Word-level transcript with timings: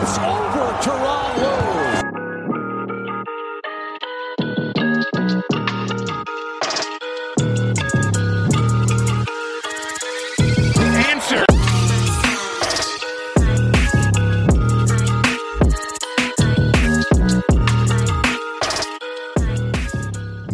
pass 0.00 0.18
over 0.18 0.72
Teron 0.82 1.47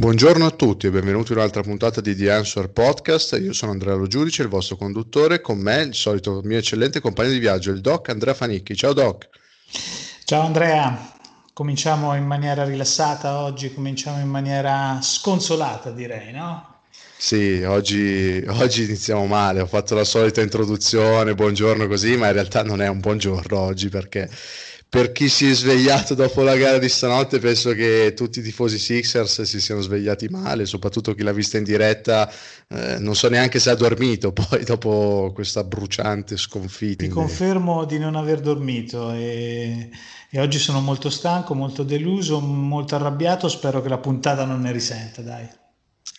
Buongiorno 0.04 0.44
a 0.44 0.50
tutti 0.50 0.86
e 0.86 0.90
benvenuti 0.90 1.32
in 1.32 1.38
un'altra 1.38 1.62
puntata 1.62 2.02
di 2.02 2.14
The 2.14 2.30
Answer 2.30 2.68
Podcast. 2.68 3.38
Io 3.40 3.54
sono 3.54 3.72
Andrea 3.72 3.94
Lo 3.94 4.06
Giudice, 4.06 4.42
il 4.42 4.48
vostro 4.48 4.76
conduttore. 4.76 5.40
Con 5.40 5.56
me 5.56 5.80
il 5.80 5.94
solito 5.94 6.42
mio 6.44 6.58
eccellente 6.58 7.00
compagno 7.00 7.30
di 7.30 7.38
viaggio, 7.38 7.70
il 7.70 7.80
Doc 7.80 8.10
Andrea 8.10 8.34
Fanicchi. 8.34 8.76
Ciao 8.76 8.92
Doc. 8.92 9.30
Ciao 10.26 10.42
Andrea, 10.42 11.14
cominciamo 11.54 12.14
in 12.16 12.26
maniera 12.26 12.64
rilassata 12.64 13.38
oggi, 13.38 13.72
cominciamo 13.72 14.20
in 14.20 14.28
maniera 14.28 14.98
sconsolata 15.00 15.90
direi, 15.90 16.32
no? 16.32 16.80
Sì, 17.16 17.62
oggi, 17.62 18.44
oggi 18.46 18.84
iniziamo 18.84 19.24
male. 19.24 19.62
Ho 19.62 19.66
fatto 19.66 19.94
la 19.94 20.04
solita 20.04 20.42
introduzione, 20.42 21.34
buongiorno 21.34 21.86
così, 21.86 22.14
ma 22.18 22.26
in 22.26 22.34
realtà 22.34 22.62
non 22.62 22.82
è 22.82 22.88
un 22.88 23.00
buongiorno 23.00 23.58
oggi 23.58 23.88
perché 23.88 24.28
per 24.94 25.10
chi 25.10 25.28
si 25.28 25.50
è 25.50 25.54
svegliato 25.54 26.14
dopo 26.14 26.42
la 26.42 26.54
gara 26.54 26.78
di 26.78 26.88
stanotte, 26.88 27.40
penso 27.40 27.72
che 27.72 28.12
tutti 28.14 28.38
i 28.38 28.42
tifosi 28.42 28.78
Sixers 28.78 29.42
si 29.42 29.60
siano 29.60 29.80
svegliati 29.80 30.28
male, 30.28 30.66
soprattutto 30.66 31.14
chi 31.14 31.24
l'ha 31.24 31.32
vista 31.32 31.58
in 31.58 31.64
diretta, 31.64 32.30
eh, 32.68 32.98
non 33.00 33.16
so 33.16 33.28
neanche 33.28 33.58
se 33.58 33.70
ha 33.70 33.74
dormito 33.74 34.30
poi 34.30 34.62
dopo 34.62 35.32
questa 35.34 35.64
bruciante 35.64 36.36
sconfitta. 36.36 37.02
Ti 37.02 37.10
confermo 37.10 37.84
di 37.84 37.98
non 37.98 38.14
aver 38.14 38.38
dormito 38.38 39.10
e, 39.10 39.90
e 40.30 40.40
oggi 40.40 40.60
sono 40.60 40.80
molto 40.80 41.10
stanco, 41.10 41.54
molto 41.54 41.82
deluso, 41.82 42.38
molto 42.38 42.94
arrabbiato, 42.94 43.48
spero 43.48 43.82
che 43.82 43.88
la 43.88 43.98
puntata 43.98 44.44
non 44.44 44.60
ne 44.60 44.70
risenta, 44.70 45.22
dai. 45.22 45.48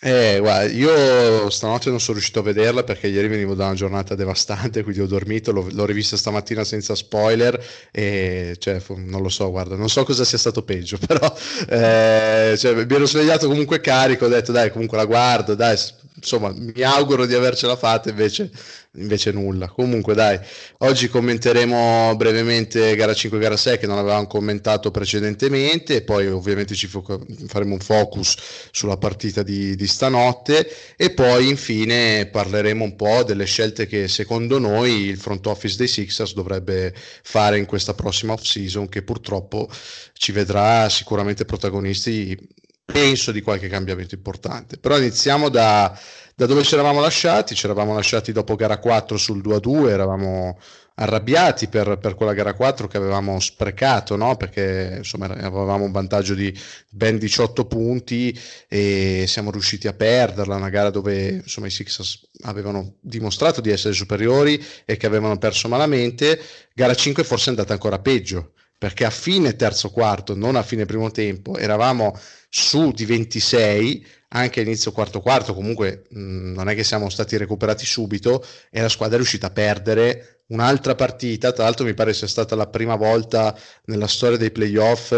Eh, 0.02 0.38
guarda, 0.40 0.64
io 0.70 1.48
stanotte 1.48 1.88
non 1.90 2.00
sono 2.00 2.14
riuscito 2.14 2.40
a 2.40 2.42
vederla 2.42 2.82
perché 2.84 3.06
ieri 3.06 3.28
venivo 3.28 3.54
da 3.54 3.66
una 3.66 3.74
giornata 3.74 4.14
devastante, 4.14 4.82
quindi 4.82 5.00
ho 5.00 5.06
dormito, 5.06 5.52
l'ho, 5.52 5.66
l'ho 5.70 5.84
rivista 5.86 6.16
stamattina 6.16 6.64
senza 6.64 6.94
spoiler 6.94 7.58
e 7.92 8.56
cioè, 8.58 8.80
non 8.96 9.22
lo 9.22 9.28
so, 9.28 9.48
guarda, 9.50 9.74
non 9.74 9.88
so 9.88 10.04
cosa 10.04 10.24
sia 10.24 10.38
stato 10.38 10.62
peggio, 10.64 10.98
però 11.04 11.32
eh, 11.68 12.56
cioè, 12.58 12.74
mi 12.74 12.94
ero 12.94 13.06
svegliato 13.06 13.46
comunque 13.48 13.80
carico, 13.80 14.26
ho 14.26 14.28
detto 14.28 14.52
dai, 14.52 14.70
comunque 14.70 14.96
la 14.98 15.06
guardo, 15.06 15.54
dai, 15.54 15.78
insomma, 16.16 16.52
mi 16.54 16.82
auguro 16.82 17.24
di 17.24 17.34
avercela 17.34 17.76
fatta, 17.76 18.10
invece, 18.10 18.50
invece 18.96 19.32
nulla. 19.32 19.68
Comunque 19.68 20.14
dai, 20.14 20.38
oggi 20.78 21.08
commenteremo 21.08 22.14
brevemente 22.16 22.94
gara 22.96 23.14
5 23.14 23.38
e 23.38 23.40
gara 23.40 23.56
6 23.56 23.78
che 23.78 23.86
non 23.86 23.98
avevamo 23.98 24.26
commentato 24.26 24.90
precedentemente 24.90 25.96
e 25.96 26.02
poi 26.02 26.26
ovviamente 26.28 26.74
ci 26.74 26.86
fo- 26.86 27.24
faremo 27.46 27.74
un 27.74 27.80
focus 27.80 28.36
sulla 28.70 28.96
partita 28.96 29.42
di, 29.42 29.76
di 29.76 29.86
stanotte 29.86 30.68
e 30.96 31.10
poi 31.10 31.48
infine 31.48 32.26
parleremo 32.26 32.84
un 32.84 32.96
po' 32.96 33.22
delle 33.22 33.44
scelte 33.44 33.86
che 33.86 34.08
secondo 34.08 34.58
noi 34.58 35.06
il 35.06 35.18
front 35.18 35.46
office 35.46 35.76
dei 35.76 35.88
Sixers 35.88 36.34
dovrebbe 36.34 36.94
fare 37.22 37.58
in 37.58 37.66
questa 37.66 37.94
prossima 37.94 38.32
off 38.32 38.42
season 38.42 38.88
che 38.88 39.02
purtroppo 39.02 39.68
ci 40.12 40.32
vedrà 40.32 40.88
sicuramente 40.88 41.44
protagonisti 41.44 42.38
penso 42.84 43.32
di 43.32 43.40
qualche 43.40 43.68
cambiamento 43.68 44.14
importante 44.14 44.78
però 44.78 44.96
iniziamo 44.96 45.48
da, 45.48 45.98
da 46.36 46.44
dove 46.44 46.64
ci 46.64 46.74
eravamo 46.74 47.00
lasciati 47.00 47.54
ci 47.54 47.64
eravamo 47.64 47.94
lasciati 47.94 48.30
dopo 48.30 48.56
gara 48.56 48.78
4 48.78 49.16
sul 49.16 49.40
2 49.40 49.54
a 49.54 49.58
2 49.58 49.90
eravamo 49.90 50.58
arrabbiati 50.96 51.68
per, 51.68 51.98
per 51.98 52.14
quella 52.14 52.34
gara 52.34 52.54
4 52.54 52.86
che 52.88 52.96
avevamo 52.96 53.38
sprecato, 53.40 54.16
no? 54.16 54.36
perché 54.36 54.94
insomma 54.98 55.26
avevamo 55.26 55.84
un 55.84 55.92
vantaggio 55.92 56.34
di 56.34 56.54
ben 56.90 57.18
18 57.18 57.66
punti 57.66 58.38
e 58.68 59.24
siamo 59.26 59.50
riusciti 59.50 59.88
a 59.88 59.92
perderla, 59.92 60.56
una 60.56 60.70
gara 60.70 60.90
dove 60.90 61.40
insomma 61.42 61.66
i 61.66 61.70
Sixers 61.70 62.28
avevano 62.42 62.96
dimostrato 63.00 63.60
di 63.60 63.70
essere 63.70 63.94
superiori 63.94 64.62
e 64.84 64.96
che 64.96 65.06
avevano 65.06 65.38
perso 65.38 65.68
malamente, 65.68 66.40
gara 66.74 66.94
5 66.94 67.24
forse 67.24 67.46
è 67.46 67.50
andata 67.50 67.74
ancora 67.74 67.98
peggio, 67.98 68.52
perché 68.78 69.04
a 69.04 69.10
fine 69.10 69.56
terzo 69.56 69.90
quarto, 69.90 70.34
non 70.34 70.56
a 70.56 70.62
fine 70.62 70.86
primo 70.86 71.10
tempo, 71.10 71.56
eravamo 71.56 72.18
su 72.48 72.92
di 72.92 73.04
26 73.04 74.06
anche 74.28 74.60
a 74.60 74.62
inizio 74.62 74.92
quarto 74.92 75.20
quarto 75.20 75.54
comunque 75.54 76.04
mh, 76.10 76.52
non 76.52 76.68
è 76.68 76.74
che 76.74 76.84
siamo 76.84 77.08
stati 77.08 77.36
recuperati 77.36 77.86
subito 77.86 78.44
e 78.70 78.80
la 78.80 78.88
squadra 78.88 79.14
è 79.14 79.18
riuscita 79.18 79.46
a 79.48 79.50
perdere 79.50 80.36
un'altra 80.48 80.94
partita, 80.94 81.52
tra 81.52 81.64
l'altro 81.64 81.84
mi 81.84 81.94
pare 81.94 82.12
sia 82.12 82.26
stata 82.28 82.54
la 82.54 82.68
prima 82.68 82.94
volta 82.94 83.56
nella 83.86 84.06
storia 84.06 84.36
dei 84.36 84.50
playoff 84.52 85.12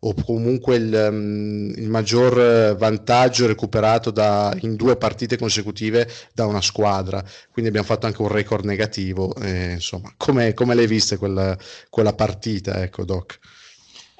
o 0.00 0.14
comunque 0.24 0.76
il, 0.76 1.08
um, 1.10 1.72
il 1.76 1.88
maggior 1.88 2.76
vantaggio 2.76 3.46
recuperato 3.46 4.10
da, 4.10 4.54
in 4.60 4.76
due 4.76 4.96
partite 4.96 5.36
consecutive 5.36 6.08
da 6.32 6.46
una 6.46 6.62
squadra, 6.62 7.22
quindi 7.50 7.70
abbiamo 7.70 7.86
fatto 7.86 8.06
anche 8.06 8.22
un 8.22 8.28
record 8.28 8.64
negativo, 8.64 9.34
eh, 9.36 9.72
insomma, 9.72 10.12
come, 10.16 10.54
come 10.54 10.74
l'hai 10.74 10.86
vista 10.86 11.16
quella, 11.18 11.56
quella 11.90 12.14
partita, 12.14 12.82
ecco 12.82 13.04
Doc? 13.04 13.38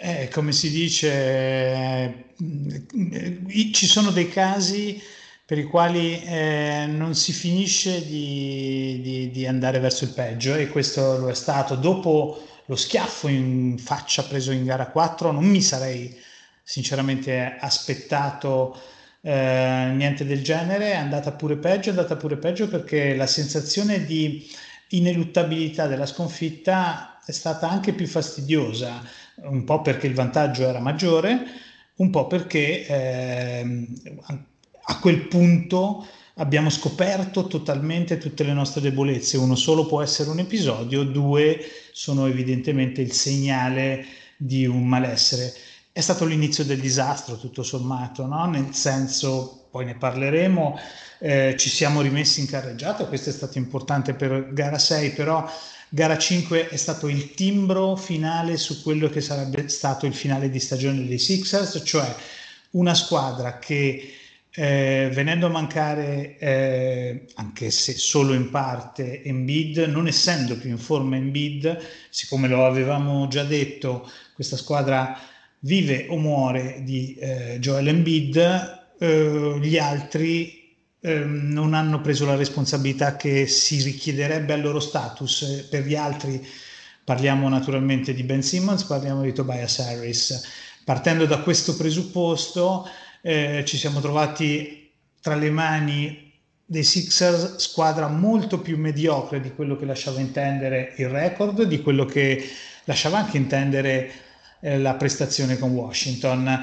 Eh, 0.03 0.29
come 0.29 0.53
si 0.53 0.71
dice, 0.71 1.13
eh, 1.13 2.25
ci 3.71 3.87
sono 3.87 4.11
dei 4.11 4.31
casi 4.31 4.99
per 5.45 5.59
i 5.59 5.65
quali 5.65 6.23
eh, 6.23 6.87
non 6.89 7.15
si 7.15 7.33
finisce 7.33 8.07
di, 8.07 9.01
di, 9.03 9.31
di, 9.31 9.47
andare 9.47 9.79
verso 9.79 10.05
il 10.05 10.11
peggio 10.11 10.55
e 10.55 10.69
questo 10.69 11.19
lo 11.19 11.29
è 11.29 11.35
stato. 11.35 11.75
Dopo 11.75 12.47
lo 12.65 12.77
schiaffo 12.77 13.29
in 13.29 13.77
faccia 13.79 14.23
preso 14.23 14.53
in 14.53 14.65
gara 14.65 14.87
4 14.87 15.33
non 15.33 15.45
mi 15.45 15.61
sarei 15.61 16.17
sinceramente 16.63 17.57
aspettato 17.61 18.81
eh, 19.21 19.93
niente 19.95 20.25
del 20.25 20.43
genere, 20.43 20.93
è 20.93 20.97
andata 20.97 21.33
pure 21.33 21.57
peggio, 21.57 21.89
è 21.89 21.93
andata 21.93 22.17
pure 22.17 22.39
peggio 22.39 22.69
perché 22.69 23.15
la 23.17 23.27
sensazione 23.27 24.07
di 24.07 24.49
ineluttabilità 24.91 25.87
della 25.87 26.07
sconfitta 26.07 27.21
è 27.25 27.33
stata 27.33 27.69
anche 27.69 27.93
più 27.93 28.07
fastidiosa, 28.07 29.03
un 29.45 29.65
po' 29.65 29.83
perché 29.83 30.07
il 30.07 30.15
vantaggio 30.15 30.67
era 30.67 30.81
maggiore, 30.81 31.39
un 31.97 32.11
po' 32.11 32.27
perché 32.27 32.87
eh, 32.87 33.87
a 34.83 34.99
quel 34.99 35.29
punto 35.29 36.07
abbiamo 36.41 36.71
scoperto 36.71 37.47
totalmente 37.47 38.19
tutte 38.19 38.45
le 38.45 38.53
nostre 38.53 38.81
debolezze. 38.81 39.37
Uno 39.37 39.55
solo 39.55 39.87
può 39.87 40.03
essere 40.03 40.31
un 40.31 40.39
episodio, 40.39 41.05
due 41.05 41.61
sono 41.93 42.27
evidentemente 42.27 43.01
il 43.01 43.13
segnale 43.13 44.05
di 44.37 44.67
un 44.67 44.87
malessere. 44.87 45.53
È 45.93 46.01
stato 46.01 46.25
l'inizio 46.25 46.65
del 46.65 46.81
disastro, 46.81 47.37
tutto 47.37 47.63
sommato, 47.63 48.27
no? 48.27 48.47
nel 48.47 48.73
senso, 48.75 49.67
poi 49.71 49.85
ne 49.85 49.97
parleremo, 49.97 50.79
eh, 51.19 51.55
ci 51.59 51.69
siamo 51.69 52.01
rimessi 52.01 52.41
in 52.41 52.47
carreggiata, 52.47 53.05
questo 53.05 53.29
è 53.29 53.33
stato 53.33 53.59
importante 53.59 54.15
per 54.15 54.53
gara 54.53 54.79
6, 54.79 55.11
però 55.11 55.47
gara 55.91 56.17
5 56.17 56.69
è 56.69 56.77
stato 56.77 57.09
il 57.09 57.35
timbro 57.35 57.97
finale 57.97 58.57
su 58.57 58.83
quello 58.83 59.09
che 59.09 59.21
sarebbe 59.21 59.69
stato 59.69 60.07
il 60.07 60.15
finale 60.15 60.49
di 60.49 60.61
stagione 60.61 61.07
dei 61.07 61.19
Sixers, 61.19 61.83
cioè 61.85 62.15
una 62.71 62.95
squadra 62.95 63.59
che 63.59 64.15
eh, 64.53 65.11
venendo 65.13 65.47
a 65.47 65.51
mancare, 65.51 66.39
eh, 66.39 67.25
anche 67.35 67.71
se 67.71 67.95
solo 67.95 68.35
in 68.35 68.51
parte, 68.51 69.23
Embiid, 69.23 69.79
non 69.89 70.07
essendo 70.07 70.57
più 70.57 70.71
in 70.71 70.79
forma 70.79 71.17
Embiid, 71.17 71.79
siccome 72.09 72.49
lo 72.49 72.67
avevamo 72.67 73.29
già 73.29 73.45
detto, 73.45 74.11
questa 74.35 74.57
squadra 74.57 75.19
vive 75.61 76.07
o 76.09 76.17
muore 76.17 76.81
di 76.83 77.15
eh, 77.19 77.59
Joel 77.61 77.89
Embiid, 77.89 78.37
eh, 78.99 79.59
gli 79.61 79.79
altri 79.79 80.60
ehm, 81.01 81.51
non 81.53 81.75
hanno 81.75 82.01
preso 82.01 82.27
la 82.27 82.37
responsabilità 82.37 83.17
che 83.17 83.47
si 83.47 83.83
richiederebbe 83.83 84.53
al 84.53 84.61
loro 84.61 84.81
status. 84.81 85.67
Per 85.71 85.85
gli 85.85 85.95
altri 85.95 86.47
parliamo 87.05 87.49
naturalmente 87.49 88.15
di 88.15 88.23
Ben 88.23 88.43
Simmons, 88.43 88.85
parliamo 88.85 89.23
di 89.23 89.33
Tobias 89.33 89.79
Harris. 89.81 90.43
Partendo 90.85 91.27
da 91.27 91.41
questo 91.41 91.77
presupposto, 91.77 92.89
eh, 93.23 93.63
ci 93.67 93.77
siamo 93.77 94.01
trovati 94.01 94.91
tra 95.21 95.35
le 95.35 95.51
mani 95.51 96.33
dei 96.65 96.85
Sixers, 96.85 97.57
squadra 97.57 98.07
molto 98.07 98.61
più 98.61 98.79
mediocre 98.79 99.41
di 99.41 99.53
quello 99.53 99.77
che 99.77 99.85
lasciava 99.85 100.21
intendere 100.21 100.95
il 100.99 101.09
record, 101.09 101.65
di 101.65 101.83
quello 101.83 102.05
che 102.05 102.49
lasciava 102.85 103.19
anche 103.19 103.37
intendere 103.37 104.11
eh, 104.61 104.79
la 104.79 104.95
prestazione 104.95 105.59
con 105.59 105.73
Washington. 105.73 106.59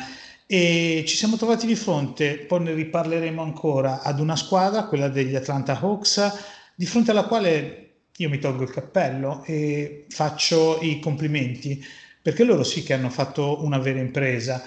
E 0.49 1.03
ci 1.05 1.17
siamo 1.17 1.35
trovati 1.35 1.67
di 1.67 1.75
fronte, 1.75 2.37
poi 2.37 2.61
ne 2.61 2.73
riparleremo 2.73 3.41
ancora, 3.41 4.01
ad 4.01 4.21
una 4.21 4.37
squadra, 4.37 4.85
quella 4.85 5.09
degli 5.09 5.35
Atlanta 5.35 5.77
Hawks, 5.77 6.31
di 6.73 6.85
fronte 6.85 7.11
alla 7.11 7.25
quale 7.25 7.89
io 8.15 8.29
mi 8.29 8.39
tolgo 8.39 8.63
il 8.63 8.71
cappello 8.71 9.43
e 9.43 10.05
faccio 10.07 10.79
i 10.81 10.99
complimenti, 10.99 11.83
perché 12.21 12.45
loro 12.45 12.63
sì 12.63 12.81
che 12.83 12.93
hanno 12.93 13.09
fatto 13.09 13.61
una 13.65 13.77
vera 13.77 13.99
impresa. 13.99 14.63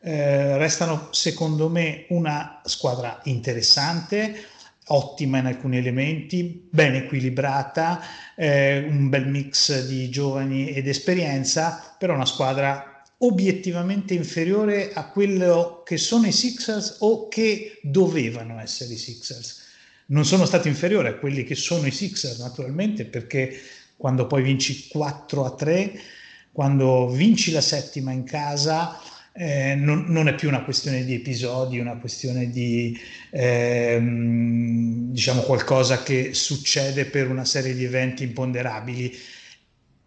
Eh, 0.00 0.56
restano 0.56 1.08
secondo 1.10 1.68
me 1.68 2.04
una 2.10 2.60
squadra 2.64 3.20
interessante 3.24 4.36
ottima 4.88 5.38
in 5.38 5.46
alcuni 5.46 5.78
elementi, 5.78 6.68
ben 6.70 6.94
equilibrata, 6.94 8.00
eh, 8.36 8.84
un 8.88 9.08
bel 9.08 9.26
mix 9.26 9.86
di 9.86 10.10
giovani 10.10 10.70
ed 10.70 10.86
esperienza, 10.86 11.96
però 11.98 12.14
una 12.14 12.26
squadra 12.26 12.93
obiettivamente 13.18 14.14
inferiore 14.14 14.92
a 14.92 15.08
quello 15.08 15.82
che 15.84 15.96
sono 15.96 16.26
i 16.26 16.32
Sixers 16.32 16.96
o 17.00 17.28
che 17.28 17.78
dovevano 17.82 18.60
essere 18.60 18.94
i 18.94 18.98
Sixers. 18.98 19.62
Non 20.06 20.24
sono 20.24 20.44
stati 20.44 20.68
inferiori 20.68 21.08
a 21.08 21.14
quelli 21.14 21.44
che 21.44 21.54
sono 21.54 21.86
i 21.86 21.90
Sixers, 21.90 22.38
naturalmente, 22.38 23.06
perché 23.06 23.58
quando 23.96 24.26
poi 24.26 24.42
vinci 24.42 24.88
4 24.88 25.44
a 25.44 25.54
3, 25.54 26.00
quando 26.52 27.08
vinci 27.08 27.52
la 27.52 27.60
settima 27.60 28.12
in 28.12 28.24
casa, 28.24 29.00
eh, 29.36 29.74
non, 29.74 30.04
non, 30.08 30.28
è 30.28 30.34
più 30.34 30.48
una 30.48 30.62
questione 30.62 31.04
di 31.04 31.14
episodi, 31.14 31.80
una 31.80 31.96
questione 31.96 32.50
di 32.50 32.96
ehm, 33.30 35.10
diciamo 35.10 35.42
qualcosa 35.42 36.04
che 36.04 36.34
succede 36.34 37.06
per 37.06 37.28
una 37.28 37.44
serie 37.44 37.74
di 37.74 37.82
eventi 37.82 38.22
imponderabili, 38.22 39.12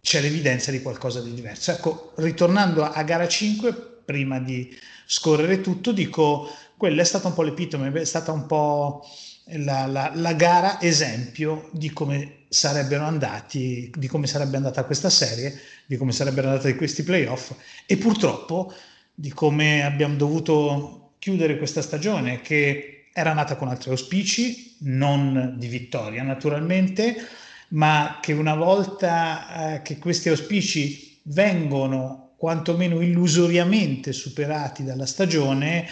c'è 0.07 0.21
l'evidenza 0.21 0.71
di 0.71 0.81
qualcosa 0.81 1.19
di 1.19 1.33
diverso. 1.33 1.71
Ecco, 1.71 2.13
ritornando 2.15 2.81
a, 2.81 3.04
gara 3.04 3.27
5, 3.27 3.74
prima 4.06 4.39
di 4.39 4.74
scorrere 5.06 5.59
tutto, 5.59 5.92
dico, 5.92 6.50
quella 6.77 7.01
è 7.01 7.04
stata 7.04 7.27
un 7.27 7.33
po' 7.33 7.42
l'epitome, 7.42 7.92
è 7.92 8.06
stata 8.06 8.31
un 8.31 8.45
po' 8.45 9.06
la, 9.48 9.86
la, 9.86 10.09
la 10.15 10.31
gara 10.31 10.80
esempio 10.80 11.68
di 11.74 11.92
come 11.92 12.45
sarebbero 12.48 13.04
andati, 13.04 13.92
di 13.94 14.07
come 14.07 14.27
sarebbe 14.27 14.56
andata 14.56 14.86
questa 14.86 15.09
serie, 15.09 15.59
di 15.86 15.98
come 15.98 16.13
sarebbero 16.13 16.48
andati 16.51 16.74
questi 16.75 17.03
playoff 17.03 17.51
e 17.86 17.98
purtroppo 17.98 18.74
di 19.13 19.33
come 19.33 19.83
abbiamo 19.83 20.15
dovuto 20.15 21.15
chiudere 21.19 21.57
questa 21.57 21.81
stagione 21.81 22.39
che 22.39 23.10
era 23.12 23.33
nata 23.33 23.57
con 23.57 23.68
altri 23.68 23.89
auspici, 23.89 24.77
non 24.83 25.56
di 25.57 25.68
vittoria 25.68 26.24
naturalmente, 26.24 27.27
ma 27.69 28.19
che 28.22 28.34
una 28.34 28.56
volta 28.56 29.75
eh, 29.75 29.81
che 29.81 29.98
questi 29.98 30.30
auspici 30.30 31.19
vengono 31.24 32.34
quantomeno 32.38 33.02
illusoriamente 33.02 34.14
superati 34.14 34.84
dalla 34.84 35.06
stagione, 35.06 35.88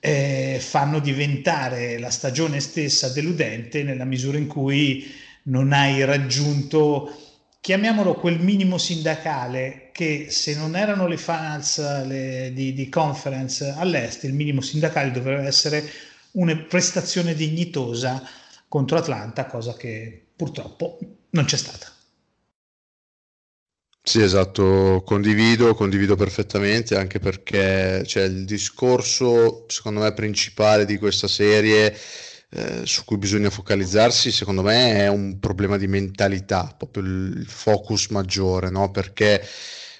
eh, 0.00 0.58
fanno 0.60 0.98
diventare 0.98 1.98
la 1.98 2.10
stagione 2.10 2.60
stessa 2.60 3.08
deludente 3.08 3.82
nella 3.82 4.04
misura 4.04 4.38
in 4.38 4.46
cui 4.46 5.06
non 5.44 5.72
hai 5.72 6.04
raggiunto 6.04 7.10
chiamiamolo 7.60 8.14
quel 8.14 8.38
minimo 8.40 8.78
sindacale 8.78 9.90
che 9.92 10.26
se 10.30 10.56
non 10.56 10.76
erano 10.76 11.06
le 11.06 11.16
finals 11.16 12.06
le, 12.06 12.52
di, 12.54 12.72
di, 12.72 12.88
conference 12.88 13.74
all'est, 13.76 14.24
il 14.24 14.34
minimo 14.34 14.60
sindacale 14.60 15.10
doveva 15.10 15.42
essere 15.42 15.84
una 16.32 16.56
prestazione 16.56 17.34
dignitosa 17.34 18.22
contro 18.68 18.98
Atlanta, 18.98 19.46
cosa 19.46 19.74
che 19.74 20.27
purtroppo 20.38 20.98
non 21.30 21.44
c'è 21.44 21.56
stata. 21.56 21.92
Sì, 24.00 24.22
esatto, 24.22 25.02
condivido, 25.04 25.74
condivido 25.74 26.16
perfettamente 26.16 26.96
anche 26.96 27.18
perché 27.18 28.04
cioè, 28.06 28.22
il 28.22 28.46
discorso, 28.46 29.66
secondo 29.68 30.00
me, 30.00 30.14
principale 30.14 30.86
di 30.86 30.96
questa 30.96 31.28
serie 31.28 31.94
eh, 32.50 32.86
su 32.86 33.04
cui 33.04 33.18
bisogna 33.18 33.50
focalizzarsi, 33.50 34.30
secondo 34.30 34.62
me, 34.62 34.94
è 35.00 35.08
un 35.08 35.38
problema 35.38 35.76
di 35.76 35.86
mentalità, 35.88 36.74
proprio 36.78 37.02
il 37.02 37.44
focus 37.46 38.06
maggiore, 38.08 38.70
no? 38.70 38.90
Perché 38.90 39.46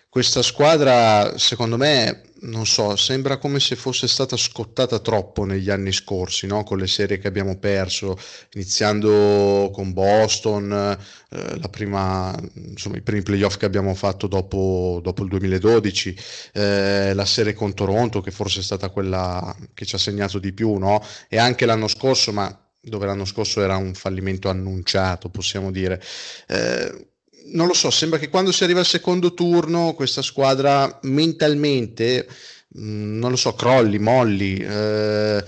questa 0.09 0.41
squadra, 0.43 1.37
secondo 1.37 1.77
me, 1.77 2.28
non 2.41 2.67
so, 2.67 2.95
sembra 2.97 3.39
come 3.39 3.59
se 3.61 3.75
fosse 3.75 4.07
stata 4.07 4.37
scottata 4.37 4.99
troppo 5.01 5.45
negli 5.45 5.71
anni 5.71 5.93
scorsi, 5.93 6.47
no? 6.47 6.63
con 6.63 6.79
le 6.79 6.87
serie 6.87 7.19
che 7.19 7.27
abbiamo 7.29 7.59
perso, 7.59 8.19
iniziando 8.53 9.71
con 9.73 9.93
Boston, 9.93 10.97
eh, 11.31 11.69
prima, 11.71 12.35
insomma, 12.55 12.97
i 12.97 13.03
primi 13.03 13.23
playoff 13.23 13.57
che 13.57 13.67
abbiamo 13.67 13.95
fatto 13.95 14.27
dopo, 14.27 15.01
dopo 15.03 15.23
il 15.23 15.29
2012, 15.29 16.17
eh, 16.53 17.13
la 17.15 17.25
serie 17.25 17.55
con 17.55 17.75
Toronto, 17.75 18.21
che 18.21 18.31
forse 18.31 18.61
è 18.61 18.63
stata 18.63 18.91
quella 18.91 19.55
che 19.75 19.85
ci 19.85 19.95
ha 19.95 19.99
segnato 19.99 20.39
di 20.39 20.53
più, 20.53 20.75
no? 20.77 21.03
e 21.29 21.39
anche 21.39 21.67
l'anno 21.67 21.89
scorso, 21.89 22.33
ma 22.33 22.57
dove 22.81 23.07
l'anno 23.07 23.25
scorso 23.25 23.61
era 23.63 23.77
un 23.77 23.95
fallimento 23.95 24.49
annunciato, 24.49 25.29
possiamo 25.29 25.71
dire. 25.71 26.01
Eh, 26.47 27.08
non 27.53 27.67
lo 27.67 27.75
so, 27.75 27.91
sembra 27.91 28.19
che 28.19 28.29
quando 28.29 28.53
si 28.53 28.65
arriva 28.65 28.81
al 28.81 28.87
secondo 28.87 29.35
turno 29.35 29.95
questa 29.95 30.23
squadra 30.23 30.99
mentalmente, 31.03 32.27
mh, 32.69 32.81
mm, 32.81 33.19
non 33.19 33.31
lo 33.31 33.37
so, 33.37 33.55
crolli, 33.55 33.99
molli, 33.99 34.57
eh, 34.57 35.45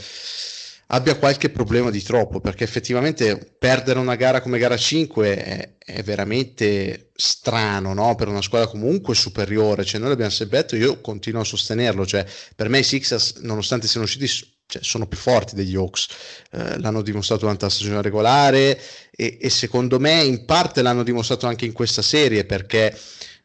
abbia 0.93 1.17
qualche 1.17 1.50
problema 1.50 1.91
di 1.91 2.02
troppo, 2.02 2.41
perché 2.41 2.64
effettivamente 2.64 3.55
perdere 3.58 3.99
una 3.99 4.17
gara 4.17 4.41
come 4.41 4.58
gara 4.58 4.76
5 4.76 5.37
è, 5.37 5.70
è 5.79 6.02
veramente 6.02 7.11
strano, 7.14 7.94
no? 7.94 8.14
Per 8.14 8.29
una 8.29 8.43
squadra 8.43 8.69
comunque 8.69 9.14
superiore, 9.14 9.85
cioè 9.85 10.00
noi 10.00 10.11
l'abbiamo 10.11 10.31
sempre 10.31 10.58
detto, 10.58 10.76
io 10.76 11.00
continuo 11.00 11.43
a 11.43 11.44
sostenerlo, 11.44 12.06
cioè 12.06 12.26
per 12.56 12.69
me 12.69 12.81
i 12.81 12.85
Sixers, 12.85 13.37
nonostante 13.41 13.87
siano 13.87 14.06
usciti 14.06 14.26
cioè, 14.70 14.82
sono 14.82 15.06
più 15.06 15.19
forti 15.19 15.55
degli 15.55 15.75
Hawks, 15.75 16.06
eh, 16.52 16.78
l'hanno 16.78 17.02
dimostrato 17.02 17.43
durante 17.43 17.64
la 17.64 17.70
stagione 17.70 18.00
regolare 18.00 18.81
e, 19.11 19.38
e, 19.40 19.50
secondo 19.50 19.99
me 19.99 20.22
in 20.22 20.44
parte 20.44 20.81
l'hanno 20.81 21.02
dimostrato 21.02 21.46
anche 21.46 21.67
in 21.67 21.72
questa 21.72 22.02
serie 22.02 22.44
perché 22.44 22.96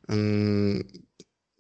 mh, 0.08 0.16
mm, 0.16 0.80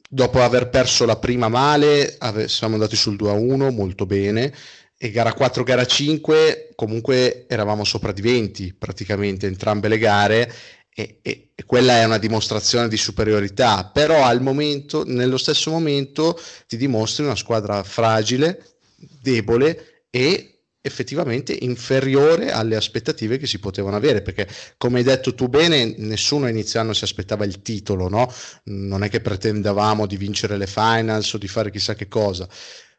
dopo 0.07 0.41
aver 0.41 0.69
perso 0.69 1.05
la 1.05 1.17
prima 1.17 1.49
male 1.49 2.15
ave- 2.19 2.47
siamo 2.47 2.75
andati 2.75 2.95
sul 2.95 3.15
2-1 3.15 3.73
molto 3.73 4.05
bene 4.05 4.53
e 4.97 5.09
gara 5.09 5.33
4, 5.33 5.63
gara 5.63 5.85
5 5.85 6.69
comunque 6.75 7.47
eravamo 7.49 7.83
sopra 7.83 8.11
di 8.11 8.21
20 8.21 8.75
praticamente 8.75 9.47
entrambe 9.47 9.87
le 9.87 9.97
gare 9.97 10.53
e, 10.97 11.19
e, 11.21 11.51
e, 11.53 11.65
quella 11.65 11.97
è 11.97 12.05
una 12.05 12.17
dimostrazione 12.17 12.87
di 12.87 12.95
superiorità, 12.95 13.89
però 13.93 14.23
al 14.23 14.41
momento, 14.41 15.03
nello 15.05 15.35
stesso 15.35 15.69
momento 15.69 16.39
ti 16.67 16.77
dimostri 16.77 17.25
una 17.25 17.35
squadra 17.35 17.83
fragile, 17.83 18.74
debole 18.95 20.03
e 20.09 20.55
effettivamente 20.85 21.57
inferiore 21.61 22.51
alle 22.51 22.75
aspettative 22.75 23.37
che 23.37 23.47
si 23.47 23.57
potevano 23.57 23.95
avere 23.95 24.21
perché 24.21 24.47
come 24.77 24.99
hai 24.99 25.03
detto 25.03 25.33
tu 25.33 25.47
bene 25.47 25.95
nessuno 25.97 26.47
inizio 26.47 26.79
anno 26.79 26.93
si 26.93 27.03
aspettava 27.03 27.43
il 27.43 27.63
titolo 27.63 28.07
no? 28.07 28.31
non 28.65 29.03
è 29.03 29.09
che 29.09 29.19
pretendavamo 29.19 30.05
di 30.05 30.15
vincere 30.15 30.57
le 30.57 30.67
finals 30.67 31.33
o 31.33 31.39
di 31.39 31.47
fare 31.47 31.71
chissà 31.71 31.95
che 31.95 32.07
cosa 32.07 32.47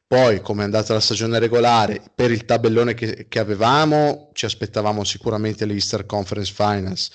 poi 0.05 0.41
come 0.41 0.63
è 0.63 0.65
andata 0.65 0.95
la 0.95 1.01
stagione 1.01 1.39
regolare 1.39 2.03
per 2.13 2.33
il 2.33 2.45
tabellone 2.45 2.95
che, 2.95 3.27
che 3.29 3.39
avevamo 3.39 4.31
ci 4.33 4.47
aspettavamo 4.47 5.05
sicuramente 5.05 5.65
le 5.65 5.75
Easter 5.75 6.07
Conference 6.07 6.53
Finals 6.53 7.11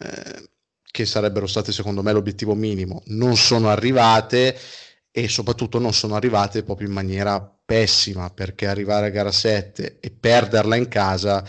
eh, 0.00 0.48
che 0.82 1.06
sarebbero 1.06 1.46
state 1.46 1.70
secondo 1.70 2.02
me 2.02 2.10
l'obiettivo 2.10 2.54
minimo 2.54 3.02
non 3.06 3.36
sono 3.36 3.68
arrivate 3.68 4.58
e 5.18 5.28
soprattutto 5.28 5.78
non 5.78 5.94
sono 5.94 6.14
arrivate 6.14 6.62
proprio 6.62 6.88
in 6.88 6.92
maniera 6.92 7.40
pessima 7.64 8.28
perché 8.28 8.66
arrivare 8.66 9.06
a 9.06 9.08
gara 9.08 9.32
7 9.32 9.96
e 9.98 10.10
perderla 10.10 10.76
in 10.76 10.88
casa 10.88 11.42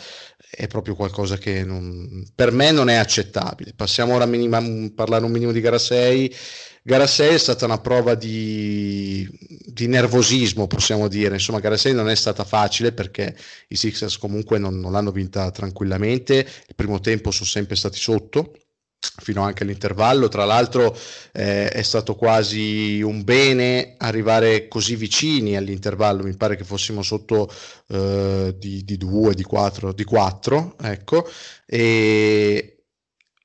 è 0.49 0.67
proprio 0.67 0.95
qualcosa 0.95 1.37
che 1.37 1.65
non, 1.65 2.25
per 2.33 2.53
me 2.53 2.71
non 2.71 2.87
è 2.87 2.95
accettabile. 2.95 3.73
Passiamo 3.75 4.15
ora 4.15 4.23
a 4.23 4.27
minima, 4.27 4.63
parlare 4.95 5.25
un 5.25 5.31
minimo 5.31 5.51
di 5.51 5.59
gara 5.59 5.77
6. 5.77 6.33
Gara 6.81 7.05
6 7.05 7.33
è 7.33 7.37
stata 7.37 7.65
una 7.65 7.81
prova 7.81 8.15
di, 8.15 9.27
di, 9.65 9.87
nervosismo, 9.87 10.65
possiamo 10.67 11.09
dire. 11.09 11.33
Insomma, 11.33 11.59
gara 11.59 11.75
6 11.75 11.93
non 11.93 12.07
è 12.07 12.15
stata 12.15 12.45
facile 12.45 12.93
perché 12.93 13.35
i 13.67 13.75
Sixers 13.75 14.17
comunque 14.17 14.59
non, 14.59 14.79
non 14.79 14.93
l'hanno 14.93 15.11
vinta 15.11 15.51
tranquillamente. 15.51 16.47
Il 16.67 16.75
primo 16.75 17.01
tempo 17.01 17.31
sono 17.31 17.49
sempre 17.49 17.75
stati 17.75 17.99
sotto 17.99 18.53
fino 18.99 19.43
anche 19.43 19.63
all'intervallo. 19.63 20.27
Tra 20.27 20.45
l'altro 20.45 20.95
eh, 21.33 21.69
è 21.69 21.81
stato 21.81 22.15
quasi 22.15 23.01
un 23.01 23.23
bene 23.23 23.95
arrivare 23.97 24.67
così 24.67 24.95
vicini 24.95 25.55
all'intervallo, 25.55 26.23
mi 26.23 26.35
pare 26.35 26.55
che 26.55 26.63
fossimo 26.63 27.01
sotto 27.01 27.49
eh, 27.87 28.55
di, 28.57 28.83
di 28.83 28.97
2, 28.97 29.33
di 29.33 29.43
4, 29.43 29.93
di 29.93 30.03
4, 30.03 30.75
ecco, 30.81 31.27
e, 31.65 32.76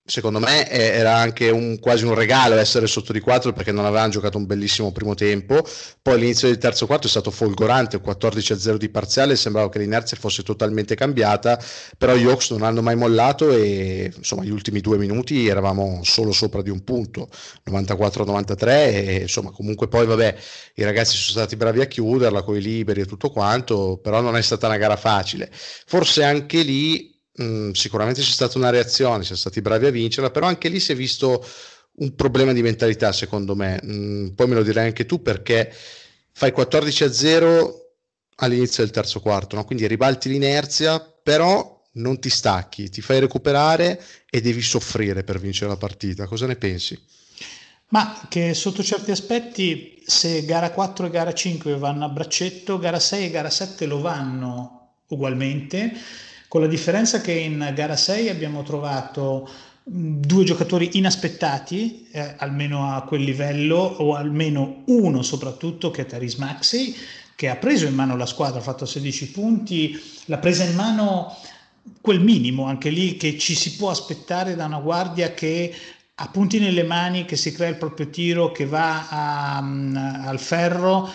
secondo 0.05 0.41
me 0.41 0.69
era 0.69 1.15
anche 1.15 1.51
un, 1.51 1.79
quasi 1.79 2.05
un 2.05 2.15
regalo 2.15 2.57
essere 2.57 2.87
sotto 2.87 3.13
di 3.13 3.21
4 3.21 3.53
perché 3.53 3.71
non 3.71 3.85
avevano 3.85 4.11
giocato 4.11 4.37
un 4.37 4.47
bellissimo 4.47 4.91
primo 4.91 5.15
tempo. 5.15 5.65
Poi 6.03 6.19
l'inizio 6.19 6.49
del 6.49 6.59
terzo 6.59 6.87
quarto 6.87 7.07
è 7.07 7.11
stato 7.11 7.31
folgorante 7.31 8.01
14 8.01 8.53
a 8.53 8.59
0 8.59 8.77
di 8.79 8.89
parziale 8.89 9.37
sembrava 9.37 9.69
che 9.69 9.79
l'inerzia 9.79 10.17
fosse 10.17 10.43
totalmente 10.43 10.95
cambiata 10.95 11.61
però 11.97 12.15
gli 12.17 12.27
Hawks 12.27 12.51
non 12.51 12.63
hanno 12.63 12.83
mai 12.83 12.97
mollato 12.97 13.51
e 13.51 14.13
insomma 14.15 14.43
gli 14.45 14.51
ultimi 14.51 14.81
due 14.81 14.99
minuti 14.99 15.47
eravamo 15.47 16.01
solo 16.03 16.33
sopra 16.33 16.63
di 16.63 16.71
un 16.71 16.83
punto 16.83 17.29
94 17.65 18.23
a 18.25 18.27
93 18.27 18.93
e 18.93 19.21
insomma 19.23 19.51
comunque 19.51 19.89
poi 19.89 20.07
vabbè 20.07 20.37
i 20.75 20.83
ragazzi 20.83 21.17
sono 21.17 21.39
stati 21.39 21.57
bravi 21.57 21.81
a 21.81 21.87
chiuderla 21.87 22.43
con 22.43 22.57
i 22.57 22.61
liberi 22.61 23.03
e 23.03 23.07
tutto 23.07 23.31
quanto 23.31 23.99
però 24.03 24.21
non 24.21 24.37
è 24.37 24.43
stata 24.43 24.67
una 24.67 24.77
gara 24.79 24.97
facile. 24.97 25.51
Forse 25.53 26.25
anche 26.25 26.63
lì 26.63 27.12
Mm, 27.41 27.71
sicuramente 27.71 28.21
c'è 28.21 28.31
stata 28.31 28.59
una 28.59 28.71
reazione, 28.71 29.23
siamo 29.23 29.39
stati 29.39 29.63
bravi 29.63 29.87
a 29.87 29.91
vincerla, 29.91 30.31
però 30.31 30.47
anche 30.47 30.69
lì 30.69 30.81
si 30.81 30.93
è 30.93 30.95
visto 30.95 31.47
un 31.95 32.15
problema 32.15 32.53
di 32.53 32.63
mentalità, 32.63 33.13
secondo 33.13 33.55
me. 33.55 33.81
Mm, 33.85 34.29
poi 34.29 34.49
me 34.49 34.55
lo 34.55 34.63
direi 34.63 34.87
anche 34.87 35.07
tu 35.07 35.23
perché 35.23 35.73
fai 36.33 36.53
14 36.53 37.05
a 37.05 37.13
0 37.13 37.83
all'inizio 38.37 38.83
del 38.83 38.93
terzo 38.93 39.21
quarto, 39.21 39.57
no? 39.57 39.65
quindi 39.65 39.87
ribalti 39.87 40.29
l'inerzia, 40.29 41.01
però 41.01 41.81
non 41.95 42.19
ti 42.19 42.31
stacchi, 42.31 42.89
ti 42.89 43.01
fai 43.01 43.21
recuperare 43.21 44.03
e 44.29 44.41
devi 44.41 44.63
soffrire 44.63 45.25
per 45.25 45.39
vincere 45.39 45.71
la 45.71 45.77
partita. 45.77 46.27
Cosa 46.27 46.47
ne 46.47 46.57
pensi? 46.57 46.99
Ma 47.89 48.27
che 48.29 48.55
sotto 48.55 48.83
certi 48.83 49.11
aspetti, 49.11 50.03
se 50.07 50.45
gara 50.47 50.71
4 50.71 51.07
e 51.07 51.11
gara 51.11 51.35
5 51.35 51.77
vanno 51.77 52.07
a 52.07 52.09
braccetto, 52.09 52.79
gara 52.79 52.99
6 52.99 53.27
e 53.27 53.31
gara 53.31 53.51
7 53.51 53.85
lo 53.85 54.01
vanno 54.01 54.95
ugualmente, 55.09 55.93
con 56.53 56.61
la 56.61 56.67
differenza 56.67 57.23
che 57.23 57.33
in 57.33 57.73
gara 57.75 57.97
6 57.97 58.29
abbiamo 58.29 58.63
trovato 58.63 59.49
due 59.83 60.45
giocatori 60.45 60.99
inaspettati, 60.99 62.09
eh, 62.13 62.35
almeno 62.37 62.93
a 62.93 63.05
quel 63.05 63.23
livello, 63.23 63.79
o 63.79 64.15
almeno 64.17 64.83
uno 64.89 65.23
soprattutto 65.23 65.91
che 65.91 66.03
è 66.03 66.05
Taris 66.05 66.35
Maxi, 66.35 66.95
che 67.35 67.49
ha 67.49 67.57
preso 67.57 67.87
in 67.87 67.95
mano 67.95 68.19
la 68.19 68.27
squadra, 68.27 68.59
ha 68.59 68.63
fatto 68.63 68.85
16 68.85 69.31
punti, 69.31 69.99
l'ha 70.27 70.37
presa 70.37 70.65
in 70.65 70.75
mano 70.75 71.35
quel 72.03 72.21
minimo 72.21 72.67
anche 72.67 72.91
lì 72.91 73.17
che 73.17 73.39
ci 73.39 73.55
si 73.55 73.77
può 73.77 73.89
aspettare 73.89 74.55
da 74.55 74.67
una 74.67 74.79
guardia 74.79 75.33
che 75.33 75.75
ha 76.15 76.29
punti 76.29 76.59
nelle 76.59 76.83
mani, 76.83 77.25
che 77.25 77.37
si 77.37 77.53
crea 77.53 77.71
il 77.71 77.77
proprio 77.77 78.11
tiro, 78.11 78.53
che 78.53 78.67
va 78.67 79.09
a, 79.09 79.59
um, 79.59 80.21
al 80.27 80.39
ferro, 80.39 81.09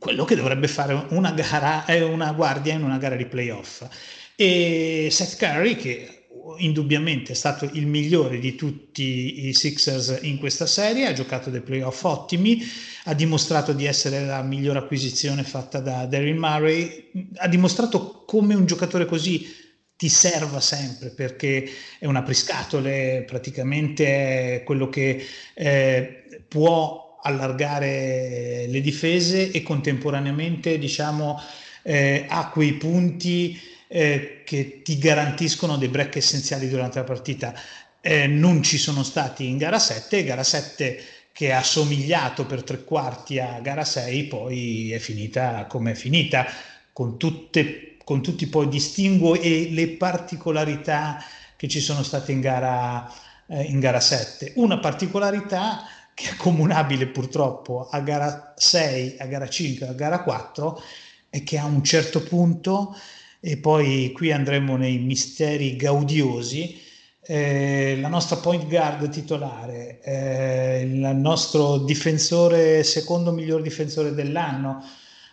quello 0.00 0.24
che 0.24 0.34
dovrebbe 0.34 0.66
fare 0.66 1.06
una, 1.10 1.30
gara, 1.32 1.84
eh, 1.84 2.02
una 2.02 2.32
guardia 2.32 2.72
in 2.72 2.82
una 2.82 2.96
gara 2.96 3.16
di 3.16 3.26
playoff. 3.26 3.86
E 4.34 5.08
Seth 5.10 5.36
Curry, 5.36 5.76
che 5.76 6.20
indubbiamente 6.56 7.32
è 7.32 7.34
stato 7.34 7.68
il 7.74 7.86
migliore 7.86 8.38
di 8.38 8.54
tutti 8.54 9.46
i 9.46 9.52
Sixers 9.52 10.20
in 10.22 10.38
questa 10.38 10.64
serie, 10.64 11.06
ha 11.06 11.12
giocato 11.12 11.50
dei 11.50 11.60
playoff 11.60 12.02
ottimi, 12.04 12.62
ha 13.04 13.14
dimostrato 13.14 13.74
di 13.74 13.84
essere 13.84 14.24
la 14.24 14.42
migliore 14.42 14.78
acquisizione 14.78 15.42
fatta 15.42 15.80
da 15.80 16.06
Daryl 16.06 16.34
Murray, 16.36 17.10
ha 17.36 17.46
dimostrato 17.46 18.24
come 18.24 18.54
un 18.54 18.64
giocatore 18.64 19.04
così 19.04 19.54
ti 19.96 20.08
serva 20.08 20.60
sempre 20.60 21.10
perché 21.10 21.68
è 21.98 22.06
un 22.06 22.16
apriscatole, 22.16 23.22
praticamente 23.26 24.54
è 24.54 24.62
quello 24.64 24.88
che 24.88 25.22
eh, 25.52 26.24
può 26.48 27.09
allargare 27.22 28.66
le 28.68 28.80
difese 28.80 29.50
e 29.50 29.62
contemporaneamente 29.62 30.78
diciamo 30.78 31.40
eh, 31.82 32.26
ha 32.28 32.48
quei 32.50 32.74
punti 32.74 33.58
eh, 33.88 34.42
che 34.44 34.82
ti 34.82 34.98
garantiscono 34.98 35.76
dei 35.76 35.88
break 35.88 36.16
essenziali 36.16 36.68
durante 36.68 36.98
la 36.98 37.04
partita. 37.04 37.54
Eh, 38.00 38.26
non 38.26 38.62
ci 38.62 38.78
sono 38.78 39.02
stati 39.02 39.46
in 39.46 39.56
gara 39.58 39.78
7, 39.78 40.24
gara 40.24 40.44
7 40.44 41.02
che 41.32 41.52
ha 41.52 41.62
somigliato 41.62 42.46
per 42.46 42.62
tre 42.62 42.84
quarti 42.84 43.38
a 43.38 43.60
gara 43.60 43.84
6, 43.84 44.24
poi 44.24 44.92
è 44.92 44.98
finita 44.98 45.66
come 45.66 45.92
è 45.92 45.94
finita, 45.94 46.46
con, 46.92 47.18
tutte, 47.18 47.96
con 48.04 48.22
tutti 48.22 48.46
poi 48.46 48.68
distinguo 48.68 49.34
e 49.34 49.68
le 49.70 49.88
particolarità 49.88 51.22
che 51.56 51.68
ci 51.68 51.80
sono 51.80 52.02
state 52.02 52.32
in 52.32 52.40
gara, 52.40 53.10
eh, 53.46 53.62
in 53.64 53.80
gara 53.80 54.00
7. 54.00 54.52
Una 54.56 54.78
particolarità 54.78 55.84
che 56.20 56.32
è 56.32 56.36
comunabile 56.36 57.06
purtroppo 57.06 57.88
a 57.88 58.00
gara 58.00 58.52
6, 58.56 59.16
a 59.18 59.24
gara 59.24 59.48
5, 59.48 59.86
a 59.86 59.92
gara 59.94 60.22
4, 60.22 60.82
è 61.30 61.42
che 61.42 61.56
a 61.56 61.64
un 61.64 61.82
certo 61.82 62.22
punto 62.22 62.94
e 63.40 63.56
poi 63.56 64.12
qui 64.12 64.30
andremo 64.30 64.76
nei 64.76 64.98
misteri 64.98 65.76
gaudiosi. 65.76 66.78
Eh, 67.22 67.96
la 68.00 68.08
nostra 68.08 68.36
point 68.36 68.66
guard 68.66 69.08
titolare, 69.08 70.00
eh, 70.02 70.80
il 70.82 71.16
nostro 71.16 71.78
difensore, 71.78 72.82
secondo 72.82 73.32
miglior 73.32 73.62
difensore 73.62 74.12
dell'anno, 74.12 74.84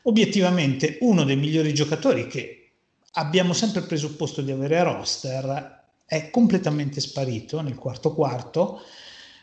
obiettivamente 0.04 1.00
uno 1.02 1.26
dei 1.26 1.36
migliori 1.36 1.74
giocatori 1.74 2.28
che 2.28 2.72
abbiamo 3.14 3.52
sempre 3.52 3.82
presupposto 3.82 4.42
di 4.42 4.52
avere 4.52 4.80
a 4.80 4.84
roster, 4.84 5.84
è 6.06 6.30
completamente 6.30 7.02
sparito 7.02 7.60
nel 7.62 7.76
quarto 7.76 8.14
quarto, 8.14 8.80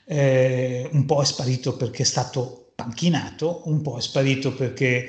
eh, 0.07 0.89
un 0.93 1.05
po' 1.05 1.23
è 1.23 1.25
sparito 1.25 1.77
perché 1.77 2.03
è 2.03 2.07
stato 2.07 2.73
panchinato, 2.75 3.63
un 3.67 3.83
po' 3.83 3.97
è 3.99 4.01
sparito 4.01 4.53
perché 4.53 5.09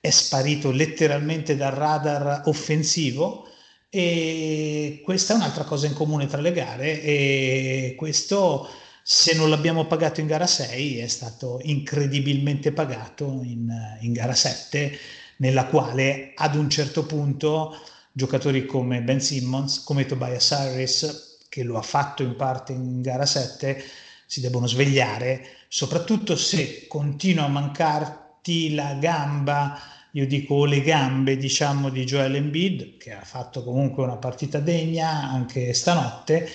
è 0.00 0.10
sparito 0.10 0.70
letteralmente 0.70 1.56
dal 1.56 1.72
radar 1.72 2.42
offensivo 2.46 3.46
e 3.88 5.00
questa 5.04 5.34
è 5.34 5.36
un'altra 5.36 5.64
cosa 5.64 5.86
in 5.86 5.92
comune 5.92 6.26
tra 6.26 6.40
le 6.40 6.52
gare 6.52 7.02
e 7.02 7.94
questo 7.96 8.68
se 9.02 9.34
non 9.34 9.50
l'abbiamo 9.50 9.86
pagato 9.86 10.20
in 10.20 10.26
gara 10.26 10.46
6 10.46 10.98
è 10.98 11.06
stato 11.06 11.60
incredibilmente 11.62 12.72
pagato 12.72 13.40
in, 13.44 13.70
in 14.00 14.12
gara 14.12 14.34
7 14.34 14.98
nella 15.36 15.66
quale 15.66 16.32
ad 16.34 16.54
un 16.54 16.70
certo 16.70 17.04
punto 17.04 17.76
giocatori 18.12 18.64
come 18.66 19.02
Ben 19.02 19.20
Simmons, 19.20 19.82
come 19.82 20.06
Tobias 20.06 20.52
Harris 20.52 21.38
che 21.48 21.62
lo 21.62 21.76
ha 21.76 21.82
fatto 21.82 22.22
in 22.22 22.34
parte 22.34 22.72
in 22.72 23.02
gara 23.02 23.26
7 23.26 23.84
si 24.32 24.40
devono 24.40 24.66
svegliare 24.66 25.46
soprattutto 25.68 26.36
se 26.36 26.86
continua 26.88 27.44
a 27.44 27.48
mancare 27.48 28.36
ti 28.40 28.72
la 28.72 28.94
gamba, 28.94 29.78
io 30.12 30.26
dico 30.26 30.64
le 30.64 30.80
gambe, 30.80 31.36
diciamo, 31.36 31.90
di 31.90 32.04
Joel 32.04 32.36
Embiid, 32.36 32.96
che 32.96 33.12
ha 33.12 33.20
fatto 33.20 33.62
comunque 33.62 34.02
una 34.02 34.16
partita 34.16 34.58
degna 34.58 35.28
anche 35.28 35.74
stanotte, 35.74 36.48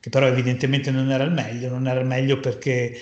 che 0.00 0.10
però 0.10 0.26
evidentemente 0.26 0.90
non 0.90 1.10
era 1.10 1.24
il 1.24 1.32
meglio, 1.32 1.70
non 1.70 1.88
era 1.88 2.00
il 2.00 2.06
meglio 2.06 2.40
perché 2.40 2.94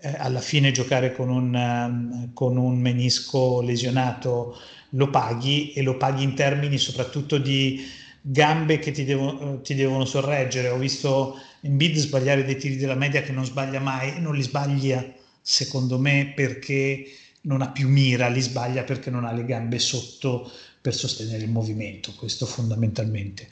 eh, 0.00 0.14
alla 0.18 0.40
fine 0.40 0.72
giocare 0.72 1.12
con 1.12 1.28
un, 1.28 1.54
um, 1.54 2.32
con 2.32 2.56
un 2.56 2.80
menisco 2.80 3.60
lesionato 3.60 4.58
lo 4.90 5.08
paghi 5.08 5.72
e 5.72 5.82
lo 5.82 5.96
paghi 5.96 6.24
in 6.24 6.34
termini 6.34 6.78
soprattutto 6.78 7.38
di 7.38 7.88
gambe 8.20 8.80
che 8.80 8.90
ti, 8.90 9.04
devo, 9.04 9.60
ti 9.60 9.76
devono 9.76 10.04
sorreggere. 10.04 10.68
Ho 10.68 10.78
visto 10.78 11.36
Embiid 11.60 11.96
sbagliare 11.96 12.44
dei 12.44 12.56
tiri 12.56 12.76
della 12.76 12.94
media 12.94 13.22
che 13.22 13.32
non 13.32 13.44
sbaglia 13.44 13.80
mai 13.80 14.20
non 14.20 14.34
li 14.34 14.42
sbaglia 14.42 15.04
secondo 15.40 15.98
me 15.98 16.32
perché 16.34 17.04
non 17.42 17.62
ha 17.62 17.70
più 17.70 17.88
mira, 17.88 18.28
li 18.28 18.40
sbaglia 18.40 18.82
perché 18.82 19.10
non 19.10 19.24
ha 19.24 19.32
le 19.32 19.44
gambe 19.44 19.78
sotto 19.78 20.50
per 20.80 20.94
sostenere 20.94 21.42
il 21.42 21.50
movimento, 21.50 22.12
questo 22.14 22.46
fondamentalmente. 22.46 23.48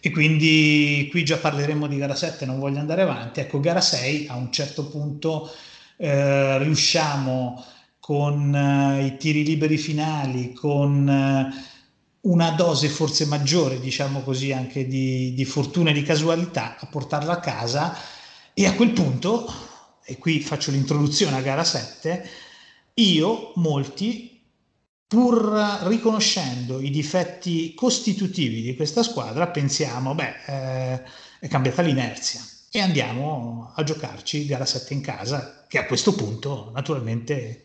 E 0.00 0.10
quindi 0.10 1.08
qui 1.10 1.24
già 1.24 1.38
parleremo 1.38 1.86
di 1.86 1.96
gara 1.96 2.14
7, 2.14 2.44
non 2.44 2.58
voglio 2.58 2.78
andare 2.78 3.02
avanti. 3.02 3.40
Ecco, 3.40 3.60
gara 3.60 3.80
6 3.80 4.26
a 4.28 4.36
un 4.36 4.52
certo 4.52 4.86
punto 4.86 5.50
eh, 5.96 6.58
riusciamo 6.58 7.64
con 7.98 8.54
eh, 8.54 9.06
i 9.06 9.16
tiri 9.16 9.44
liberi 9.44 9.78
finali, 9.78 10.52
con 10.52 11.08
eh, 11.08 11.73
una 12.24 12.50
dose 12.50 12.88
forse 12.88 13.26
maggiore, 13.26 13.80
diciamo 13.80 14.22
così, 14.22 14.52
anche 14.52 14.86
di, 14.86 15.34
di 15.34 15.44
fortuna 15.44 15.90
e 15.90 15.92
di 15.92 16.02
casualità 16.02 16.76
a 16.78 16.86
portarla 16.86 17.32
a 17.32 17.40
casa 17.40 17.96
e 18.54 18.66
a 18.66 18.74
quel 18.74 18.90
punto, 18.90 19.52
e 20.04 20.18
qui 20.18 20.40
faccio 20.40 20.70
l'introduzione 20.70 21.36
a 21.36 21.42
gara 21.42 21.64
7, 21.64 22.28
io, 22.94 23.52
molti, 23.56 24.40
pur 25.06 25.80
riconoscendo 25.82 26.80
i 26.80 26.90
difetti 26.90 27.74
costitutivi 27.74 28.62
di 28.62 28.74
questa 28.74 29.02
squadra, 29.02 29.48
pensiamo, 29.48 30.14
beh, 30.14 30.34
eh, 30.46 31.02
è 31.40 31.48
cambiata 31.48 31.82
l'inerzia 31.82 32.40
e 32.70 32.80
andiamo 32.80 33.72
a 33.74 33.82
giocarci 33.82 34.46
gara 34.46 34.64
7 34.64 34.94
in 34.94 35.00
casa, 35.00 35.66
che 35.68 35.78
a 35.78 35.86
questo 35.86 36.14
punto 36.14 36.70
naturalmente 36.74 37.64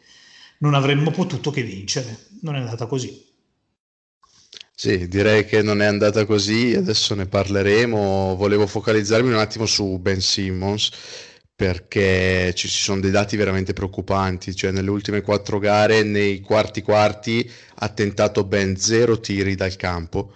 non 0.60 0.74
avremmo 0.74 1.12
potuto 1.12 1.50
che 1.50 1.64
vincere. 1.64 2.28
Non 2.42 2.56
è 2.56 2.60
andata 2.60 2.86
così. 2.86 3.29
Sì, 4.82 5.10
direi 5.10 5.44
che 5.46 5.62
non 5.62 5.82
è 5.82 5.86
andata 5.86 6.26
così, 6.26 6.74
adesso 6.74 7.14
ne 7.14 7.26
parleremo. 7.26 8.36
Volevo 8.38 8.66
focalizzarmi 8.66 9.28
un 9.28 9.38
attimo 9.38 9.66
su 9.66 9.98
Ben 10.00 10.22
Simmons 10.22 10.90
perché 11.54 12.54
ci 12.56 12.70
sono 12.70 13.02
dei 13.02 13.12
dati 13.12 13.36
veramente 13.36 13.74
preoccupanti, 13.74 14.56
cioè 14.56 14.72
nelle 14.72 14.90
ultime 14.90 15.20
quattro 15.22 15.60
gare, 15.60 16.04
nei 16.04 16.40
quarti 16.40 16.82
quarti, 16.82 17.50
ha 17.76 17.90
tentato 17.90 18.46
ben 18.46 18.78
zero 18.78 19.20
tiri 19.20 19.56
dal 19.56 19.76
campo. 19.76 20.32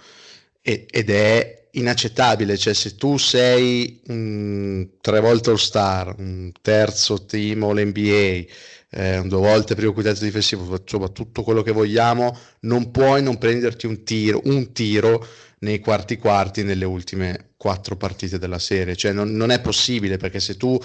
E, 0.61 0.85
ed 0.89 1.09
è 1.09 1.67
inaccettabile, 1.71 2.57
cioè 2.57 2.73
se 2.73 2.95
tu 2.95 3.17
sei 3.17 4.01
un 4.07 4.87
tre 5.01 5.19
volte 5.21 5.49
all 5.51 5.55
star, 5.55 6.13
un 6.17 6.51
terzo 6.61 7.23
team 7.25 7.63
all 7.63 7.79
NBA, 7.81 8.43
eh, 8.93 9.21
due 9.25 9.39
volte 9.39 9.75
primo 9.75 9.91
quintetto 9.93 10.23
difensivo, 10.23 10.77
insomma 10.79 11.07
tutto 11.09 11.41
quello 11.43 11.61
che 11.61 11.71
vogliamo, 11.71 12.37
non 12.61 12.91
puoi 12.91 13.23
non 13.23 13.37
prenderti 13.37 13.87
un 13.87 14.03
tiro, 14.03 14.41
un 14.45 14.71
tiro 14.71 15.25
nei 15.59 15.79
quarti 15.79 16.17
quarti 16.17 16.63
nelle 16.63 16.85
ultime 16.85 17.53
quattro 17.57 17.95
partite 17.95 18.37
della 18.37 18.59
serie, 18.59 18.95
cioè 18.95 19.13
non, 19.13 19.31
non 19.31 19.49
è 19.49 19.61
possibile 19.61 20.17
perché 20.17 20.39
se 20.39 20.57
tu 20.57 20.77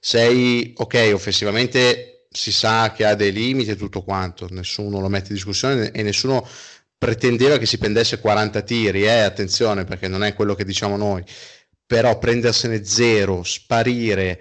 sei 0.00 0.74
ok, 0.76 1.10
offensivamente 1.14 2.26
si 2.30 2.52
sa 2.52 2.92
che 2.92 3.04
ha 3.06 3.14
dei 3.14 3.32
limiti 3.32 3.70
e 3.70 3.76
tutto 3.76 4.02
quanto, 4.02 4.48
nessuno 4.50 5.00
lo 5.00 5.08
mette 5.08 5.28
in 5.28 5.34
discussione 5.34 5.92
e 5.92 6.02
nessuno 6.02 6.46
pretendeva 6.98 7.58
che 7.58 7.66
si 7.66 7.78
prendesse 7.78 8.18
40 8.18 8.62
tiri, 8.62 9.04
eh, 9.04 9.20
attenzione 9.20 9.84
perché 9.84 10.08
non 10.08 10.24
è 10.24 10.34
quello 10.34 10.54
che 10.54 10.64
diciamo 10.64 10.96
noi, 10.96 11.22
però 11.86 12.18
prendersene 12.18 12.84
zero, 12.84 13.42
sparire, 13.44 14.40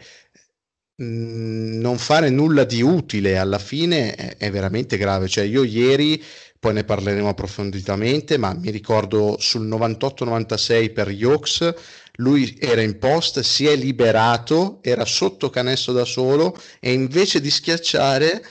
mh, 0.96 1.80
non 1.80 1.98
fare 1.98 2.30
nulla 2.30 2.64
di 2.64 2.82
utile 2.82 3.38
alla 3.38 3.60
fine 3.60 4.14
è, 4.16 4.38
è 4.38 4.52
veramente 4.52 4.98
grave, 4.98 5.28
cioè 5.28 5.44
io 5.44 5.64
ieri 5.64 6.22
poi 6.60 6.74
ne 6.74 6.84
parleremo 6.86 7.28
approfonditamente, 7.28 8.38
ma 8.38 8.54
mi 8.54 8.72
ricordo 8.72 9.36
sul 9.38 9.68
98-96 9.68 10.94
per 10.94 11.10
Yokes, 11.10 11.74
lui 12.18 12.58
era 12.60 12.82
in 12.82 12.98
post, 13.00 13.42
si 13.42 13.68
è 13.68 13.76
liberato, 13.76 14.80
era 14.82 15.04
sotto 15.04 15.50
canestro 15.50 15.92
da 15.92 16.06
solo 16.06 16.58
e 16.80 16.94
invece 16.94 17.42
di 17.42 17.50
schiacciare 17.50 18.42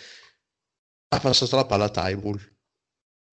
ha 1.08 1.20
passato 1.20 1.56
la 1.56 1.64
palla 1.64 1.84
a 1.84 1.90
Tybull. 1.90 2.50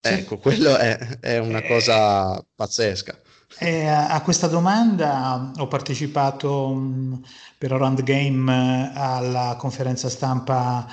Ecco, 0.02 0.38
quello 0.38 0.78
è, 0.78 0.98
è 1.20 1.38
una 1.40 1.62
cosa 1.62 2.42
pazzesca. 2.56 3.20
Eh, 3.58 3.86
a 3.88 4.22
questa 4.22 4.48
domanda 4.48 5.52
ho 5.58 5.68
partecipato 5.68 6.70
mh, 6.70 7.24
per 7.58 7.72
Around 7.74 8.04
Game 8.04 8.92
alla 8.94 9.56
conferenza 9.58 10.08
stampa 10.08 10.88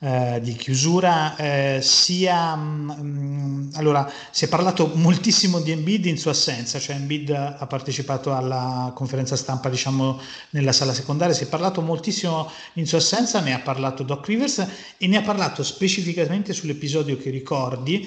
eh, 0.00 0.40
di 0.42 0.54
chiusura, 0.54 1.36
eh, 1.36 1.78
sia 1.82 2.54
mh, 2.56 2.96
mm, 3.00 3.70
allora 3.74 4.10
si 4.30 4.44
è 4.44 4.48
parlato 4.48 4.90
moltissimo 4.94 5.60
di 5.60 5.70
Embiid 5.70 6.06
in 6.06 6.18
sua 6.18 6.32
assenza, 6.32 6.78
cioè 6.78 6.96
Embiid 6.96 7.30
ha 7.30 7.66
partecipato 7.66 8.34
alla 8.34 8.92
conferenza 8.94 9.36
stampa 9.36 9.68
diciamo 9.68 10.20
nella 10.50 10.72
sala 10.72 10.92
secondaria, 10.92 11.34
si 11.34 11.44
è 11.44 11.48
parlato 11.48 11.80
moltissimo 11.80 12.50
in 12.74 12.86
sua 12.86 12.98
assenza, 12.98 13.40
ne 13.40 13.54
ha 13.54 13.60
parlato 13.60 14.02
Doc 14.02 14.26
Rivers 14.26 14.66
e 14.98 15.06
ne 15.06 15.16
ha 15.16 15.22
parlato 15.22 15.62
specificamente 15.62 16.52
sull'episodio 16.52 17.16
che 17.16 17.30
ricordi. 17.30 18.06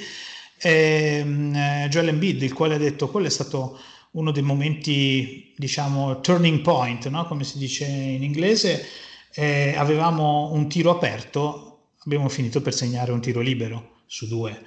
Ehm, 0.66 1.54
eh, 1.56 1.88
Joel 1.90 2.10
Embiid, 2.10 2.42
il 2.42 2.54
quale 2.54 2.76
ha 2.76 2.78
detto 2.78 3.10
quello 3.10 3.28
è 3.28 3.30
stato 3.30 3.78
uno 4.14 4.32
dei 4.32 4.44
momenti, 4.44 5.54
diciamo, 5.56 6.22
turning 6.22 6.62
point, 6.62 7.08
no? 7.10 7.26
come 7.26 7.44
si 7.44 7.58
dice 7.58 7.86
in 7.86 8.24
inglese, 8.24 8.86
eh, 9.36 9.74
avevamo 9.76 10.52
un 10.54 10.68
tiro 10.68 10.92
aperto 10.92 11.74
abbiamo 12.06 12.30
finito 12.30 12.62
per 12.62 12.74
segnare 12.74 13.12
un 13.12 13.22
tiro 13.22 13.42
libero 13.42 14.02
su 14.06 14.28
due. 14.28 14.66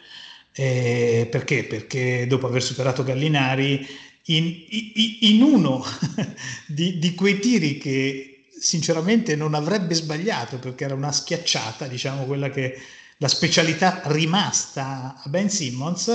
Eh, 0.53 1.29
perché? 1.31 1.65
Perché 1.65 2.27
dopo 2.27 2.47
aver 2.47 2.63
superato 2.63 3.03
Gallinari, 3.03 3.87
in, 4.29 4.45
in, 4.69 5.17
in 5.21 5.43
uno 5.43 5.85
di, 6.67 6.99
di, 6.99 7.15
quei 7.15 7.39
tiri 7.39 7.79
che 7.79 8.47
sinceramente 8.59 9.37
non 9.37 9.55
avrebbe 9.55 9.95
sbagliato, 9.95 10.59
perché 10.59 10.85
era 10.85 10.95
una 10.95 11.13
schiacciata, 11.13 11.87
diciamo 11.87 12.25
quella 12.25 12.51
che 12.51 12.79
la 13.19 13.29
specialità 13.29 14.03
rimasta 14.07 15.21
a 15.23 15.29
Ben 15.29 15.51
Simmons, 15.51 16.11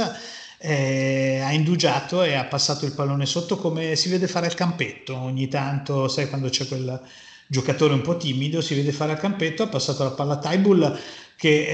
eh, 0.63 1.41
ha 1.43 1.51
indugiato 1.53 2.21
e 2.21 2.35
ha 2.35 2.45
passato 2.45 2.85
il 2.85 2.93
pallone 2.93 3.25
sotto 3.25 3.57
come 3.57 3.95
si 3.95 4.09
vede 4.09 4.27
fare 4.27 4.45
al 4.45 4.53
campetto 4.53 5.17
ogni 5.17 5.47
tanto, 5.47 6.07
sai 6.07 6.29
quando 6.29 6.49
c'è 6.49 6.67
quel 6.67 7.01
giocatore 7.47 7.93
un 7.93 8.01
po' 8.01 8.15
timido, 8.15 8.61
si 8.61 8.75
vede 8.75 8.91
fare 8.91 9.13
al 9.13 9.19
campetto, 9.19 9.63
ha 9.63 9.67
passato 9.67 10.03
la 10.03 10.11
palla 10.11 10.33
a 10.33 10.37
Tybull 10.37 10.99
che 11.35 11.65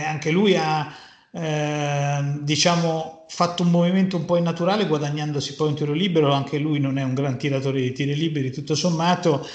eh, 0.00 0.04
anche 0.04 0.32
lui 0.32 0.56
ha 0.56 0.92
eh, 1.30 2.38
diciamo 2.40 3.26
fatto 3.28 3.62
un 3.62 3.70
movimento 3.70 4.16
un 4.16 4.24
po' 4.24 4.36
innaturale 4.36 4.86
guadagnandosi 4.86 5.54
poi 5.54 5.68
un 5.68 5.76
tiro 5.76 5.92
libero, 5.92 6.32
anche 6.32 6.58
lui 6.58 6.80
non 6.80 6.98
è 6.98 7.02
un 7.04 7.14
gran 7.14 7.38
tiratore 7.38 7.80
di 7.80 7.92
tiri 7.92 8.16
liberi 8.16 8.50
tutto 8.50 8.74
sommato. 8.74 9.46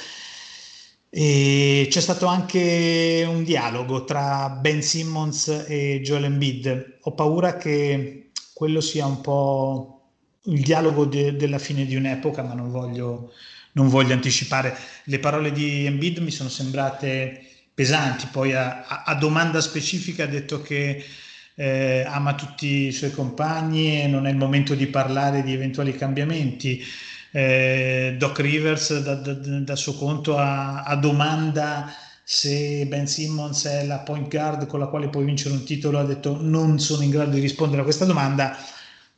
E 1.09 1.87
c'è 1.89 2.01
stato 2.01 2.25
anche 2.25 3.25
un 3.27 3.43
dialogo 3.43 4.03
tra 4.03 4.49
Ben 4.49 4.81
Simmons 4.81 5.65
e 5.67 6.01
Joel 6.01 6.25
Embiid. 6.25 6.99
Ho 7.01 7.13
paura 7.13 7.57
che 7.57 8.26
quello 8.57 8.81
sia 8.81 9.05
un 9.05 9.21
po' 9.21 10.01
il 10.45 10.63
dialogo 10.63 11.05
de- 11.05 11.35
della 11.35 11.59
fine 11.59 11.85
di 11.85 11.95
un'epoca, 11.95 12.41
ma 12.41 12.55
non 12.55 12.71
voglio 12.71 13.33
non 13.73 13.89
voglio 13.89 14.13
anticipare. 14.13 14.75
Le 15.03 15.19
parole 15.19 15.51
di 15.51 15.85
Embiid 15.85 16.17
mi 16.17 16.31
sono 16.31 16.49
sembrate 16.49 17.45
pesanti, 17.75 18.27
poi 18.31 18.53
a, 18.53 19.03
a 19.05 19.13
domanda 19.13 19.61
specifica 19.61 20.23
ha 20.23 20.27
detto 20.27 20.63
che 20.63 21.05
eh, 21.53 22.03
ama 22.07 22.33
tutti 22.33 22.87
i 22.87 22.91
suoi 22.91 23.11
compagni 23.11 24.01
e 24.01 24.07
non 24.07 24.25
è 24.25 24.31
il 24.31 24.35
momento 24.37 24.73
di 24.73 24.87
parlare 24.87 25.43
di 25.43 25.53
eventuali 25.53 25.95
cambiamenti. 25.95 26.83
Eh, 27.31 28.15
Doc 28.17 28.39
Rivers 28.39 28.99
da, 28.99 29.13
da, 29.13 29.33
da 29.33 29.75
suo 29.75 29.93
conto 29.93 30.37
a, 30.37 30.81
a, 30.81 30.95
domanda 30.95 31.93
se 32.29 32.85
Ben 32.87 33.07
Simmons 33.07 33.65
è 33.65 33.85
la 33.85 33.99
point 33.99 34.27
guard 34.27 34.65
con 34.65 34.79
la 34.81 34.87
quale 34.87 35.07
puoi 35.07 35.23
vincere 35.23 35.53
un 35.53 35.63
titolo 35.63 35.97
ha 35.97 36.03
detto 36.03 36.37
non 36.41 36.77
sono 36.77 37.01
in 37.01 37.09
grado 37.09 37.31
di 37.31 37.39
rispondere 37.39 37.79
a 37.79 37.85
questa 37.85 38.03
domanda 38.03 38.57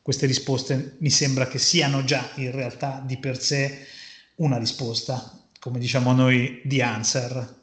queste 0.03 0.27
risposte 0.27 0.95
mi 0.99 1.09
sembra 1.09 1.47
che 1.47 1.57
siano 1.57 2.03
già 2.03 2.29
in 2.35 2.51
realtà 2.51 3.01
di 3.03 3.17
per 3.17 3.39
sé 3.39 3.85
una 4.35 4.57
risposta, 4.57 5.39
come 5.59 5.79
diciamo 5.79 6.13
noi, 6.13 6.61
di 6.63 6.81
answer. 6.81 7.57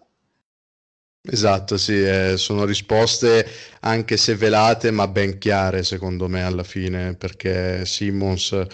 Esatto, 1.29 1.77
sì, 1.77 2.01
eh, 2.05 2.35
sono 2.37 2.65
risposte 2.65 3.45
anche 3.81 4.17
se 4.17 4.37
velate, 4.37 4.91
ma 4.93 5.09
ben 5.09 5.39
chiare 5.39 5.83
secondo 5.83 6.29
me 6.29 6.45
alla 6.45 6.63
fine, 6.63 7.15
perché 7.15 7.85
Simmons, 7.85 8.67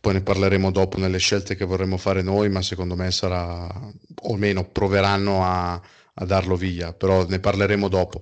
poi 0.00 0.14
ne 0.14 0.22
parleremo 0.22 0.70
dopo 0.70 0.98
nelle 0.98 1.18
scelte 1.18 1.54
che 1.54 1.66
vorremmo 1.66 1.98
fare 1.98 2.22
noi, 2.22 2.48
ma 2.48 2.62
secondo 2.62 2.96
me 2.96 3.10
sarà, 3.10 3.66
o 3.66 4.32
almeno 4.32 4.64
proveranno 4.70 5.44
a, 5.44 5.82
a 6.18 6.24
darlo 6.24 6.56
via, 6.56 6.92
però 6.92 7.26
ne 7.26 7.40
parleremo 7.40 7.88
dopo. 7.88 8.20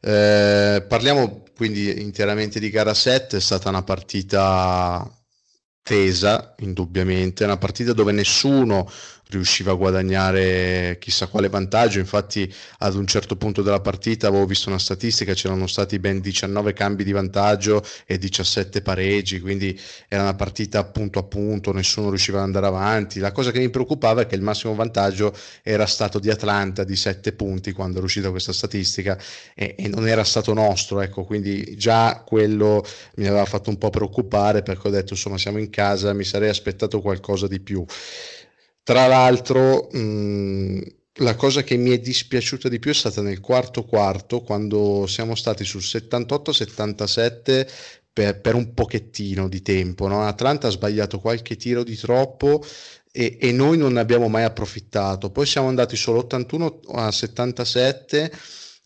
Eh, 0.00 0.84
parliamo 0.86 1.44
quindi 1.56 2.00
interamente 2.02 2.60
di 2.60 2.70
gara 2.70 2.94
7, 2.94 3.38
è 3.38 3.40
stata 3.40 3.68
una 3.68 3.82
partita 3.82 5.08
tesa, 5.82 6.54
indubbiamente, 6.58 7.44
una 7.44 7.58
partita 7.58 7.92
dove 7.92 8.12
nessuno 8.12 8.90
riusciva 9.28 9.72
a 9.72 9.74
guadagnare 9.74 10.96
chissà 11.00 11.26
quale 11.26 11.48
vantaggio, 11.48 11.98
infatti 11.98 12.52
ad 12.78 12.94
un 12.94 13.06
certo 13.06 13.36
punto 13.36 13.62
della 13.62 13.80
partita 13.80 14.28
avevo 14.28 14.46
visto 14.46 14.68
una 14.68 14.78
statistica, 14.78 15.34
c'erano 15.34 15.66
stati 15.66 15.98
ben 15.98 16.20
19 16.20 16.72
cambi 16.72 17.04
di 17.04 17.12
vantaggio 17.12 17.82
e 18.06 18.18
17 18.18 18.82
pareggi, 18.82 19.40
quindi 19.40 19.78
era 20.08 20.22
una 20.22 20.34
partita 20.34 20.84
punto 20.84 21.18
a 21.18 21.22
punto, 21.22 21.72
nessuno 21.72 22.08
riusciva 22.08 22.38
ad 22.38 22.44
andare 22.44 22.66
avanti. 22.66 23.18
La 23.18 23.32
cosa 23.32 23.50
che 23.50 23.58
mi 23.58 23.70
preoccupava 23.70 24.22
è 24.22 24.26
che 24.26 24.34
il 24.34 24.42
massimo 24.42 24.74
vantaggio 24.74 25.34
era 25.62 25.86
stato 25.86 26.18
di 26.18 26.30
Atlanta 26.30 26.84
di 26.84 26.96
7 26.96 27.32
punti 27.32 27.72
quando 27.72 28.00
è 28.00 28.02
uscita 28.02 28.30
questa 28.30 28.52
statistica 28.52 29.18
e, 29.54 29.74
e 29.78 29.88
non 29.88 30.06
era 30.06 30.24
stato 30.24 30.52
nostro, 30.52 31.00
ecco, 31.00 31.24
quindi 31.24 31.76
già 31.76 32.22
quello 32.24 32.84
mi 33.16 33.26
aveva 33.26 33.44
fatto 33.44 33.70
un 33.70 33.78
po' 33.78 33.90
preoccupare 33.90 34.62
perché 34.62 34.88
ho 34.88 34.90
detto 34.90 35.14
insomma 35.14 35.38
siamo 35.38 35.58
in 35.58 35.70
casa, 35.70 36.12
mi 36.12 36.24
sarei 36.24 36.48
aspettato 36.48 37.00
qualcosa 37.00 37.46
di 37.46 37.60
più. 37.60 37.84
Tra 38.84 39.06
l'altro, 39.06 39.88
mh, 39.90 40.80
la 41.18 41.34
cosa 41.36 41.62
che 41.62 41.76
mi 41.76 41.90
è 41.90 41.98
dispiaciuta 41.98 42.68
di 42.68 42.78
più 42.78 42.90
è 42.90 42.94
stata 42.94 43.22
nel 43.22 43.40
quarto 43.40 43.84
quarto, 43.84 44.42
quando 44.42 45.06
siamo 45.06 45.34
stati 45.34 45.64
sul 45.64 45.80
78-77 45.80 47.66
per, 48.12 48.40
per 48.42 48.54
un 48.54 48.74
pochettino 48.74 49.48
di 49.48 49.62
tempo. 49.62 50.06
No? 50.06 50.26
Atlanta 50.26 50.66
ha 50.68 50.70
sbagliato 50.70 51.18
qualche 51.18 51.56
tiro 51.56 51.82
di 51.82 51.96
troppo 51.96 52.62
e, 53.10 53.38
e, 53.40 53.52
noi 53.52 53.78
non 53.78 53.94
ne 53.94 54.00
abbiamo 54.00 54.28
mai 54.28 54.44
approfittato. 54.44 55.30
Poi 55.30 55.46
siamo 55.46 55.68
andati 55.68 55.96
solo 55.96 56.18
81 56.18 56.80
a 56.92 57.10
77, 57.10 58.32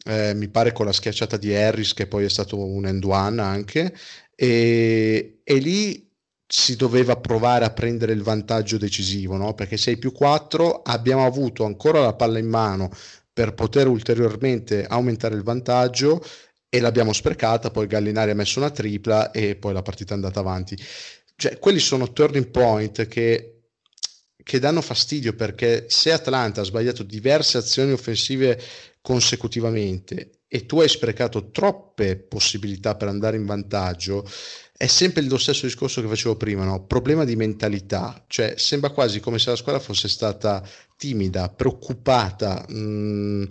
eh, 0.05 0.35
mi 0.35 0.49
pare 0.49 0.71
con 0.73 0.87
la 0.87 0.93
schiacciata 0.93 1.37
di 1.37 1.53
Harris, 1.55 1.93
che 1.93 2.07
poi 2.07 2.25
è 2.25 2.31
stato 2.31 2.57
un 2.57 2.87
end 2.87 3.03
one 3.05 3.43
anche, 3.43 3.93
e, 4.37 5.41
e 5.43 5.55
lì 5.57 6.08
si 6.51 6.77
doveva 6.77 7.17
provare 7.17 7.67
a 7.67 7.71
prendere 7.71 8.13
il 8.13 8.23
vantaggio 8.23 8.79
decisivo, 8.79 9.37
no? 9.37 9.53
perché 9.53 9.77
6 9.77 9.99
più 9.99 10.13
4 10.13 10.81
abbiamo 10.83 11.27
avuto 11.27 11.65
ancora 11.65 12.01
la 12.01 12.15
palla 12.15 12.39
in 12.39 12.49
mano 12.49 12.91
per 13.31 13.53
poter 13.53 13.87
ulteriormente 13.87 14.87
aumentare 14.87 15.35
il 15.35 15.43
vantaggio 15.43 16.25
e 16.71 16.81
l'abbiamo 16.81 17.13
sprecata, 17.13 17.71
poi 17.71 17.87
Gallinari 17.87 18.31
ha 18.31 18.35
messo 18.35 18.61
una 18.61 18.71
tripla 18.71 19.31
e 19.31 19.57
poi 19.57 19.75
la 19.75 19.83
partita 19.83 20.13
è 20.13 20.17
andata 20.17 20.41
avanti. 20.41 20.77
Cioè, 21.37 21.59
quelli 21.59 21.79
sono 21.81 22.13
turning 22.13 22.49
point 22.49 23.07
che, 23.07 23.65
che 24.43 24.59
danno 24.59 24.81
fastidio 24.81 25.35
perché 25.35 25.85
se 25.89 26.13
Atlanta 26.13 26.63
ha 26.63 26.65
sbagliato 26.65 27.03
diverse 27.03 27.59
azioni 27.59 27.93
offensive 27.93 28.59
consecutivamente 29.03 30.41
e 30.49 30.65
tu 30.65 30.81
hai 30.81 30.89
sprecato 30.89 31.51
troppe 31.51 32.17
possibilità 32.17 32.97
per 32.97 33.09
andare 33.09 33.37
in 33.37 33.45
vantaggio, 33.45 34.27
è 34.79 34.87
sempre 34.87 35.23
lo 35.23 35.39
stesso 35.39 35.67
discorso 35.67 36.01
che 36.01 36.07
facevo 36.07 36.37
prima, 36.37 36.65
no? 36.65 36.85
problema 36.85 37.25
di 37.25 37.35
mentalità, 37.35 38.25
cioè 38.29 38.55
sembra 38.57 38.91
quasi 38.91 39.19
come 39.19 39.41
se 39.41 39.51
la 39.51 39.57
squadra 39.57 39.81
fosse 39.81 40.09
stata 40.09 40.63
timida, 40.97 41.49
preoccupata. 41.49 42.65
Mh, 42.69 42.79
mm, 42.79 43.43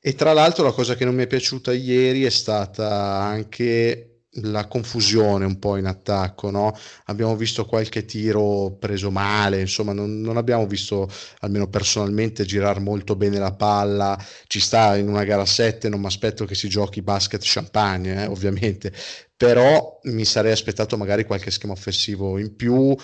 e 0.00 0.14
tra 0.16 0.32
l'altro 0.32 0.64
la 0.64 0.72
cosa 0.72 0.96
che 0.96 1.04
non 1.04 1.14
mi 1.14 1.22
è 1.22 1.28
piaciuta 1.28 1.72
ieri 1.72 2.24
è 2.24 2.30
stata 2.30 2.90
anche 2.90 4.16
la 4.42 4.66
confusione 4.66 5.44
un 5.44 5.58
po' 5.58 5.76
in 5.76 5.86
attacco, 5.86 6.50
no? 6.50 6.76
Abbiamo 7.04 7.36
visto 7.36 7.64
qualche 7.64 8.04
tiro 8.04 8.76
preso 8.78 9.10
male, 9.10 9.60
insomma, 9.60 9.92
non, 9.92 10.20
non, 10.20 10.36
abbiamo 10.36 10.66
visto, 10.66 11.08
almeno 11.40 11.68
personalmente, 11.68 12.44
girare 12.44 12.80
molto 12.80 13.16
bene 13.16 13.38
la 13.38 13.52
palla. 13.52 14.22
Ci 14.46 14.60
sta 14.60 14.96
in 14.96 15.08
una 15.08 15.24
gara 15.24 15.46
7, 15.46 15.88
non 15.88 16.00
mi 16.00 16.06
aspetto 16.06 16.44
che 16.44 16.54
si 16.54 16.68
giochi 16.68 17.02
basket 17.02 17.40
champagne, 17.44 18.24
eh, 18.24 18.26
ovviamente, 18.26 18.92
però 19.36 20.00
mi 20.04 20.24
sarei 20.24 20.52
aspettato 20.52 20.96
magari 20.96 21.24
qualche 21.24 21.50
schema 21.50 21.74
offensivo 21.74 22.38
in 22.38 22.56
più, 22.56 22.96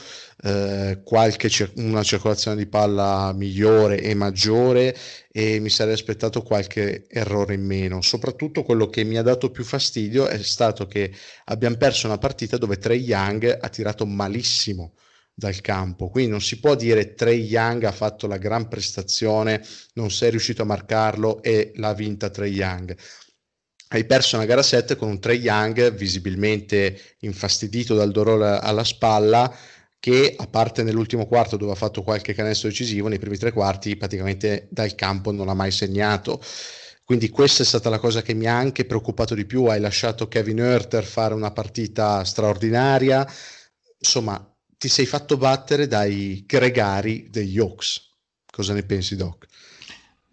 eh, 0.45 1.01
qualche 1.05 1.51
una 1.77 2.03
circolazione 2.03 2.57
di 2.57 2.67
palla 2.67 3.33
migliore 3.35 4.01
e 4.01 4.15
maggiore 4.15 4.97
e 5.31 5.59
mi 5.61 5.69
sarei 5.69 5.93
aspettato 5.93 6.43
qualche 6.43 7.05
errore 7.09 7.55
in 7.55 7.65
meno. 7.65 8.01
Soprattutto 8.01 8.63
quello 8.63 8.89
che 8.89 9.05
mi 9.05 9.19
ha 9.19 9.23
dato 9.23 9.51
più 9.51 9.63
fastidio 9.65 10.27
è 10.27 10.43
stato 10.43 10.87
che 10.87 11.13
abbiamo 11.47 11.77
perso 11.77 12.07
una 12.07 12.19
partita 12.19 12.57
dove 12.57 12.79
Trey 12.79 13.01
Young 13.01 13.59
ha 13.61 13.69
tirato 13.69 14.07
malissimo 14.07 14.95
dal 15.35 15.61
campo. 15.61 16.09
Quindi 16.09 16.31
non 16.31 16.41
si 16.41 16.61
può 16.61 16.75
dire 16.75 17.15
Trey 17.15 17.43
Young 17.43 17.85
ha 17.85 17.93
fatto 17.93 18.27
la 18.27 18.39
gran 18.39 18.69
prestazione, 18.69 19.63
non 19.95 20.11
sei 20.11 20.31
riuscito 20.31 20.63
a 20.63 20.67
marcarlo 20.67 21.43
e 21.43 21.73
l'ha 21.77 21.93
vinta 21.95 22.31
Trey 22.31 22.53
Young. 22.53 22.97
Hai 23.93 24.07
perso 24.07 24.37
una 24.37 24.47
gara 24.47 24.63
7 24.63 24.97
con 24.97 25.09
un 25.09 25.21
Trey 25.21 25.39
Young 25.39 25.93
visibilmente 25.93 27.17
infastidito 27.19 27.95
dal 27.95 28.11
dolore 28.11 28.59
alla 28.59 28.85
spalla 28.85 29.55
che 29.99 30.35
a 30.35 30.47
parte 30.47 30.83
nell'ultimo 30.83 31.27
quarto 31.27 31.59
dove 31.59 31.73
ha 31.73 31.75
fatto 31.75 32.03
qualche 32.03 32.33
canestro 32.33 32.71
decisivo, 32.71 33.09
nei 33.09 33.19
primi 33.19 33.37
tre 33.37 33.53
quarti 33.53 33.95
praticamente 33.99 34.67
dal 34.71 34.95
campo 34.95 35.31
non 35.31 35.51
ha 35.51 35.55
mai 35.55 35.71
segnato. 35.73 36.43
Quindi 37.05 37.29
questa 37.29 37.65
è 37.65 37.67
stata 37.67 37.91
la 37.91 37.99
cosa 37.99 38.23
che 38.23 38.33
mi 38.33 38.47
ha 38.47 38.57
anche 38.57 38.87
preoccupato 38.87 39.35
di 39.35 39.45
più. 39.45 39.67
Hai 39.67 39.81
lasciato 39.81 40.27
Kevin 40.27 40.61
Herter 40.61 41.05
fare 41.05 41.35
una 41.35 41.51
partita 41.51 42.25
straordinaria. 42.25 43.31
Insomma, 43.99 44.43
ti 44.79 44.89
sei 44.89 45.05
fatto 45.05 45.37
battere 45.37 45.87
dai 45.87 46.45
gregari 46.47 47.29
degli 47.29 47.59
Hawks. 47.59 48.09
Cosa 48.51 48.73
ne 48.73 48.85
pensi, 48.85 49.17
Doc? 49.17 49.45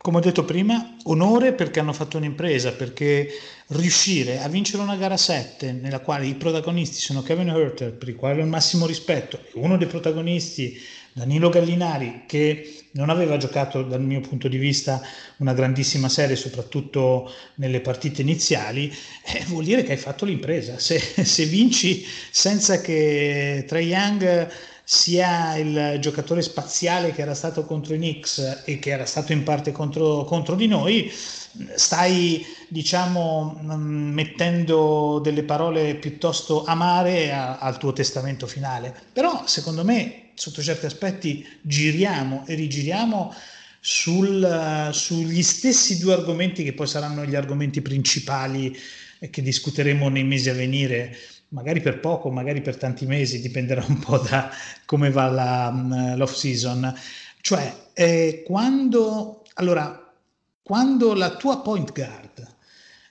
Come 0.01 0.19
ho 0.19 0.21
detto 0.21 0.45
prima, 0.45 0.95
onore 1.03 1.51
perché 1.51 1.81
hanno 1.81 1.91
fatto 1.91 2.15
un'impresa, 2.15 2.71
perché 2.71 3.27
riuscire 3.67 4.39
a 4.39 4.47
vincere 4.47 4.81
una 4.81 4.95
gara 4.95 5.17
7 5.17 5.73
nella 5.73 5.99
quale 5.99 6.25
i 6.25 6.35
protagonisti 6.35 7.01
sono 7.01 7.21
Kevin 7.21 7.49
Herter, 7.49 7.91
per 7.91 8.07
il 8.07 8.15
quale 8.15 8.39
ho 8.39 8.43
il 8.43 8.49
massimo 8.49 8.85
rispetto, 8.85 9.37
e 9.39 9.51
uno 9.55 9.75
dei 9.75 9.87
protagonisti, 9.87 10.79
Danilo 11.11 11.49
Gallinari, 11.49 12.23
che 12.27 12.85
non 12.91 13.09
aveva 13.09 13.35
giocato 13.35 13.83
dal 13.83 14.01
mio 14.01 14.21
punto 14.21 14.47
di 14.47 14.57
vista 14.57 15.01
una 15.39 15.53
grandissima 15.53 16.07
serie, 16.07 16.37
soprattutto 16.37 17.29
nelle 17.55 17.81
partite 17.81 18.21
iniziali, 18.21 18.89
eh, 19.25 19.43
vuol 19.47 19.65
dire 19.65 19.83
che 19.83 19.91
hai 19.91 19.97
fatto 19.97 20.23
l'impresa. 20.23 20.79
Se, 20.79 20.97
se 21.25 21.43
vinci 21.43 22.05
senza 22.31 22.79
che 22.79 23.65
Trae 23.67 23.81
Young 23.81 24.49
sia 24.91 25.55
il 25.55 25.97
giocatore 25.99 26.41
spaziale 26.41 27.11
che 27.11 27.21
era 27.21 27.35
stato 27.35 27.63
contro 27.63 27.93
i 27.93 27.97
Knicks 27.97 28.63
e 28.65 28.79
che 28.79 28.89
era 28.89 29.05
stato 29.05 29.33
in 29.33 29.43
parte 29.43 29.71
contro, 29.71 30.23
contro 30.23 30.55
di 30.55 30.65
noi, 30.65 31.11
stai 31.75 32.43
diciamo 32.67 33.61
mm, 33.61 34.11
mettendo 34.11 35.19
delle 35.23 35.43
parole 35.43 35.93
piuttosto 35.93 36.63
amare 36.63 37.31
a, 37.31 37.59
al 37.59 37.77
tuo 37.77 37.93
testamento 37.93 38.47
finale. 38.47 38.91
Però 39.13 39.43
secondo 39.45 39.85
me 39.85 40.31
sotto 40.33 40.63
certi 40.63 40.87
aspetti 40.87 41.45
giriamo 41.61 42.45
e 42.47 42.55
rigiriamo 42.55 43.31
sul, 43.79 44.89
sugli 44.91 45.43
stessi 45.43 45.99
due 45.99 46.13
argomenti 46.13 46.63
che 46.63 46.73
poi 46.73 46.87
saranno 46.87 47.25
gli 47.25 47.35
argomenti 47.35 47.83
principali 47.83 48.75
che 49.29 49.41
discuteremo 49.43 50.09
nei 50.09 50.23
mesi 50.23 50.49
a 50.49 50.53
venire 50.53 51.15
magari 51.49 51.81
per 51.81 51.99
poco, 51.99 52.29
magari 52.31 52.61
per 52.61 52.77
tanti 52.77 53.05
mesi, 53.05 53.41
dipenderà 53.41 53.83
un 53.87 53.99
po' 53.99 54.17
da 54.17 54.49
come 54.85 55.09
va 55.11 55.27
la, 55.29 55.71
mm, 55.71 56.15
l'off 56.15 56.33
season. 56.33 56.93
Cioè, 57.41 57.73
eh, 57.93 58.43
quando, 58.45 59.43
allora, 59.55 60.11
quando 60.61 61.13
la 61.13 61.35
tua 61.35 61.61
point 61.61 61.91
guard 61.93 62.55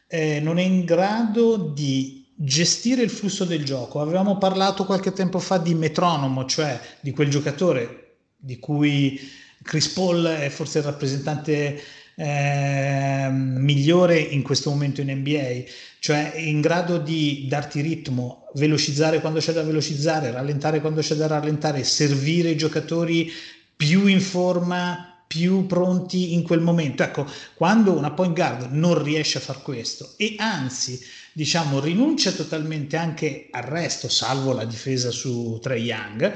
eh, 0.06 0.40
non 0.40 0.58
è 0.58 0.62
in 0.62 0.84
grado 0.84 1.56
di 1.56 2.26
gestire 2.34 3.02
il 3.02 3.10
flusso 3.10 3.44
del 3.44 3.64
gioco, 3.64 4.00
avevamo 4.00 4.38
parlato 4.38 4.84
qualche 4.84 5.12
tempo 5.12 5.38
fa 5.38 5.58
di 5.58 5.74
metronomo, 5.74 6.44
cioè 6.44 6.80
di 7.00 7.10
quel 7.10 7.30
giocatore 7.30 8.16
di 8.36 8.58
cui 8.58 9.20
Chris 9.62 9.88
Paul 9.88 10.24
è 10.24 10.48
forse 10.48 10.78
il 10.78 10.84
rappresentante 10.84 11.80
eh, 12.20 13.28
migliore 13.30 14.18
in 14.18 14.42
questo 14.42 14.70
momento 14.70 15.00
in 15.00 15.10
NBA, 15.10 15.70
cioè 16.00 16.34
in 16.36 16.60
grado 16.60 16.98
di 16.98 17.46
darti 17.48 17.80
ritmo, 17.80 18.48
velocizzare 18.54 19.20
quando 19.20 19.38
c'è 19.38 19.52
da 19.52 19.62
velocizzare, 19.62 20.32
rallentare 20.32 20.80
quando 20.80 21.00
c'è 21.00 21.14
da 21.14 21.28
rallentare, 21.28 21.84
servire 21.84 22.50
i 22.50 22.56
giocatori 22.56 23.30
più 23.76 24.06
in 24.06 24.20
forma, 24.20 25.22
più 25.28 25.66
pronti 25.66 26.34
in 26.34 26.42
quel 26.42 26.60
momento. 26.60 27.04
Ecco, 27.04 27.24
quando 27.54 27.96
una 27.96 28.10
point 28.10 28.34
guard 28.34 28.72
non 28.72 29.00
riesce 29.00 29.38
a 29.38 29.42
far 29.42 29.62
questo 29.62 30.14
e 30.16 30.34
anzi, 30.38 31.00
diciamo, 31.32 31.78
rinuncia 31.78 32.32
totalmente 32.32 32.96
anche 32.96 33.46
al 33.52 33.62
resto, 33.62 34.08
salvo 34.08 34.52
la 34.52 34.64
difesa 34.64 35.12
su 35.12 35.60
Trey 35.62 35.84
Young, 35.84 36.34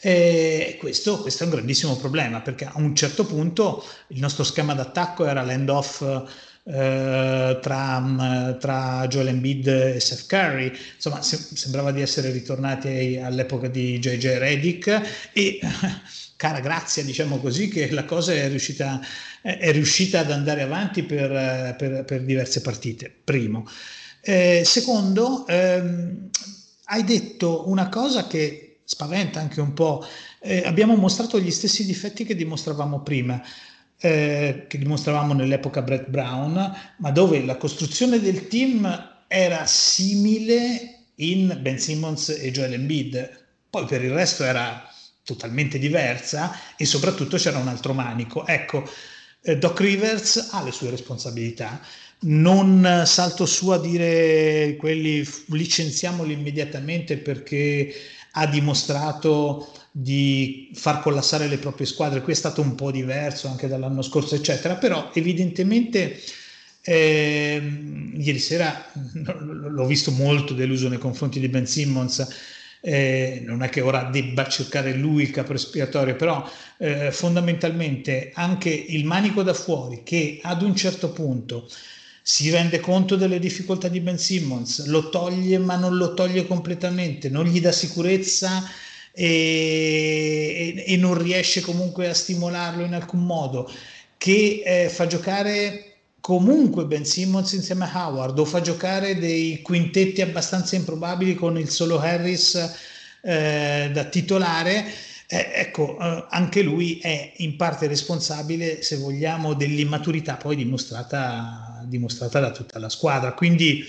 e 0.00 0.76
questo, 0.78 1.20
questo, 1.20 1.42
è 1.42 1.46
un 1.46 1.52
grandissimo 1.52 1.96
problema 1.96 2.40
perché 2.40 2.64
a 2.64 2.72
un 2.76 2.94
certo 2.94 3.24
punto 3.24 3.84
il 4.08 4.20
nostro 4.20 4.44
schema 4.44 4.74
d'attacco 4.74 5.26
era 5.26 5.42
l'end-off 5.42 6.02
eh, 6.64 7.58
tra, 7.60 8.56
tra, 8.60 9.06
Joel 9.08 9.28
Embiid 9.28 9.66
e 9.66 10.00
Seth 10.00 10.26
Curry, 10.26 10.72
insomma 10.94 11.22
se, 11.22 11.36
sembrava 11.36 11.90
di 11.90 12.00
essere 12.00 12.30
ritornati 12.30 13.20
all'epoca 13.22 13.68
di 13.68 13.98
JJ 13.98 14.38
Redick. 14.38 15.30
E 15.32 15.58
cara 16.36 16.60
grazia 16.60 17.02
diciamo 17.04 17.38
così 17.38 17.68
che 17.68 17.90
la 17.90 18.04
cosa 18.04 18.32
è 18.32 18.48
riuscita, 18.48 19.00
è 19.42 19.72
riuscita 19.72 20.20
ad 20.20 20.30
andare 20.30 20.62
avanti 20.62 21.02
per, 21.02 21.74
per, 21.76 22.04
per 22.04 22.22
diverse 22.22 22.60
partite, 22.60 23.12
primo. 23.24 23.66
Eh, 24.22 24.62
secondo, 24.64 25.46
ehm, 25.46 26.30
hai 26.84 27.04
detto 27.04 27.68
una 27.68 27.88
cosa 27.88 28.26
che 28.26 28.69
spaventa 28.90 29.38
anche 29.38 29.60
un 29.60 29.72
po'. 29.72 30.04
Eh, 30.40 30.62
abbiamo 30.66 30.96
mostrato 30.96 31.38
gli 31.38 31.52
stessi 31.52 31.86
difetti 31.86 32.24
che 32.24 32.34
dimostravamo 32.34 33.02
prima, 33.02 33.40
eh, 34.00 34.64
che 34.68 34.78
dimostravamo 34.78 35.32
nell'epoca 35.32 35.80
Brett 35.80 36.08
Brown, 36.08 36.74
ma 36.96 37.10
dove 37.12 37.44
la 37.44 37.56
costruzione 37.56 38.18
del 38.18 38.48
team 38.48 39.24
era 39.28 39.64
simile 39.66 41.04
in 41.16 41.56
Ben 41.60 41.78
Simmons 41.78 42.30
e 42.30 42.50
Joel 42.50 42.72
Embiid. 42.72 43.44
Poi 43.70 43.86
per 43.86 44.02
il 44.02 44.10
resto 44.10 44.42
era 44.42 44.84
totalmente 45.22 45.78
diversa 45.78 46.52
e 46.76 46.84
soprattutto 46.84 47.36
c'era 47.36 47.58
un 47.58 47.68
altro 47.68 47.92
manico. 47.92 48.44
Ecco, 48.44 48.82
eh, 49.42 49.56
Doc 49.56 49.78
Rivers 49.78 50.48
ha 50.50 50.64
le 50.64 50.72
sue 50.72 50.90
responsabilità. 50.90 51.80
Non 52.22 53.04
salto 53.06 53.46
su 53.46 53.70
a 53.70 53.78
dire 53.78 54.74
quelli 54.76 55.24
licenziamoli 55.46 56.32
immediatamente 56.32 57.16
perché 57.18 57.94
ha 58.32 58.46
dimostrato 58.46 59.72
di 59.92 60.70
far 60.74 61.00
collassare 61.00 61.48
le 61.48 61.58
proprie 61.58 61.86
squadre, 61.86 62.20
qui 62.20 62.32
è 62.32 62.36
stato 62.36 62.60
un 62.60 62.74
po' 62.74 62.90
diverso 62.90 63.48
anche 63.48 63.66
dall'anno 63.66 64.02
scorso, 64.02 64.34
eccetera, 64.34 64.76
però 64.76 65.10
evidentemente 65.12 66.20
eh, 66.82 67.60
ieri 68.16 68.38
sera 68.38 68.86
l'ho 68.94 69.86
visto 69.86 70.10
molto 70.12 70.54
deluso 70.54 70.88
nei 70.88 70.98
confronti 70.98 71.40
di 71.40 71.48
Ben 71.48 71.66
Simmons. 71.66 72.58
Eh, 72.82 73.42
non 73.44 73.62
è 73.62 73.68
che 73.68 73.82
ora 73.82 74.04
debba 74.04 74.48
cercare 74.48 74.94
lui 74.94 75.24
il 75.24 75.30
capo 75.30 75.52
espiatorio, 75.52 76.16
però 76.16 76.48
eh, 76.78 77.12
fondamentalmente 77.12 78.30
anche 78.34 78.70
il 78.70 79.04
manico 79.04 79.42
da 79.42 79.52
fuori 79.52 80.02
che 80.02 80.40
ad 80.42 80.62
un 80.62 80.74
certo 80.74 81.10
punto 81.10 81.68
si 82.22 82.50
rende 82.50 82.80
conto 82.80 83.16
delle 83.16 83.38
difficoltà 83.38 83.88
di 83.88 84.00
Ben 84.00 84.18
Simmons, 84.18 84.86
lo 84.86 85.08
toglie 85.08 85.58
ma 85.58 85.76
non 85.76 85.96
lo 85.96 86.14
toglie 86.14 86.46
completamente, 86.46 87.28
non 87.28 87.46
gli 87.46 87.60
dà 87.60 87.72
sicurezza 87.72 88.62
e, 89.12 90.84
e, 90.86 90.92
e 90.92 90.96
non 90.96 91.20
riesce 91.20 91.60
comunque 91.60 92.08
a 92.08 92.14
stimolarlo 92.14 92.84
in 92.84 92.94
alcun 92.94 93.24
modo, 93.24 93.70
che 94.16 94.62
eh, 94.64 94.88
fa 94.88 95.06
giocare 95.06 95.84
comunque 96.20 96.84
Ben 96.84 97.04
Simmons 97.04 97.52
insieme 97.52 97.84
a 97.90 98.06
Howard 98.06 98.38
o 98.38 98.44
fa 98.44 98.60
giocare 98.60 99.18
dei 99.18 99.62
quintetti 99.62 100.20
abbastanza 100.20 100.76
improbabili 100.76 101.34
con 101.34 101.58
il 101.58 101.70
solo 101.70 101.98
Harris 101.98 102.54
eh, 103.22 103.90
da 103.92 104.04
titolare. 104.04 104.84
Eh, 105.26 105.50
ecco, 105.54 105.96
eh, 105.98 106.26
anche 106.30 106.62
lui 106.62 106.98
è 106.98 107.32
in 107.36 107.56
parte 107.56 107.86
responsabile, 107.86 108.82
se 108.82 108.96
vogliamo, 108.96 109.54
dell'immaturità 109.54 110.36
poi 110.36 110.56
dimostrata, 110.56 111.69
dimostrata 111.90 112.40
da 112.40 112.50
tutta 112.50 112.78
la 112.78 112.88
squadra. 112.88 113.34
Quindi 113.34 113.84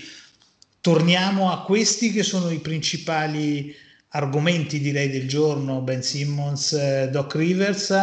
torniamo 0.80 1.50
a 1.50 1.62
questi 1.64 2.12
che 2.12 2.22
sono 2.22 2.50
i 2.50 2.58
principali 2.58 3.74
argomenti, 4.08 4.80
direi, 4.80 5.08
del 5.08 5.26
giorno, 5.26 5.80
Ben 5.80 6.02
Simmons, 6.02 6.72
eh, 6.72 7.08
Doc 7.10 7.34
Rivers 7.36 7.94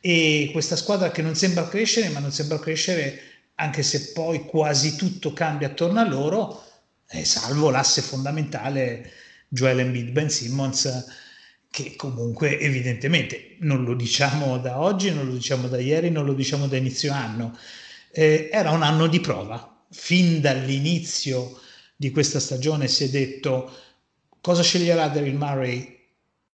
e 0.00 0.50
questa 0.52 0.76
squadra 0.76 1.10
che 1.10 1.22
non 1.22 1.34
sembra 1.34 1.68
crescere, 1.68 2.10
ma 2.10 2.18
non 2.18 2.32
sembra 2.32 2.58
crescere 2.58 3.20
anche 3.54 3.82
se 3.82 4.12
poi 4.12 4.44
quasi 4.44 4.96
tutto 4.96 5.32
cambia 5.32 5.68
attorno 5.68 6.00
a 6.00 6.06
loro, 6.06 6.64
eh, 7.08 7.24
salvo 7.24 7.70
l'asse 7.70 8.02
fondamentale 8.02 9.10
Joel 9.48 9.80
Embiid, 9.80 10.10
Ben 10.10 10.30
Simmons 10.30 11.06
che 11.70 11.96
comunque 11.96 12.58
evidentemente 12.58 13.56
non 13.60 13.84
lo 13.84 13.94
diciamo 13.94 14.58
da 14.58 14.80
oggi, 14.80 15.12
non 15.12 15.26
lo 15.26 15.32
diciamo 15.32 15.68
da 15.68 15.78
ieri, 15.78 16.10
non 16.10 16.24
lo 16.24 16.34
diciamo 16.34 16.66
da 16.66 16.76
inizio 16.76 17.12
anno, 17.12 17.56
eh, 18.18 18.48
era 18.50 18.72
un 18.72 18.82
anno 18.82 19.06
di 19.06 19.20
prova. 19.20 19.86
Fin 19.90 20.40
dall'inizio 20.40 21.60
di 21.94 22.10
questa 22.10 22.40
stagione 22.40 22.88
si 22.88 23.04
è 23.04 23.08
detto 23.08 23.72
cosa 24.40 24.62
sceglierà 24.62 25.06
Daryl 25.06 25.36
Murray 25.36 25.96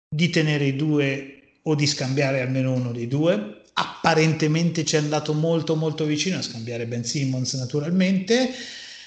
di 0.09 0.31
tenere 0.31 0.65
i 0.65 0.77
due 0.77 1.59
o 1.63 1.75
di 1.75 1.87
scambiare 1.87 2.41
almeno 2.41 2.73
uno 2.73 2.93
dei 2.93 3.07
due. 3.07 3.61
Apparentemente 3.75 4.87
ci 4.87 4.97
è 4.97 5.01
andato 5.01 5.35
molto 5.35 5.77
molto 5.77 6.07
vicino 6.07 6.39
a 6.39 6.43
scambiare 6.43 6.87
Ben 6.87 7.05
Simmons 7.05 7.53
naturalmente, 7.53 8.51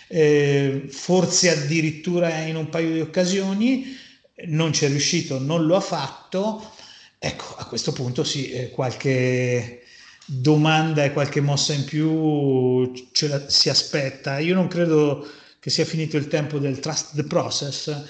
eh, 0.07 0.85
forse 0.89 1.49
addirittura 1.49 2.45
in 2.45 2.55
un 2.55 2.69
paio 2.69 2.93
di 2.93 2.99
occasioni, 2.99 3.97
non 4.45 4.73
ci 4.73 4.85
è 4.85 4.89
riuscito, 4.89 5.39
non 5.39 5.65
lo 5.65 5.75
ha 5.75 5.81
fatto. 5.81 6.71
Ecco, 7.17 7.55
a 7.57 7.65
questo 7.65 7.93
punto 7.93 8.23
sì, 8.23 8.51
eh, 8.51 8.69
qualche 8.69 9.82
domanda 10.25 11.03
e 11.03 11.11
qualche 11.11 11.41
mossa 11.41 11.73
in 11.73 11.85
più 11.85 12.91
ce 13.11 13.27
la, 13.27 13.49
si 13.49 13.69
aspetta. 13.69 14.39
Io 14.39 14.53
non 14.53 14.67
credo 14.67 15.27
che 15.59 15.69
sia 15.69 15.85
finito 15.85 16.17
il 16.17 16.27
tempo 16.27 16.59
del 16.59 16.79
trust 16.79 17.15
the 17.15 17.23
process, 17.23 18.03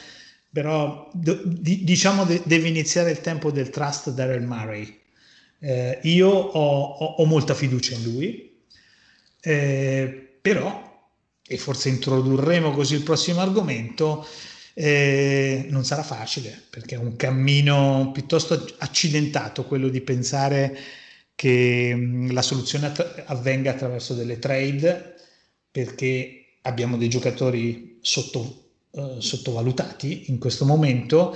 però 0.52 1.10
d- 1.13 1.43
diciamo 1.45 2.26
de- 2.26 2.41
deve 2.45 2.67
iniziare 2.67 3.12
il 3.12 3.21
tempo 3.21 3.52
del 3.52 3.69
trust 3.69 4.12
Daryl 4.12 4.45
Murray. 4.45 5.02
Eh, 5.60 5.99
io 6.04 6.30
ho, 6.30 6.84
ho, 6.84 7.06
ho, 7.06 7.26
molta 7.26 7.54
fiducia 7.54 7.95
in 7.95 8.04
lui, 8.04 8.58
eh, 9.41 10.38
però, 10.41 11.08
e 11.45 11.58
forse 11.58 11.89
introdurremo 11.89 12.71
così 12.71 12.95
il 12.95 13.04
prossimo 13.04 13.39
argomento, 13.39 14.26
eh, 14.73 15.67
non 15.69 15.86
sarà 15.86 16.02
facile 16.02 16.63
perché 16.69 16.95
è 16.95 16.97
un 16.97 17.15
cammino 17.15 18.10
piuttosto 18.12 18.65
accidentato 18.80 19.65
quello 19.65 19.88
di 19.88 20.02
pensare 20.02 20.76
che 21.35 21.93
mh, 21.95 22.31
la 22.33 22.41
soluzione 22.41 22.87
att- 22.87 23.23
avvenga 23.25 23.71
attraverso 23.71 24.13
delle 24.13 24.39
trade 24.39 25.15
perché 25.71 26.57
abbiamo 26.61 26.97
dei 26.97 27.09
giocatori 27.09 27.97
sotto 28.01 28.63
eh, 28.91 29.15
sottovalutati 29.19 30.29
in 30.29 30.37
questo 30.37 30.65
momento, 30.65 31.35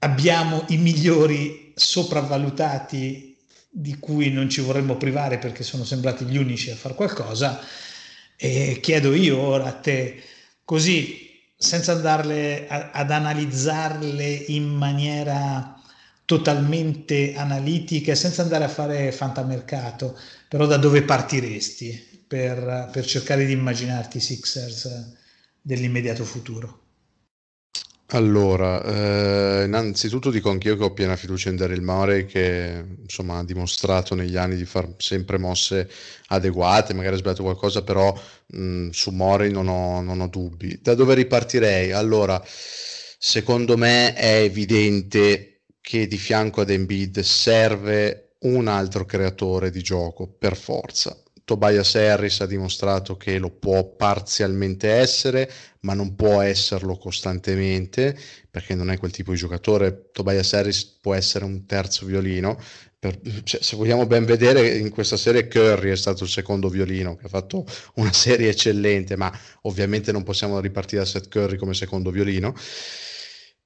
abbiamo 0.00 0.64
i 0.68 0.76
migliori 0.76 1.72
sopravvalutati 1.74 3.36
di 3.68 3.98
cui 3.98 4.30
non 4.30 4.48
ci 4.48 4.60
vorremmo 4.60 4.96
privare 4.96 5.38
perché 5.38 5.62
sono 5.64 5.84
sembrati 5.84 6.24
gli 6.24 6.36
unici 6.36 6.70
a 6.70 6.76
fare 6.76 6.94
qualcosa. 6.94 7.60
E 8.36 8.78
chiedo 8.80 9.14
io 9.14 9.38
ora 9.38 9.66
a 9.66 9.72
te 9.72 10.22
così 10.64 11.28
senza 11.56 11.92
andarle 11.92 12.66
a, 12.68 12.90
ad 12.92 13.10
analizzarle 13.10 14.32
in 14.48 14.64
maniera 14.68 15.79
totalmente 16.30 17.34
analitica 17.34 18.14
senza 18.14 18.42
andare 18.42 18.62
a 18.62 18.68
fare 18.68 19.10
fantamercato 19.10 20.16
però 20.46 20.66
da 20.66 20.76
dove 20.76 21.02
partiresti 21.02 22.24
per, 22.28 22.88
per 22.92 23.04
cercare 23.04 23.44
di 23.44 23.52
immaginarti 23.52 24.20
Sixers 24.20 25.16
dell'immediato 25.60 26.24
futuro? 26.24 26.78
Allora, 28.12 28.82
eh, 29.62 29.64
innanzitutto 29.66 30.30
dico 30.30 30.50
anch'io 30.50 30.76
che 30.76 30.82
ho 30.82 30.92
piena 30.92 31.14
fiducia 31.14 31.48
in 31.48 31.54
Daryl 31.56 31.80
Murray 31.80 32.26
che 32.26 32.84
insomma 33.02 33.38
ha 33.38 33.44
dimostrato 33.44 34.16
negli 34.16 34.36
anni 34.36 34.56
di 34.56 34.64
fare 34.64 34.94
sempre 34.98 35.38
mosse 35.38 35.88
adeguate, 36.26 36.92
magari 36.92 37.14
ha 37.14 37.18
sbagliato 37.18 37.44
qualcosa, 37.44 37.82
però 37.84 38.12
mh, 38.46 38.88
su 38.90 39.10
Murray 39.12 39.52
non 39.52 39.66
non 39.66 40.20
ho 40.20 40.26
dubbi. 40.28 40.80
Da 40.82 40.94
dove 40.94 41.14
ripartirei? 41.14 41.92
Allora, 41.92 42.42
secondo 42.44 43.76
me 43.76 44.12
è 44.14 44.40
evidente 44.42 45.49
che 45.80 46.06
di 46.06 46.18
fianco 46.18 46.60
ad 46.60 46.70
Embiid 46.70 47.20
serve 47.20 48.34
un 48.40 48.68
altro 48.68 49.04
creatore 49.04 49.70
di 49.70 49.82
gioco 49.82 50.26
per 50.26 50.56
forza. 50.56 51.16
Tobias 51.44 51.96
Harris 51.96 52.40
ha 52.42 52.46
dimostrato 52.46 53.16
che 53.16 53.38
lo 53.38 53.50
può 53.50 53.84
parzialmente 53.96 54.88
essere, 54.88 55.50
ma 55.80 55.94
non 55.94 56.14
può 56.14 56.40
esserlo 56.42 56.96
costantemente, 56.96 58.16
perché 58.48 58.76
non 58.76 58.88
è 58.88 58.98
quel 58.98 59.10
tipo 59.10 59.32
di 59.32 59.36
giocatore. 59.36 60.10
Tobias 60.12 60.52
Harris 60.52 60.84
può 60.84 61.12
essere 61.12 61.44
un 61.44 61.66
terzo 61.66 62.06
violino. 62.06 62.56
Per, 63.00 63.18
cioè, 63.42 63.60
se 63.62 63.74
vogliamo 63.74 64.06
ben 64.06 64.24
vedere, 64.26 64.76
in 64.76 64.90
questa 64.90 65.16
serie 65.16 65.48
Curry 65.48 65.90
è 65.90 65.96
stato 65.96 66.22
il 66.22 66.30
secondo 66.30 66.68
violino, 66.68 67.16
che 67.16 67.26
ha 67.26 67.30
fatto 67.30 67.64
una 67.94 68.12
serie 68.12 68.50
eccellente, 68.50 69.16
ma 69.16 69.36
ovviamente 69.62 70.12
non 70.12 70.22
possiamo 70.22 70.60
ripartire 70.60 71.00
da 71.00 71.06
Seth 71.08 71.28
Curry 71.28 71.56
come 71.56 71.74
secondo 71.74 72.10
violino. 72.10 72.54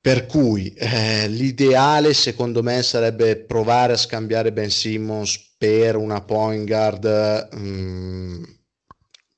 Per 0.04 0.26
cui 0.26 0.70
eh, 0.74 1.26
l'ideale 1.28 2.12
secondo 2.12 2.62
me 2.62 2.82
sarebbe 2.82 3.36
provare 3.36 3.94
a 3.94 3.96
scambiare 3.96 4.52
Ben 4.52 4.68
Simmons 4.68 5.54
per 5.56 5.96
una 5.96 6.20
point 6.20 6.66
guard, 6.66 7.48
mh, 7.54 7.58
mm, 7.58 8.44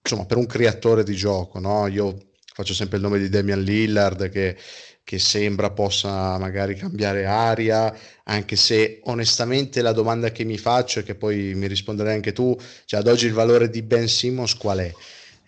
insomma 0.03 0.27
per 0.27 0.39
un 0.39 0.47
creatore 0.47 1.05
di 1.05 1.15
gioco. 1.15 1.61
No? 1.61 1.87
Io 1.87 2.31
faccio 2.53 2.75
sempre 2.75 2.97
il 2.97 3.05
nome 3.05 3.21
di 3.21 3.29
Damian 3.29 3.63
Lillard 3.63 4.29
che, 4.29 4.57
che 5.05 5.19
sembra 5.21 5.71
possa 5.71 6.37
magari 6.37 6.75
cambiare 6.75 7.27
aria, 7.27 7.97
anche 8.25 8.57
se 8.57 8.99
onestamente 9.05 9.83
la 9.83 9.93
domanda 9.93 10.33
che 10.33 10.43
mi 10.43 10.59
faccio 10.59 10.99
e 10.99 11.05
che 11.05 11.15
poi 11.15 11.55
mi 11.55 11.69
risponderai 11.69 12.15
anche 12.15 12.33
tu, 12.33 12.59
cioè 12.87 12.99
ad 12.99 13.07
oggi 13.07 13.27
il 13.27 13.35
valore 13.35 13.71
di 13.71 13.83
Ben 13.83 14.09
Simmons 14.09 14.57
qual 14.57 14.79
è? 14.79 14.93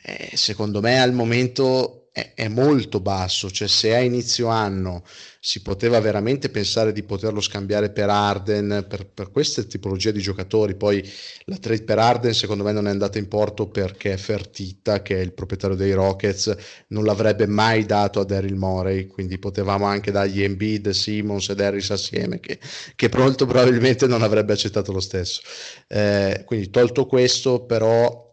Eh, 0.01 0.37
secondo 0.37 0.81
me 0.81 1.01
al 1.01 1.13
momento 1.13 1.98
è, 2.35 2.49
molto 2.49 3.01
basso, 3.01 3.51
cioè 3.51 3.69
se 3.69 3.95
a 3.95 4.01
inizio 4.01 4.49
anno 4.49 5.05
si 5.41 5.63
poteva 5.63 6.01
veramente 6.01 6.49
pensare 6.49 6.93
di 6.93 7.03
poterlo 7.03 7.41
scambiare 7.41 7.91
per 7.91 8.09
Arden, 8.09 8.87
per, 8.89 9.07
per 9.07 9.31
queste 9.31 9.67
tipologie 9.67 10.13
di 10.13 10.21
giocatori, 10.21 10.75
poi 10.75 11.07
la 11.45 11.57
trade 11.57 11.85
per 11.85 11.99
Arden 11.99 12.35
secondo 12.35 12.65
me 12.65 12.73
non 12.73 12.87
è 12.87 12.91
andata 12.91 13.19
in 13.19 13.29
porto 13.29 13.69
perché 13.69 14.17
Fertitta, 14.17 15.03
che 15.03 15.17
è 15.17 15.21
il 15.21 15.33
proprietario 15.33 15.77
dei 15.77 15.93
Rockets, 15.93 16.55
non 16.89 17.05
l'avrebbe 17.05 17.47
mai 17.47 17.87
dato 17.87 18.21
a 18.21 18.25
Daryl 18.25 18.57
Morey, 18.57 19.07
quindi 19.07 19.39
potevamo 19.39 19.85
anche 19.85 20.11
dargli 20.11 20.43
Embiid, 20.43 20.91
Simmons 20.91 21.49
ed 21.51 21.61
Harris 21.61 21.91
assieme, 21.91 22.41
che, 22.41 22.59
che 22.95 23.11
molto 23.17 23.47
probabilmente 23.47 24.07
non 24.07 24.23
avrebbe 24.23 24.53
accettato 24.53 24.93
lo 24.93 25.01
stesso. 25.01 25.41
Eh, 25.87 26.43
quindi 26.45 26.71
tolto 26.71 27.07
questo, 27.07 27.65
però 27.65 28.28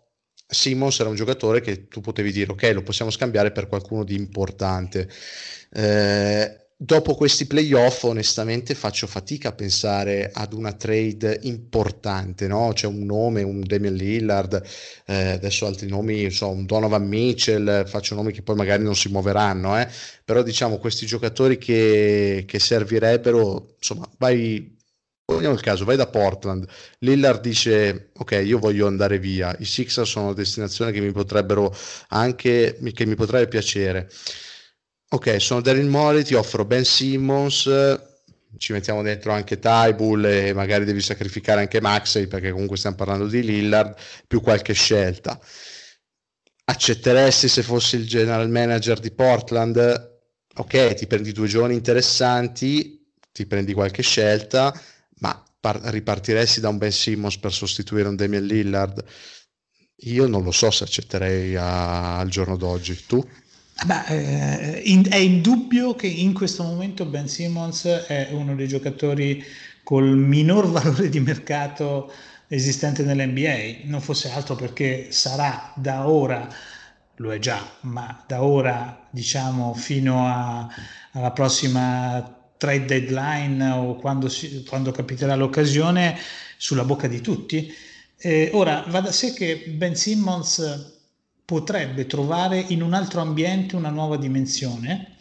Simmons 0.48 1.00
era 1.00 1.10
un 1.10 1.16
giocatore 1.16 1.62
che 1.62 1.88
tu 1.88 2.02
potevi 2.02 2.32
dire 2.32 2.52
ok 2.52 2.72
lo 2.74 2.84
possiamo 2.84 3.12
scambiare 3.12 3.52
per 3.52 3.68
qualcuno 3.68 4.04
di 4.04 4.16
importante 4.16 5.10
eh, 5.74 6.66
dopo 6.78 7.16
questi 7.16 7.48
playoff 7.48 8.04
onestamente 8.04 8.76
faccio 8.76 9.08
fatica 9.08 9.50
a 9.50 9.54
pensare 9.54 10.30
ad 10.34 10.54
una 10.54 10.74
trade 10.74 11.40
importante 11.44 12.48
no? 12.48 12.72
c'è 12.74 12.86
un 12.86 13.06
nome 13.06 13.42
un 13.44 13.62
Damian 13.66 13.94
Lillard 13.94 14.62
eh, 15.06 15.30
adesso 15.30 15.66
altri 15.66 15.88
nomi 15.88 16.30
so, 16.30 16.50
un 16.50 16.66
Donovan 16.66 17.08
Mitchell 17.08 17.86
faccio 17.86 18.14
nomi 18.14 18.32
che 18.32 18.42
poi 18.44 18.56
magari 18.56 18.84
non 18.84 18.96
si 18.96 19.10
muoveranno 19.10 19.80
eh? 19.80 19.88
però 20.24 20.44
diciamo 20.44 20.78
questi 20.78 21.06
giocatori 21.06 21.58
che, 21.58 22.44
che 22.46 22.60
servirebbero 22.60 23.76
insomma 23.78 24.08
vai 24.18 24.75
Poniamo 25.26 25.56
il 25.56 25.62
caso, 25.62 25.86
vai 25.86 25.98
da 25.98 26.06
Portland, 26.06 26.68
Lillard 27.00 27.42
dice 27.42 28.12
ok 28.16 28.44
io 28.46 28.60
voglio 28.60 28.86
andare 28.86 29.18
via, 29.18 29.56
i 29.58 29.66
Sixers 29.66 30.08
sono 30.08 30.26
una 30.26 30.36
destinazione 30.36 30.92
che 30.92 31.00
mi 31.00 31.12
potrebbero 31.12 31.76
anche, 32.10 32.78
che 32.94 33.06
mi 33.08 33.16
potrebbe 33.16 33.48
piacere. 33.48 34.08
Ok, 35.10 35.42
sono 35.42 35.62
Daryl 35.62 35.88
Morey, 35.88 36.24
ti 36.24 36.36
offro 36.36 36.64
Ben 36.64 36.86
Simmons, 36.86 37.64
ci 38.58 38.72
mettiamo 38.72 39.02
dentro 39.02 39.32
anche 39.32 39.58
Tybull 39.58 40.26
e 40.26 40.54
magari 40.54 40.86
devi 40.86 41.02
sacrificare 41.02 41.62
anche 41.62 41.82
Maxey 41.82 42.28
perché 42.28 42.52
comunque 42.52 42.78
stiamo 42.78 42.96
parlando 42.96 43.28
di 43.28 43.42
Lillard, 43.42 43.96
più 44.28 44.42
qualche 44.42 44.74
scelta. 44.74 45.40
Accetteresti 46.66 47.48
se 47.48 47.64
fossi 47.64 47.96
il 47.96 48.06
general 48.06 48.50
manager 48.50 49.00
di 49.00 49.10
Portland? 49.10 50.20
Ok, 50.58 50.94
ti 50.94 51.08
prendi 51.08 51.32
due 51.32 51.48
giorni 51.48 51.74
interessanti, 51.74 53.04
ti 53.32 53.48
prendi 53.48 53.74
qualche 53.74 54.04
scelta 54.04 54.72
ma 55.22 55.44
par- 55.60 55.82
ripartiresti 55.82 56.60
da 56.60 56.70
un 56.70 56.78
Ben 56.78 56.92
Simmons 56.92 57.38
per 57.38 57.54
sostituire 57.54 58.08
un 58.08 58.16
Damian 58.16 58.46
Lillard? 58.46 59.04
Io 60.04 60.28
non 60.28 60.44
lo 60.44 60.52
so 60.52 60.72
se 60.72 60.84
accetterei 60.84 61.56
a- 61.56 62.18
al 62.20 62.30
giorno 62.30 62.58
d'oggi. 62.58 63.06
Tu? 63.06 63.22
Beh, 63.86 64.06
eh, 64.08 64.82
in, 64.86 65.06
è 65.10 65.18
indubbio 65.18 65.96
che 65.96 66.08
in 66.08 66.34
questo 66.34 66.64
momento 66.64 67.06
Ben 67.06 67.28
Simmons 67.28 67.86
è 67.86 68.30
uno 68.32 68.56
dei 68.56 68.68
giocatori 68.68 69.44
col 69.84 70.16
minor 70.18 70.70
valore 70.72 71.10
di 71.10 71.20
mercato 71.20 72.12
esistente 72.48 73.04
nell'NBA, 73.04 73.88
non 73.90 74.02
fosse 74.02 74.30
altro 74.32 74.56
perché 74.56 75.12
sarà 75.12 75.74
da 75.76 76.08
ora, 76.08 76.48
lo 77.18 77.34
è 77.34 77.40
già, 77.40 77.62
ma 77.82 78.24
da 78.28 78.44
ora 78.44 79.08
diciamo 79.12 79.74
fino 79.74 80.26
a, 80.28 80.68
alla 81.12 81.32
prossima 81.32 82.45
trade 82.58 82.86
deadline 82.86 83.70
o 83.70 83.96
quando, 83.96 84.30
si, 84.30 84.64
quando 84.64 84.92
capiterà 84.92 85.36
l'occasione 85.36 86.18
sulla 86.58 86.84
bocca 86.84 87.08
di 87.08 87.22
tutti. 87.22 87.74
Eh, 88.18 88.50
ora, 88.54 88.84
va 88.88 89.02
da 89.02 89.12
sé 89.12 89.34
che 89.34 89.66
Ben 89.68 89.96
Simmons 89.96 90.94
potrebbe 91.44 92.08
trovare 92.08 92.60
in 92.60 92.82
un 92.82 92.94
altro 92.94 93.22
ambiente 93.22 93.76
una 93.76 93.90
nuova 93.90 94.18
dimensione 94.18 95.18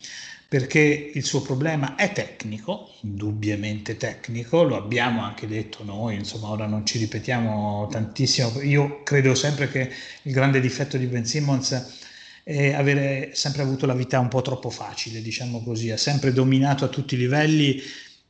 perché 0.54 1.10
il 1.12 1.24
suo 1.24 1.42
problema 1.42 1.96
è 1.96 2.12
tecnico, 2.12 2.92
indubbiamente 3.00 3.96
tecnico, 3.96 4.62
lo 4.62 4.76
abbiamo 4.76 5.22
anche 5.22 5.48
detto 5.48 5.82
noi, 5.82 6.14
insomma 6.14 6.48
ora 6.48 6.66
non 6.66 6.86
ci 6.86 6.98
ripetiamo 6.98 7.88
tantissimo, 7.90 8.60
io 8.60 9.02
credo 9.02 9.34
sempre 9.34 9.68
che 9.68 9.90
il 10.22 10.32
grande 10.32 10.60
difetto 10.60 10.96
di 10.96 11.06
Ben 11.06 11.26
Simmons 11.26 12.03
e 12.44 12.74
avere 12.74 13.30
sempre 13.32 13.62
avuto 13.62 13.86
la 13.86 13.94
vita 13.94 14.20
un 14.20 14.28
po' 14.28 14.42
troppo 14.42 14.68
facile, 14.68 15.22
diciamo 15.22 15.62
così, 15.62 15.90
ha 15.90 15.96
sempre 15.96 16.32
dominato 16.32 16.84
a 16.84 16.88
tutti 16.88 17.14
i 17.14 17.18
livelli 17.18 17.82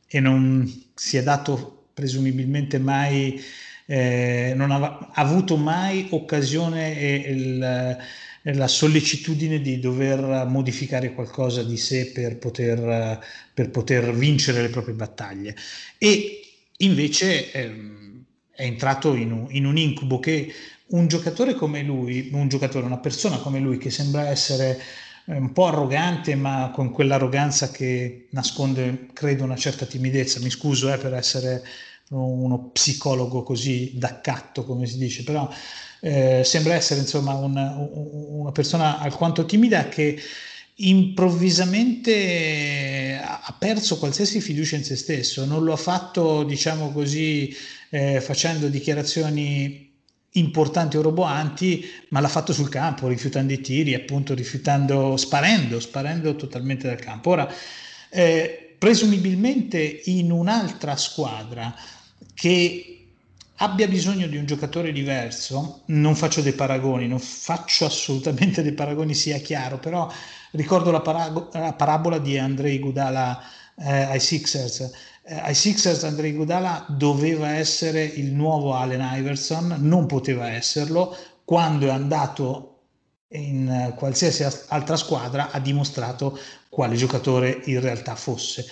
e 0.07 0.19
non 0.21 0.83
si 0.95 1.17
è 1.17 1.23
dato 1.23 1.89
presumibilmente 1.93 2.79
mai, 2.79 3.39
eh, 3.85 4.53
non 4.55 4.71
ha 4.71 5.11
avuto 5.13 5.57
mai 5.57 6.07
occasione 6.11 6.97
e 6.97 7.15
il, 7.31 7.97
la 8.53 8.67
sollecitudine 8.67 9.59
di 9.59 9.79
dover 9.79 10.45
modificare 10.47 11.13
qualcosa 11.13 11.63
di 11.63 11.77
sé 11.77 12.11
per 12.11 12.37
poter, 12.37 13.19
per 13.53 13.69
poter 13.69 14.13
vincere 14.13 14.61
le 14.61 14.69
proprie 14.69 14.95
battaglie. 14.95 15.55
E 15.97 16.41
invece 16.77 17.51
ehm, 17.51 18.23
è 18.51 18.63
entrato 18.63 19.15
in 19.15 19.31
un, 19.31 19.47
in 19.49 19.65
un 19.65 19.77
incubo 19.77 20.19
che 20.19 20.53
un 20.87 21.07
giocatore 21.07 21.55
come 21.55 21.81
lui, 21.81 22.29
un 22.33 22.47
giocatore, 22.47 22.85
una 22.85 22.99
persona 22.99 23.37
come 23.37 23.59
lui 23.59 23.77
che 23.77 23.89
sembra 23.89 24.29
essere 24.29 24.79
eh, 25.25 25.37
un 25.37 25.51
po' 25.51 25.67
arrogante, 25.67 26.35
ma 26.35 26.71
con 26.73 26.91
quell'arroganza 26.91 27.71
che 27.71 28.27
nasconde, 28.31 29.07
credo, 29.13 29.43
una 29.43 29.55
certa 29.55 29.85
timidezza. 29.85 30.39
Mi 30.39 30.49
scuso 30.49 30.93
eh, 30.93 30.97
per 30.97 31.13
essere 31.13 31.63
uno 32.09 32.69
psicologo 32.69 33.41
così 33.41 33.93
d'accatto, 33.95 34.63
come 34.63 34.85
si 34.85 34.99
dice, 34.99 35.23
però 35.23 35.49
eh, 36.01 36.43
sembra 36.43 36.75
essere 36.75 36.99
insomma 36.99 37.33
una, 37.33 37.75
una 37.77 38.51
persona 38.51 38.99
alquanto 38.99 39.45
timida 39.45 39.89
che 39.89 40.19
improvvisamente 40.75 43.19
ha 43.21 43.55
perso 43.57 43.97
qualsiasi 43.97 44.41
fiducia 44.41 44.75
in 44.75 44.83
se 44.83 44.97
stesso, 44.97 45.45
non 45.45 45.63
lo 45.63 45.73
ha 45.73 45.77
fatto, 45.77 46.43
diciamo 46.43 46.91
così, 46.91 47.55
eh, 47.89 48.21
facendo 48.21 48.67
dichiarazioni 48.67 49.94
importanti 50.35 50.97
o 50.97 51.01
roboanti, 51.01 51.85
ma 52.09 52.19
l'ha 52.19 52.27
fatto 52.27 52.53
sul 52.53 52.69
campo, 52.69 53.07
rifiutando 53.07 53.53
i 53.53 53.61
tiri, 53.61 53.93
appunto 53.93 54.33
rifiutando, 54.33 55.17
sparendo, 55.17 55.79
sparendo 55.79 56.35
totalmente 56.35 56.87
dal 56.87 56.99
campo. 56.99 57.31
Ora, 57.31 57.51
eh, 58.09 58.75
presumibilmente 58.77 60.01
in 60.05 60.31
un'altra 60.31 60.95
squadra 60.95 61.73
che 62.33 62.95
abbia 63.57 63.87
bisogno 63.87 64.27
di 64.27 64.37
un 64.37 64.45
giocatore 64.45 64.91
diverso, 64.91 65.83
non 65.87 66.15
faccio 66.15 66.41
dei 66.41 66.53
paragoni, 66.53 67.07
non 67.07 67.19
faccio 67.19 67.85
assolutamente 67.85 68.61
dei 68.61 68.73
paragoni, 68.73 69.13
sia 69.13 69.37
chiaro, 69.37 69.79
però 69.79 70.11
ricordo 70.51 70.91
la, 70.91 71.01
parago- 71.01 71.49
la 71.53 71.73
parabola 71.73 72.17
di 72.17 72.37
Andrei 72.37 72.79
Gudala 72.79 73.41
eh, 73.77 73.91
ai 73.91 74.19
Sixers 74.19 74.91
eh, 75.27 75.35
ai 75.35 75.55
Sixers 75.55 76.03
Andrei 76.03 76.33
Gudala 76.33 76.85
doveva 76.87 77.49
essere 77.49 78.03
il 78.03 78.31
nuovo 78.31 78.75
Allen 78.75 79.07
Iverson, 79.17 79.75
non 79.79 80.05
poteva 80.05 80.49
esserlo, 80.49 81.17
quando 81.43 81.87
è 81.87 81.89
andato 81.89 82.71
in 83.29 83.93
qualsiasi 83.95 84.45
altra 84.67 84.95
squadra 84.95 85.49
ha 85.51 85.59
dimostrato 85.59 86.37
quale 86.69 86.95
giocatore 86.95 87.61
in 87.65 87.79
realtà 87.79 88.15
fosse. 88.15 88.65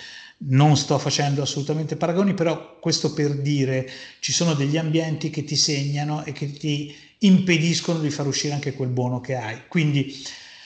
Non 0.46 0.76
sto 0.76 0.98
facendo 0.98 1.42
assolutamente 1.42 1.96
paragoni, 1.96 2.34
però 2.34 2.78
questo 2.78 3.12
per 3.12 3.40
dire 3.40 3.90
ci 4.20 4.32
sono 4.32 4.54
degli 4.54 4.76
ambienti 4.76 5.30
che 5.30 5.44
ti 5.44 5.56
segnano 5.56 6.24
e 6.24 6.32
che 6.32 6.52
ti 6.52 6.94
impediscono 7.18 7.98
di 7.98 8.10
far 8.10 8.26
uscire 8.26 8.54
anche 8.54 8.74
quel 8.74 8.90
buono 8.90 9.20
che 9.20 9.34
hai. 9.34 9.62
Quindi 9.68 10.14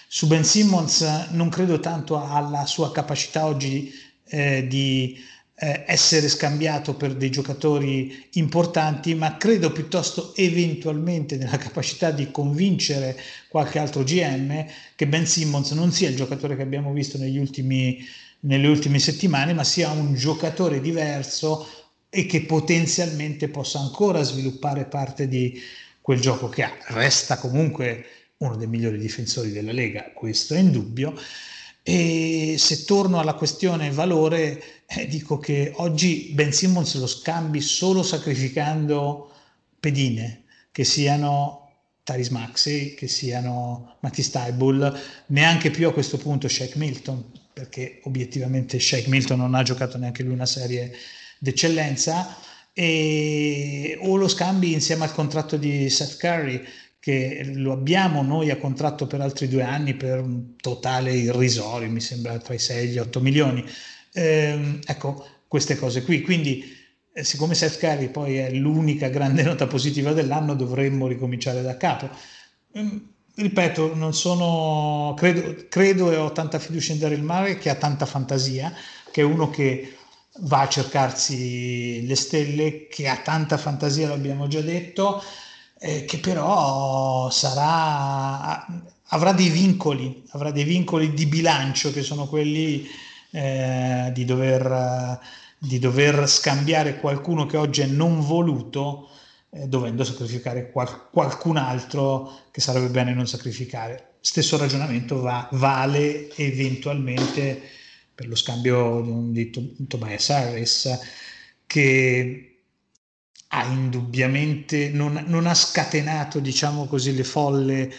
su 0.06 0.26
Ben 0.26 0.44
Simmons 0.44 1.28
non 1.30 1.48
credo 1.48 1.80
tanto 1.80 2.22
alla 2.22 2.66
sua 2.66 2.90
capacità 2.92 3.46
oggi 3.46 3.92
eh, 4.24 4.66
di 4.66 5.16
eh, 5.60 5.82
essere 5.86 6.28
scambiato 6.28 6.94
per 6.94 7.14
dei 7.14 7.30
giocatori 7.30 8.28
importanti, 8.34 9.14
ma 9.14 9.36
credo 9.36 9.72
piuttosto 9.72 10.32
eventualmente 10.36 11.36
nella 11.36 11.56
capacità 11.56 12.12
di 12.12 12.30
convincere 12.30 13.18
qualche 13.48 13.80
altro 13.80 14.04
GM 14.04 14.64
che 14.94 15.06
Ben 15.08 15.26
Simmons 15.26 15.72
non 15.72 15.90
sia 15.90 16.08
il 16.08 16.16
giocatore 16.16 16.54
che 16.54 16.62
abbiamo 16.62 16.92
visto 16.92 17.18
ultimi, 17.18 17.98
nelle 18.40 18.68
ultime 18.68 19.00
settimane, 19.00 19.52
ma 19.52 19.64
sia 19.64 19.90
un 19.90 20.14
giocatore 20.14 20.80
diverso 20.80 21.66
e 22.08 22.24
che 22.26 22.42
potenzialmente 22.42 23.48
possa 23.48 23.80
ancora 23.80 24.22
sviluppare 24.22 24.84
parte 24.84 25.26
di 25.26 25.60
quel 26.00 26.20
gioco 26.20 26.48
che 26.48 26.62
ha. 26.62 26.72
Resta 26.86 27.36
comunque 27.36 28.06
uno 28.38 28.56
dei 28.56 28.68
migliori 28.68 28.98
difensori 28.98 29.50
della 29.50 29.72
Lega, 29.72 30.12
questo 30.14 30.54
è 30.54 30.58
indubbio. 30.58 31.14
E 31.82 32.56
se 32.58 32.84
torno 32.84 33.18
alla 33.18 33.34
questione 33.34 33.90
valore, 33.90 34.62
eh, 34.90 35.06
dico 35.06 35.38
che 35.38 35.72
oggi 35.76 36.30
Ben 36.32 36.52
Simmons 36.52 36.94
lo 36.98 37.06
scambi 37.06 37.60
solo 37.60 38.02
sacrificando 38.02 39.30
pedine, 39.78 40.44
che 40.72 40.84
siano 40.84 41.72
Taris 42.02 42.30
Maxi, 42.30 42.94
che 42.94 43.06
siano 43.06 43.96
Matty 44.00 44.24
Bull, 44.52 44.98
neanche 45.26 45.70
più 45.70 45.88
a 45.88 45.92
questo 45.92 46.16
punto 46.16 46.48
Shake 46.48 46.78
Milton, 46.78 47.22
perché 47.52 48.00
obiettivamente 48.04 48.80
Shake 48.80 49.10
Milton 49.10 49.38
non 49.38 49.54
ha 49.54 49.62
giocato 49.62 49.98
neanche 49.98 50.22
lui 50.22 50.32
una 50.32 50.46
serie 50.46 50.90
d'eccellenza, 51.38 52.34
e, 52.72 53.98
o 54.00 54.16
lo 54.16 54.26
scambi 54.26 54.72
insieme 54.72 55.04
al 55.04 55.12
contratto 55.12 55.58
di 55.58 55.90
Seth 55.90 56.16
Curry, 56.16 56.64
che 56.98 57.42
lo 57.54 57.72
abbiamo 57.72 58.22
noi 58.22 58.50
a 58.50 58.56
contratto 58.56 59.06
per 59.06 59.20
altri 59.20 59.48
due 59.48 59.62
anni 59.62 59.94
per 59.94 60.20
un 60.20 60.56
totale 60.56 61.12
irrisorio, 61.12 61.90
mi 61.90 62.00
sembra 62.00 62.38
tra 62.38 62.54
i 62.54 62.58
6 62.58 62.86
e 62.86 62.86
gli 62.86 62.98
8 62.98 63.20
milioni. 63.20 63.64
Eh, 64.18 64.80
ecco, 64.84 65.24
queste 65.46 65.76
cose 65.76 66.02
qui. 66.02 66.22
Quindi, 66.22 66.64
eh, 67.12 67.22
siccome 67.22 67.54
Seth 67.54 67.78
Curry 67.78 68.08
poi 68.08 68.36
è 68.36 68.50
l'unica 68.52 69.08
grande 69.08 69.42
nota 69.44 69.68
positiva 69.68 70.12
dell'anno, 70.12 70.54
dovremmo 70.54 71.06
ricominciare 71.06 71.62
da 71.62 71.76
capo. 71.76 72.10
Eh, 72.72 73.00
ripeto, 73.36 73.94
non 73.94 74.12
sono, 74.14 75.14
credo, 75.16 75.66
credo, 75.68 76.10
e 76.10 76.16
ho 76.16 76.32
tanta 76.32 76.58
fiducia 76.58 76.92
in 76.92 76.98
Daryl 76.98 77.22
Mare 77.22 77.58
che 77.58 77.70
ha 77.70 77.76
tanta 77.76 78.06
fantasia, 78.06 78.72
che 79.12 79.20
è 79.20 79.24
uno 79.24 79.50
che 79.50 79.94
va 80.40 80.62
a 80.62 80.68
cercarsi 80.68 82.04
le 82.04 82.16
stelle, 82.16 82.88
che 82.88 83.08
ha 83.08 83.18
tanta 83.18 83.56
fantasia, 83.56 84.08
l'abbiamo 84.08 84.48
già 84.48 84.60
detto, 84.60 85.22
eh, 85.78 86.04
che 86.04 86.18
però 86.18 87.30
sarà, 87.30 88.66
avrà 89.10 89.32
dei 89.32 89.48
vincoli, 89.48 90.24
avrà 90.30 90.50
dei 90.50 90.64
vincoli 90.64 91.14
di 91.14 91.26
bilancio 91.26 91.92
che 91.92 92.02
sono 92.02 92.26
quelli 92.26 93.06
eh, 93.30 94.10
di, 94.12 94.24
dover, 94.24 95.20
di, 95.58 95.78
dover, 95.78 96.28
scambiare 96.28 96.98
qualcuno 96.98 97.46
che 97.46 97.56
oggi 97.56 97.82
è 97.82 97.86
non 97.86 98.20
voluto, 98.20 99.08
eh, 99.50 99.66
dovendo 99.66 100.04
sacrificare 100.04 100.70
qual, 100.70 101.10
qualcun 101.10 101.56
altro 101.56 102.46
che 102.50 102.60
sarebbe 102.60 102.88
bene 102.88 103.14
non 103.14 103.26
sacrificare. 103.26 104.14
Stesso 104.20 104.56
ragionamento 104.56 105.20
va, 105.20 105.48
vale 105.52 106.34
eventualmente 106.36 107.60
per 108.14 108.26
lo 108.26 108.34
scambio 108.34 109.00
di, 109.30 109.50
di 109.50 109.86
Tobias 109.86 110.30
Harris, 110.30 110.98
che 111.66 112.48
ha 113.48 113.64
indubbiamente, 113.64 114.90
non, 114.90 115.24
non, 115.28 115.46
ha 115.46 115.54
scatenato, 115.54 116.40
diciamo 116.40 116.86
così, 116.86 117.14
le 117.14 117.24
folle 117.24 117.92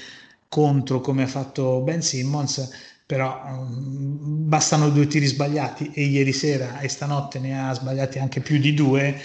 contro 0.49 0.99
come 0.99 1.23
ha 1.23 1.27
fatto 1.27 1.79
Ben 1.81 2.01
Simmons, 2.01 2.69
però 3.09 3.41
um, 3.43 4.47
bastano 4.47 4.91
due 4.91 5.07
tiri 5.07 5.25
sbagliati 5.25 5.89
e 5.95 6.03
ieri 6.03 6.31
sera 6.31 6.79
e 6.79 6.87
stanotte 6.87 7.39
ne 7.39 7.59
ha 7.59 7.73
sbagliati 7.73 8.19
anche 8.19 8.39
più 8.39 8.59
di 8.59 8.75
due 8.75 9.19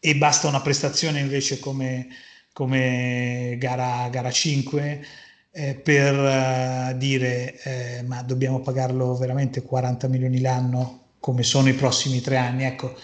e 0.00 0.16
basta 0.16 0.48
una 0.48 0.62
prestazione 0.62 1.20
invece 1.20 1.58
come, 1.58 2.08
come 2.54 3.56
gara, 3.58 4.08
gara 4.08 4.30
5 4.30 5.04
eh, 5.50 5.74
per 5.74 6.14
uh, 6.94 6.96
dire 6.96 7.60
eh, 7.62 8.02
ma 8.04 8.22
dobbiamo 8.22 8.60
pagarlo 8.60 9.14
veramente 9.16 9.60
40 9.64 10.08
milioni 10.08 10.40
l'anno 10.40 11.16
come 11.20 11.42
sono 11.42 11.68
i 11.68 11.74
prossimi 11.74 12.22
tre 12.22 12.38
anni? 12.38 12.64
Ecco 12.64 12.96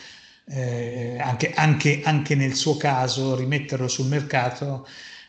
eh, 0.48 1.18
anche, 1.20 1.52
anche, 1.52 2.00
anche 2.04 2.34
nel 2.34 2.54
suo 2.54 2.78
caso 2.78 3.36
rimetterlo 3.36 3.86
sul 3.86 4.06
mercato 4.06 4.86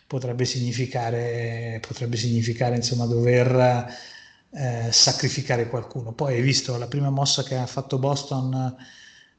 potrebbe 0.07 0.45
significare, 0.45 1.81
potrebbe 1.85 2.15
significare 2.15 2.77
insomma 2.77 3.05
dover 3.05 4.15
eh, 4.57 4.91
sacrificare 4.91 5.67
qualcuno. 5.67 6.13
Poi 6.13 6.33
hai 6.33 6.41
visto 6.41 6.75
la 6.77 6.87
prima 6.87 7.11
mossa 7.11 7.43
che 7.43 7.55
ha 7.55 7.67
fatto 7.67 7.99
Boston 7.99 8.75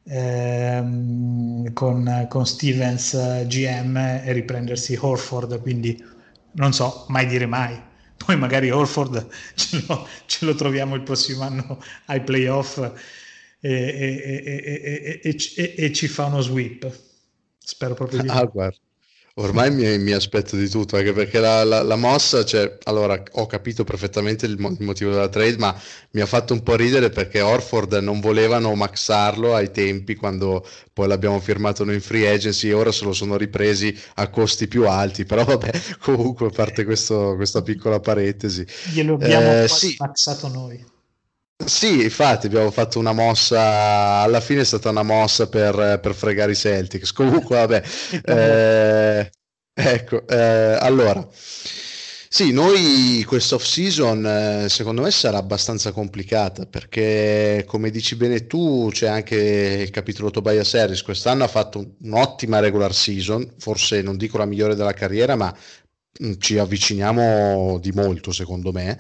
ehm, 0.05 1.73
con, 1.73 2.27
con, 2.29 2.47
Stevens 2.47 3.45
GM 3.47 3.97
e 3.97 4.33
riprendersi 4.33 4.97
Horford, 4.99 5.61
quindi 5.61 6.01
non 6.53 6.73
so, 6.73 7.05
mai 7.09 7.27
dire 7.27 7.47
mai. 7.47 7.77
Poi 8.17 8.37
magari 8.37 8.71
Horford 8.71 9.27
ce 9.55 9.85
lo, 9.87 10.07
ce 10.27 10.45
lo 10.45 10.55
troviamo 10.55 10.95
il 10.95 11.03
prossimo 11.03 11.43
anno 11.43 11.83
ai 12.07 12.23
playoff 12.23 12.79
e, 13.61 13.71
e, 13.71 15.21
e, 15.23 15.75
e 15.77 15.93
ci 15.93 16.07
fa 16.07 16.27
uno 16.27 16.41
sweep. 16.41 17.07
Spero 17.59 17.95
proprio 17.95 18.23
di 18.23 18.29
ah, 18.29 18.45
guarda. 18.45 18.79
Ormai 19.41 19.71
mi, 19.71 19.99
mi, 19.99 20.13
aspetto 20.13 20.57
di 20.57 20.69
tutto, 20.69 20.97
anche 20.97 21.13
perché 21.13 21.39
la, 21.39 21.63
la, 21.63 21.83
la 21.83 21.95
mossa, 21.95 22.45
cioè, 22.45 22.77
allora 22.85 23.23
ho 23.33 23.47
capito 23.47 23.85
perfettamente 23.85 24.47
il, 24.47 24.59
mo- 24.59 24.71
il, 24.71 24.85
motivo 24.85 25.13
della 25.13 25.29
trade, 25.29 25.57
ma 25.59 25.81
mi 26.11 26.21
ha 26.21 26.27
fatto 26.27 26.55
un 26.55 26.63
po' 26.65 26.75
ridere 26.75 27.11
perché 27.11 27.41
Orford 27.41 27.93
non 27.95 28.19
volevano 28.19 28.75
maxarlo 28.75 29.55
ai 29.55 29.71
tempi 29.71 30.17
quando 30.17 30.67
poi 30.93 31.07
l'abbiamo 31.07 31.39
firmato 31.39 31.85
noi 31.85 31.95
in 31.95 32.01
free 32.01 32.29
agency 32.29 32.69
e 32.69 32.73
ora 32.73 32.91
se 32.91 33.05
lo 33.05 33.13
sono 33.13 33.37
ripresi 33.37 33.97
a 34.15 34.29
costi 34.29 34.67
più 34.67 34.89
alti, 34.89 35.25
però 35.25 35.45
vabbè, 35.45 35.71
comunque 36.01 36.49
a 36.49 36.51
parte 36.51 36.85
questo, 36.85 37.37
questa 37.37 37.63
piccola 37.63 38.01
parentesi. 38.01 38.67
Glielo 38.93 39.15
abbiamo 39.15 39.63
eh, 39.63 39.69
sì. 39.69 39.95
maxato 39.99 40.49
noi. 40.49 40.85
Sì, 41.65 42.03
infatti 42.03 42.47
abbiamo 42.47 42.71
fatto 42.71 42.99
una 42.99 43.13
mossa, 43.13 44.21
alla 44.23 44.41
fine 44.41 44.61
è 44.61 44.65
stata 44.65 44.91
una 44.91 45.03
mossa 45.03 45.49
per, 45.49 45.99
per 46.01 46.15
fregare 46.15 46.53
i 46.53 46.55
Celtics. 46.57 47.13
Comunque, 47.13 47.57
vabbè, 47.57 47.83
eh, 48.25 49.31
ecco, 49.75 50.27
eh, 50.29 50.77
allora, 50.81 51.29
sì, 52.31 52.53
noi 52.53 53.25
questa 53.27 53.55
off 53.57 53.65
season 53.65 54.25
eh, 54.65 54.69
secondo 54.69 55.03
me 55.03 55.11
sarà 55.11 55.39
abbastanza 55.39 55.93
complicata 55.93 56.67
perché, 56.67 57.65
come 57.67 57.91
dici 57.91 58.15
bene 58.17 58.47
tu, 58.47 58.89
c'è 58.93 59.09
anche 59.09 59.37
il 59.37 59.91
capitolo 59.91 60.31
Tobias 60.31 60.75
Harris. 60.75 61.03
Quest'anno 61.03 61.45
ha 61.45 61.49
fatto 61.49 61.97
un'ottima 62.03 62.61
regular 62.61 62.95
season, 62.95 63.55
forse 63.59 64.01
non 64.03 64.17
dico 64.17 64.39
la 64.39 64.45
migliore 64.47 64.75
della 64.75 64.93
carriera, 64.93 65.35
ma 65.37 65.55
ci 66.39 66.59
avviciniamo 66.59 67.79
di 67.81 67.93
molto 67.93 68.33
secondo 68.33 68.73
me 68.73 68.99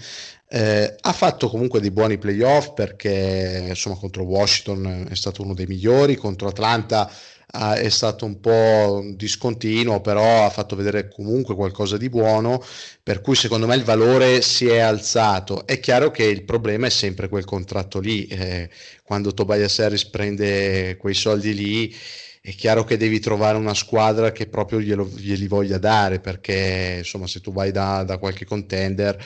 eh, 0.51 0.97
ha 0.99 1.12
fatto 1.12 1.49
comunque 1.49 1.81
dei 1.81 1.91
buoni 1.91 2.16
playoff 2.16 2.73
perché 2.73 3.66
insomma 3.69 3.97
contro 3.97 4.25
Washington 4.25 5.07
è 5.11 5.14
stato 5.14 5.43
uno 5.43 5.53
dei 5.55 5.66
migliori, 5.66 6.16
contro 6.16 6.49
Atlanta 6.49 7.11
eh, 7.53 7.81
è 7.83 7.89
stato 7.91 8.25
un 8.25 8.41
po' 8.41 9.03
discontinuo, 9.14 10.01
però 10.01 10.45
ha 10.45 10.51
fatto 10.51 10.77
vedere 10.77 11.09
comunque 11.09 11.55
qualcosa 11.55 11.97
di 11.97 12.09
buono, 12.09 12.62
per 13.03 13.21
cui 13.21 13.35
secondo 13.35 13.66
me 13.66 13.77
il 13.77 13.85
valore 13.85 14.41
si 14.43 14.66
è 14.66 14.79
alzato. 14.79 15.66
È 15.66 15.79
chiaro 15.81 16.11
che 16.11 16.25
il 16.25 16.45
problema 16.45 16.87
è 16.87 16.91
sempre 16.91 17.29
quel 17.29 17.45
contratto 17.45 18.01
lì, 18.01 18.27
eh, 18.27 18.71
quando 19.03 19.35
Tobias 19.35 19.79
Harris 19.79 20.07
prende 20.07 20.97
quei 20.97 21.14
soldi 21.14 21.55
lì 21.55 21.95
è 22.41 22.55
chiaro 22.55 22.84
che 22.84 22.97
devi 22.97 23.20
trovare 23.20 23.59
una 23.59 23.74
squadra 23.74 24.32
che 24.32 24.47
proprio 24.47 24.80
glielo, 24.80 25.09
glieli 25.14 25.47
voglia 25.49 25.78
dare 25.78 26.20
perché 26.20 26.97
insomma 26.99 27.26
se 27.26 27.41
tu 27.41 27.53
vai 27.53 27.72
da, 27.72 28.05
da 28.05 28.18
qualche 28.18 28.45
contender 28.45 29.22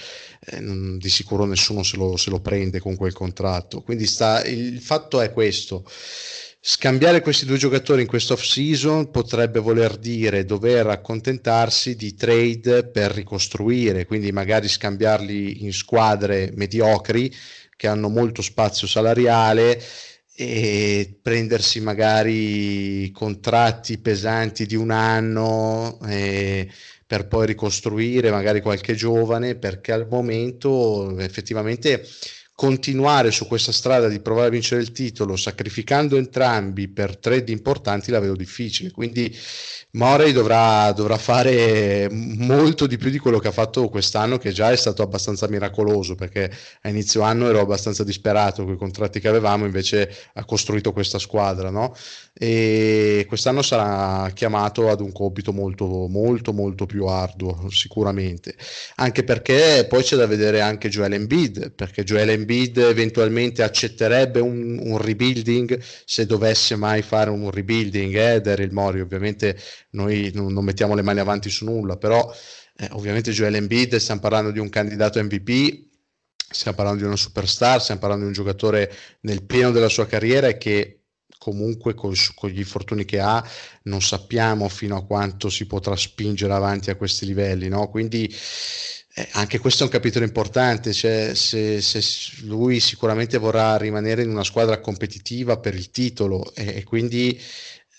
eh, 0.47 0.97
di 0.99 1.09
sicuro 1.09 1.45
nessuno 1.45 1.83
se 1.83 1.97
lo, 1.97 2.17
se 2.17 2.31
lo, 2.31 2.41
prende 2.41 2.81
con 2.81 2.97
quel 2.97 3.13
contratto. 3.13 3.83
Quindi 3.83 4.07
sta, 4.07 4.45
il 4.45 4.81
fatto 4.81 5.21
è 5.21 5.33
questo. 5.33 5.85
Scambiare 6.65 7.23
questi 7.23 7.45
due 7.45 7.57
giocatori 7.57 8.03
in 8.03 8.07
questo 8.07 8.35
off 8.35 8.43
season 8.43 9.11
potrebbe 9.11 9.59
voler 9.59 9.97
dire 9.97 10.45
dover 10.45 10.87
accontentarsi 10.87 11.97
di 11.97 12.15
trade 12.15 12.87
per 12.87 13.11
ricostruire 13.11 14.07
quindi 14.07 14.31
magari 14.31 14.69
scambiarli 14.69 15.65
in 15.65 15.73
squadre 15.73 16.53
mediocri 16.55 17.35
che 17.75 17.89
hanno 17.89 18.09
molto 18.09 18.43
spazio 18.43 18.87
salariale 18.87 19.83
e 20.35 21.19
prendersi 21.21 21.81
magari 21.81 23.11
contratti 23.13 23.99
pesanti 23.99 24.67
di 24.67 24.77
un 24.77 24.91
anno 24.91 25.99
eh, 26.07 26.69
per 27.07 27.29
poi 27.29 27.47
ricostruire 27.47 28.31
magari 28.31 28.63
qualche 28.63 28.95
giovane 28.95 29.57
perché 29.57 29.93
al 29.93 30.07
momento 30.09 31.19
effettivamente 31.19 32.07
continuare 32.63 33.33
su 33.33 33.49
questa 33.49 33.73
strada 33.73 34.07
di 34.07 34.21
provare 34.21 34.47
a 34.47 34.51
vincere 34.51 34.83
il 34.83 34.93
titolo 34.93 35.35
sacrificando 35.35 36.17
entrambi 36.17 36.87
per 36.87 37.17
trade 37.17 37.51
importanti 37.51 38.13
la 38.13 38.21
vedo 38.21 38.37
difficile 38.37 38.93
quindi 38.93 39.37
Morey 39.95 40.33
dovrà, 40.33 40.91
dovrà, 40.93 41.19
fare 41.19 42.09
molto 42.11 42.87
di 42.87 42.97
più 42.97 43.11
di 43.11 43.19
quello 43.19 43.39
che 43.39 43.49
ha 43.49 43.53
fatto 43.53 43.91
quest'anno, 43.91 44.39
che 44.39 44.51
già 44.51 44.71
è 44.71 44.77
stato 44.77 45.03
abbastanza 45.03 45.47
miracoloso, 45.49 46.15
perché 46.15 46.51
a 46.81 46.89
inizio 46.89 47.21
anno 47.21 47.47
ero 47.47 47.61
abbastanza 47.61 48.03
disperato 48.03 48.65
con 48.65 48.73
i 48.73 48.79
contratti 48.79 49.21
che 49.21 49.29
avevamo, 49.29 49.67
invece 49.67 50.11
ha 50.33 50.47
costruito 50.47 50.95
questa 50.95 51.19
squadra, 51.19 51.69
no? 51.69 51.95
E 52.35 53.27
quest'anno 53.29 53.61
sarà 53.61 54.31
chiamato 54.31 54.89
ad 54.89 55.01
un 55.01 55.13
compito 55.13 55.53
molto, 55.53 56.09
molto, 56.09 56.53
molto 56.53 56.87
più 56.87 57.05
arduo, 57.05 57.69
sicuramente. 57.71 58.57
Anche 58.97 59.23
perché 59.23 59.87
poi 59.89 60.03
c'è 60.03 60.17
da 60.17 60.27
vedere 60.27 60.61
anche 60.63 60.89
Joel 60.89 61.13
Embiid, 61.13 61.73
perché 61.73 62.05
Joel 62.05 62.31
Embiid 62.31 62.79
eventualmente 62.79 63.63
accetterebbe 63.63 64.41
un, 64.41 64.79
un 64.83 64.99
rebuilding 64.99 65.79
se 66.05 66.25
dovesse 66.25 66.75
mai 66.75 67.03
fare 67.03 67.29
un 67.29 67.51
rebuilding, 67.51 68.15
eh, 68.17 68.41
Daryl 68.41 68.73
Mori 68.73 69.01
ovviamente 69.01 69.59
noi 69.91 70.31
non, 70.35 70.53
non 70.53 70.65
mettiamo 70.65 70.95
le 70.95 71.03
mani 71.03 71.21
avanti 71.21 71.51
su 71.51 71.67
nulla, 71.67 71.99
però 71.99 72.33
eh, 72.77 72.89
ovviamente 72.93 73.31
Joel 73.31 73.57
Embiid, 73.57 73.97
stiamo 73.97 74.21
parlando 74.21 74.51
di 74.51 74.59
un 74.59 74.71
candidato 74.71 75.23
MVP, 75.23 75.91
stiamo 76.49 76.77
parlando 76.77 77.03
di 77.03 77.07
una 77.07 77.17
superstar, 77.17 77.81
stiamo 77.83 78.01
parlando 78.01 78.25
di 78.25 78.31
un 78.31 78.37
giocatore 78.37 78.91
nel 79.21 79.45
pieno 79.45 79.71
della 79.71 79.89
sua 79.89 80.07
carriera 80.07 80.49
e 80.49 80.57
che 80.57 81.02
comunque 81.43 81.95
con, 81.95 82.15
con, 82.37 82.51
gli 82.51 82.59
infortuni 82.59 83.05
che 83.05 83.19
ha 83.19 83.45
non 83.83 84.01
sappiamo 84.01 84.69
fino 84.69 84.97
a 84.97 85.05
quanto 85.05 85.51
si 85.51 85.67
potrà 85.67 85.97
spingere 85.97 86.53
avanti 86.53 86.91
a 86.91 86.95
questi 86.95 87.27
livelli, 87.27 87.67
no? 87.69 87.89
Quindi 87.89 88.33
eh, 89.15 89.29
anche 89.33 89.59
questo 89.59 89.83
è 89.83 89.87
un 89.87 89.93
capitolo 89.93 90.25
importante, 90.25 90.93
cioè, 90.93 91.35
se, 91.35 91.81
se, 91.81 92.01
lui 92.45 92.79
sicuramente 92.79 93.39
vorrà 93.39 93.77
rimanere 93.77 94.23
in 94.23 94.31
una 94.31 94.45
squadra 94.45 94.79
competitiva 94.79 95.59
per 95.59 95.75
il 95.75 95.91
titolo 95.91 96.55
e, 96.55 96.77
e 96.77 96.85
quindi 96.85 97.37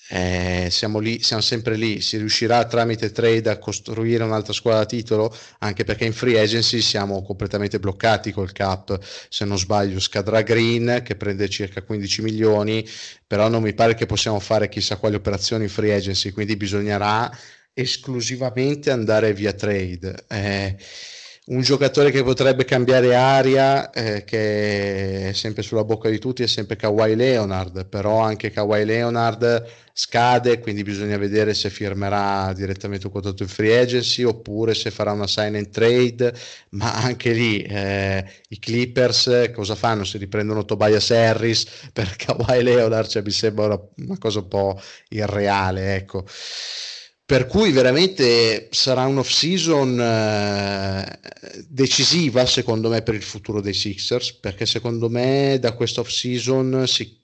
eh, 0.09 0.67
siamo, 0.69 0.99
lì, 0.99 1.21
siamo 1.21 1.41
sempre 1.41 1.75
lì, 1.75 2.01
si 2.01 2.17
riuscirà 2.17 2.65
tramite 2.65 3.11
trade 3.11 3.49
a 3.49 3.57
costruire 3.57 4.23
un'altra 4.23 4.53
squadra 4.53 4.81
a 4.81 4.85
titolo, 4.85 5.35
anche 5.59 5.83
perché 5.83 6.05
in 6.05 6.13
free 6.13 6.39
agency 6.39 6.81
siamo 6.81 7.23
completamente 7.23 7.79
bloccati 7.79 8.31
col 8.31 8.51
cap, 8.51 8.99
se 9.29 9.45
non 9.45 9.57
sbaglio 9.57 9.99
scadrà 9.99 10.41
Green 10.41 11.01
che 11.03 11.15
prende 11.15 11.49
circa 11.49 11.81
15 11.81 12.21
milioni, 12.21 12.85
però 13.25 13.47
non 13.47 13.63
mi 13.63 13.73
pare 13.73 13.95
che 13.95 14.05
possiamo 14.05 14.39
fare 14.39 14.69
chissà 14.69 14.97
quali 14.97 15.15
operazioni 15.15 15.63
in 15.63 15.69
free 15.69 15.95
agency, 15.95 16.31
quindi 16.31 16.57
bisognerà 16.57 17.31
esclusivamente 17.73 18.91
andare 18.91 19.33
via 19.33 19.53
trade. 19.53 20.25
Eh, 20.27 20.77
un 21.45 21.61
giocatore 21.61 22.09
che 22.09 22.23
potrebbe 22.23 22.63
cambiare 22.63 23.15
aria, 23.15 23.89
eh, 23.91 24.23
che 24.23 25.29
è 25.29 25.33
sempre 25.33 25.61
sulla 25.61 25.83
bocca 25.83 26.09
di 26.09 26.17
tutti, 26.17 26.43
è 26.43 26.47
sempre 26.47 26.77
Kawhi 26.77 27.15
Leonard, 27.15 27.85
però 27.87 28.19
anche 28.19 28.49
Kawhi 28.49 28.85
Leonard 28.85 29.65
scade, 29.91 30.59
quindi 30.59 30.83
bisogna 30.83 31.17
vedere 31.17 31.53
se 31.53 31.69
firmerà 31.69 32.53
direttamente 32.53 33.07
un 33.07 33.11
contratto 33.11 33.43
in 33.43 33.49
free 33.49 33.77
agency 33.77 34.23
oppure 34.23 34.73
se 34.73 34.89
farà 34.89 35.11
una 35.11 35.27
sign 35.27 35.55
and 35.55 35.69
trade, 35.69 36.33
ma 36.71 36.93
anche 36.93 37.31
lì 37.33 37.61
eh, 37.61 38.25
i 38.47 38.57
Clippers 38.59 39.51
cosa 39.53 39.75
fanno? 39.75 40.05
Si 40.05 40.17
riprendono 40.17 40.63
Tobias 40.63 41.11
Harris 41.11 41.89
per 41.91 42.15
Kawhi 42.15 42.63
Leonard, 42.63 43.09
cioè 43.09 43.21
mi 43.21 43.31
sembra 43.31 43.65
una, 43.65 43.79
una 43.97 44.17
cosa 44.17 44.39
un 44.39 44.47
po' 44.47 44.79
irreale, 45.09 45.95
ecco. 45.95 46.25
Per 47.25 47.47
cui 47.47 47.71
veramente 47.71 48.67
sarà 48.71 49.05
un'off 49.05 49.29
season 49.29 49.97
eh, 49.99 51.19
decisiva 51.67 52.45
secondo 52.45 52.89
me 52.89 53.01
per 53.01 53.15
il 53.15 53.21
futuro 53.21 53.61
dei 53.61 53.73
Sixers, 53.73 54.33
perché 54.33 54.65
secondo 54.65 55.09
me 55.09 55.57
da 55.59 55.73
questa 55.73 56.01
off 56.01 56.09
season 56.09 56.85
si, 56.85 57.17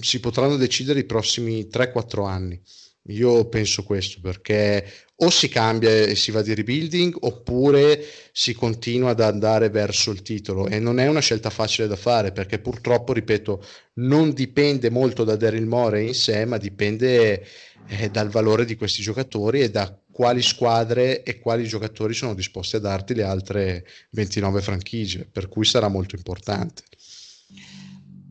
si 0.00 0.20
potranno 0.20 0.56
decidere 0.56 1.00
i 1.00 1.04
prossimi 1.04 1.68
3-4 1.70 2.26
anni. 2.26 2.62
Io 3.08 3.48
penso 3.48 3.82
questo 3.82 4.20
perché 4.20 4.86
o 5.22 5.30
si 5.30 5.48
cambia 5.48 5.90
e 5.90 6.14
si 6.14 6.30
va 6.30 6.42
di 6.42 6.54
rebuilding 6.54 7.16
oppure 7.20 8.02
si 8.32 8.54
continua 8.54 9.10
ad 9.10 9.20
andare 9.20 9.68
verso 9.68 10.10
il 10.10 10.22
titolo 10.22 10.66
e 10.66 10.78
non 10.78 10.98
è 10.98 11.08
una 11.08 11.20
scelta 11.20 11.50
facile 11.50 11.88
da 11.88 11.96
fare 11.96 12.32
perché 12.32 12.58
purtroppo, 12.58 13.12
ripeto, 13.12 13.64
non 13.94 14.32
dipende 14.32 14.88
molto 14.90 15.24
da 15.24 15.36
Daryl 15.36 15.66
Morey 15.66 16.08
in 16.08 16.14
sé, 16.14 16.44
ma 16.46 16.56
dipende 16.56 17.44
eh, 17.88 18.10
dal 18.10 18.28
valore 18.28 18.64
di 18.64 18.76
questi 18.76 19.02
giocatori 19.02 19.60
e 19.60 19.70
da 19.70 19.94
quali 20.10 20.42
squadre 20.42 21.22
e 21.22 21.38
quali 21.38 21.66
giocatori 21.66 22.14
sono 22.14 22.34
disposti 22.34 22.76
a 22.76 22.80
darti 22.80 23.14
le 23.14 23.22
altre 23.22 23.86
29 24.10 24.60
franchigie, 24.60 25.28
per 25.30 25.48
cui 25.48 25.64
sarà 25.64 25.88
molto 25.88 26.14
importante. 26.14 26.82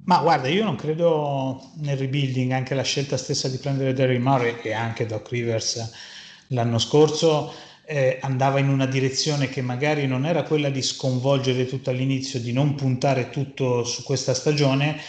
Ma 0.05 0.21
guarda, 0.21 0.47
io 0.47 0.63
non 0.63 0.75
credo 0.75 1.71
nel 1.77 1.97
rebuilding, 1.97 2.51
anche 2.51 2.73
la 2.73 2.81
scelta 2.81 3.15
stessa 3.15 3.47
di 3.47 3.57
prendere 3.57 3.93
Daryl 3.93 4.19
Murray 4.19 4.55
e 4.63 4.73
anche 4.73 5.05
Doc 5.05 5.29
Rivers 5.29 6.17
l'anno 6.49 6.79
scorso 6.79 7.53
eh, 7.85 8.19
andava 8.21 8.59
in 8.59 8.69
una 8.69 8.85
direzione 8.85 9.49
che 9.49 9.61
magari 9.61 10.05
non 10.05 10.25
era 10.25 10.43
quella 10.43 10.69
di 10.69 10.81
sconvolgere 10.81 11.65
tutto 11.65 11.89
all'inizio, 11.89 12.39
di 12.39 12.53
non 12.53 12.75
puntare 12.75 13.29
tutto 13.29 13.83
su 13.83 14.03
questa 14.03 14.35
stagione, 14.35 14.99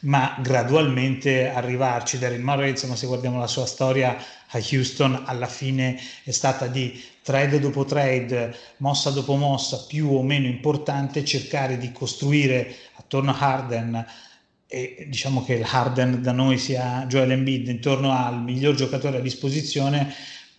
ma 0.00 0.38
gradualmente 0.40 1.48
arrivarci. 1.48 2.18
Daryl 2.18 2.40
Murray, 2.40 2.70
insomma, 2.70 2.94
se 2.94 3.08
guardiamo 3.08 3.40
la 3.40 3.48
sua 3.48 3.66
storia 3.66 4.16
a 4.50 4.58
Houston, 4.70 5.24
alla 5.26 5.48
fine 5.48 5.98
è 6.22 6.30
stata 6.30 6.68
di 6.68 7.02
trade 7.22 7.58
dopo 7.58 7.84
trade, 7.84 8.56
mossa 8.76 9.10
dopo 9.10 9.34
mossa, 9.34 9.84
più 9.88 10.08
o 10.14 10.22
meno 10.22 10.46
importante, 10.46 11.24
cercare 11.24 11.76
di 11.76 11.90
costruire 11.90 12.72
attorno 12.94 13.32
a 13.32 13.38
Harden 13.38 14.06
e 14.70 15.06
diciamo 15.08 15.42
che 15.44 15.54
il 15.54 15.66
Harden 15.66 16.20
da 16.20 16.32
noi 16.32 16.58
sia 16.58 17.06
Joel 17.06 17.32
Embiid 17.32 17.68
intorno 17.68 18.12
al 18.12 18.42
miglior 18.42 18.74
giocatore 18.74 19.16
a 19.16 19.20
disposizione 19.20 20.14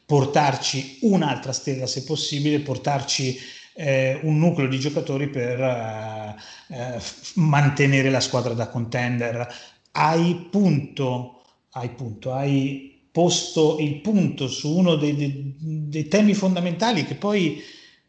portarci 0.10 0.98
un'altra 1.02 1.52
stella 1.52 1.86
se 1.86 2.04
possibile, 2.04 2.62
portarci 2.62 3.38
eh, 3.74 4.20
un 4.24 4.40
nucleo 4.40 4.68
di 4.68 4.80
giocatori 4.80 5.30
per 5.30 5.62
eh, 5.62 6.36
eh, 6.70 7.00
mantenere 7.36 8.10
la 8.10 8.20
squadra 8.20 8.56
da 8.56 8.70
contender. 8.70 9.48
Hai 9.92 10.48
punto, 10.50 11.44
hai 11.74 11.90
punto, 11.90 12.34
hai 12.34 13.08
posto 13.12 13.78
il 13.78 14.02
punto 14.02 14.48
su 14.48 14.76
uno 14.76 14.96
dei, 14.96 15.16
dei, 15.16 15.56
dei 15.60 16.08
temi 16.08 16.34
fondamentali 16.34 17.06
che 17.06 17.14
poi 17.14 17.62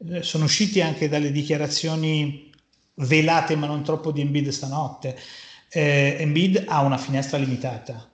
eh, 0.09 0.23
sono 0.23 0.45
usciti 0.45 0.81
anche 0.81 1.07
dalle 1.07 1.31
dichiarazioni 1.31 2.51
velate 2.95 3.57
ma 3.57 3.67
non 3.67 3.85
troppo 3.85 4.11
di 4.11 4.23
Embiid 4.23 4.49
stanotte. 4.49 5.19
Eh, 5.69 6.17
Embiid 6.19 6.65
ha 6.67 6.81
una 6.81 6.97
finestra 6.97 7.37
limitata, 7.37 8.11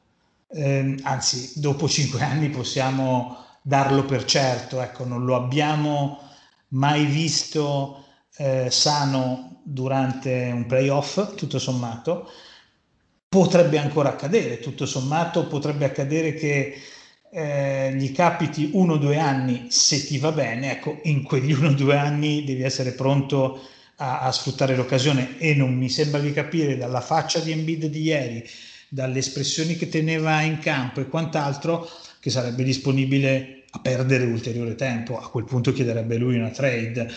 eh, 0.49 0.97
anzi 1.03 1.61
dopo 1.61 1.89
cinque 1.89 2.21
anni 2.25 2.51
possiamo 2.51 3.45
darlo 3.67 4.05
per 4.05 4.25
certo, 4.25 4.81
ecco, 4.81 5.05
non 5.05 5.25
lo 5.25 5.35
abbiamo 5.35 6.21
mai 6.69 7.05
visto 7.05 8.05
eh, 8.37 8.69
sano 8.71 9.61
durante 9.65 10.53
un 10.55 10.67
playoff, 10.67 11.35
tutto 11.35 11.59
sommato. 11.59 12.31
Potrebbe 13.29 13.79
ancora 13.79 14.11
accadere, 14.11 14.61
tutto 14.61 14.87
sommato, 14.87 15.49
potrebbe 15.49 15.85
accadere 15.85 16.35
che 16.35 16.77
eh, 17.33 17.93
gli 17.97 18.13
capiti 18.13 18.71
uno 18.75 18.93
o 18.93 18.99
due 18.99 19.19
anni 19.19 19.67
se 19.69 20.07
ti 20.07 20.19
va 20.19 20.31
bene, 20.31 20.71
ecco, 20.71 21.01
in 21.03 21.25
quegli 21.25 21.51
uno 21.53 21.71
o 21.71 21.75
due 21.75 21.97
anni 21.97 22.45
devi 22.45 22.63
essere 22.63 22.93
pronto 22.93 23.61
a, 23.97 24.21
a 24.21 24.31
sfruttare 24.31 24.77
l'occasione 24.77 25.39
e 25.41 25.57
non 25.57 25.75
mi 25.75 25.89
sembra 25.89 26.21
di 26.21 26.33
capire 26.33 26.77
dalla 26.77 27.01
faccia 27.01 27.41
di 27.41 27.51
Embiid 27.51 27.87
di 27.87 28.03
ieri, 28.03 28.49
dalle 28.89 29.19
espressioni 29.19 29.75
che 29.75 29.89
teneva 29.89 30.41
in 30.43 30.61
campo 30.61 31.01
e 31.01 31.09
quant'altro, 31.09 31.91
che 32.27 32.33
sarebbe 32.33 32.65
disponibile 32.65 33.67
a 33.71 33.79
perdere 33.79 34.25
ulteriore 34.25 34.75
tempo. 34.75 35.17
A 35.17 35.31
quel 35.31 35.45
punto 35.45 35.73
chiederebbe 35.73 36.17
lui 36.17 36.35
una 36.37 36.51
trade 36.51 37.09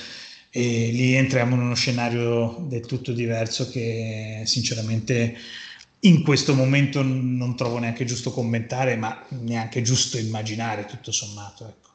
e 0.51 0.89
lì 0.91 1.16
entriamo 1.16 1.55
in 1.55 1.62
uno 1.62 1.74
scenario 1.74 2.64
del 2.70 2.86
tutto 2.86 3.12
diverso 3.12 3.72
che 3.72 4.43
sinceramente 4.45 5.36
in 6.01 6.22
questo 6.22 6.53
momento 6.53 7.01
non 7.01 7.55
trovo 7.55 7.80
neanche 7.80 8.05
giusto 8.05 8.30
commentare, 8.30 8.97
ma 8.97 9.26
neanche 9.30 9.82
giusto 9.82 10.20
immaginare 10.20 10.86
tutto 10.86 11.12
sommato. 11.12 11.68
Ecco. 11.68 11.89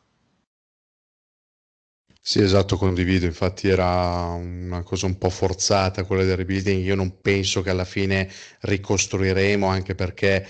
Sì, 2.20 2.40
esatto, 2.40 2.76
condivido. 2.76 3.26
Infatti 3.26 3.68
era 3.68 4.30
una 4.30 4.82
cosa 4.82 5.06
un 5.06 5.18
po' 5.18 5.30
forzata 5.30 6.02
quella 6.04 6.24
del 6.24 6.38
rebuilding. 6.38 6.82
Io 6.82 6.96
non 6.96 7.20
penso 7.20 7.62
che 7.62 7.70
alla 7.70 7.84
fine 7.84 8.28
ricostruiremo, 8.62 9.66
anche 9.68 9.94
perché 9.94 10.48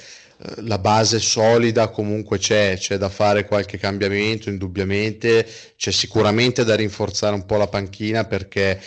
la 0.57 0.79
base 0.79 1.19
solida 1.19 1.89
comunque 1.89 2.39
c'è, 2.39 2.77
c'è 2.77 2.99
da 2.99 3.09
fare 3.09 3.47
qualche 3.47 3.79
cambiamento 3.79 4.49
indubbiamente, 4.51 5.47
c'è 5.77 5.91
sicuramente 5.91 6.65
da 6.65 6.75
rinforzare 6.75 7.35
un 7.35 7.47
po' 7.47 7.57
la 7.57 7.67
panchina 7.67 8.25
perché 8.25 8.81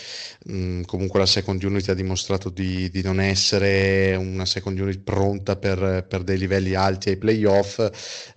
mh, 0.44 0.82
comunque 0.82 1.18
la 1.18 1.26
second 1.26 1.62
unit 1.62 1.88
ha 1.88 1.94
dimostrato 1.94 2.48
di, 2.48 2.88
di, 2.90 3.02
non 3.02 3.20
essere 3.20 4.14
una 4.14 4.46
second 4.46 4.78
unit 4.78 5.00
pronta 5.00 5.56
per, 5.56 6.06
per 6.08 6.22
dei 6.22 6.38
livelli 6.38 6.74
alti 6.74 7.10
ai 7.10 7.16
playoff, 7.16 7.78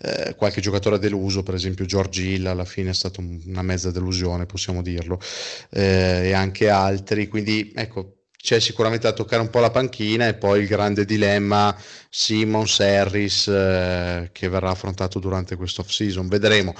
eh, 0.01 0.35
qualche 0.35 0.61
giocatore 0.61 0.95
ha 0.95 0.99
deluso, 0.99 1.43
per 1.43 1.53
esempio 1.53 1.85
George 1.85 2.21
Hill 2.23 2.45
alla 2.47 2.65
fine 2.65 2.89
è 2.89 2.93
stata 2.93 3.21
una 3.21 3.61
mezza 3.61 3.91
delusione, 3.91 4.45
possiamo 4.45 4.81
dirlo, 4.81 5.19
eh, 5.69 6.29
e 6.29 6.33
anche 6.33 6.69
altri, 6.69 7.27
quindi 7.27 7.71
ecco 7.75 8.20
c'è 8.41 8.59
sicuramente 8.59 9.07
da 9.07 9.13
toccare 9.13 9.41
un 9.41 9.49
po' 9.49 9.59
la 9.59 9.69
panchina 9.69 10.27
e 10.27 10.33
poi 10.33 10.61
il 10.61 10.67
grande 10.67 11.05
dilemma 11.05 11.75
Simons 12.09 12.79
Harris 12.79 13.47
eh, 13.47 14.29
che 14.31 14.49
verrà 14.49 14.71
affrontato 14.71 15.19
durante 15.19 15.55
questo 15.55 15.81
off 15.81 15.89
season 15.89 16.27
vedremo. 16.27 16.73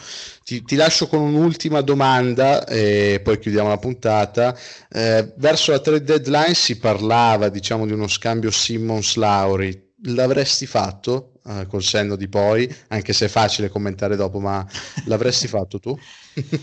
Ti, 0.43 0.63
ti, 0.63 0.75
lascio 0.75 1.07
con 1.07 1.21
un'ultima 1.21 1.81
domanda 1.81 2.65
e 2.65 3.21
poi 3.23 3.39
chiudiamo 3.39 3.69
la 3.69 3.77
puntata. 3.77 4.57
Eh, 4.89 5.33
verso 5.37 5.71
la 5.71 5.79
trade 5.79 6.03
deadline 6.03 6.53
si 6.53 6.77
parlava 6.77 7.49
diciamo 7.49 7.85
di 7.85 7.93
uno 7.93 8.07
scambio 8.07 8.51
Simmons 8.51 9.15
Lauri 9.15 9.89
l'avresti 10.05 10.65
fatto 10.65 11.30
uh, 11.43 11.67
col 11.67 11.83
senno 11.83 12.15
di 12.15 12.27
poi, 12.27 12.73
anche 12.89 13.13
se 13.13 13.25
è 13.25 13.29
facile 13.29 13.69
commentare 13.69 14.15
dopo, 14.15 14.39
ma 14.39 14.65
l'avresti 15.05 15.47
fatto 15.49 15.79
tu? 15.79 15.97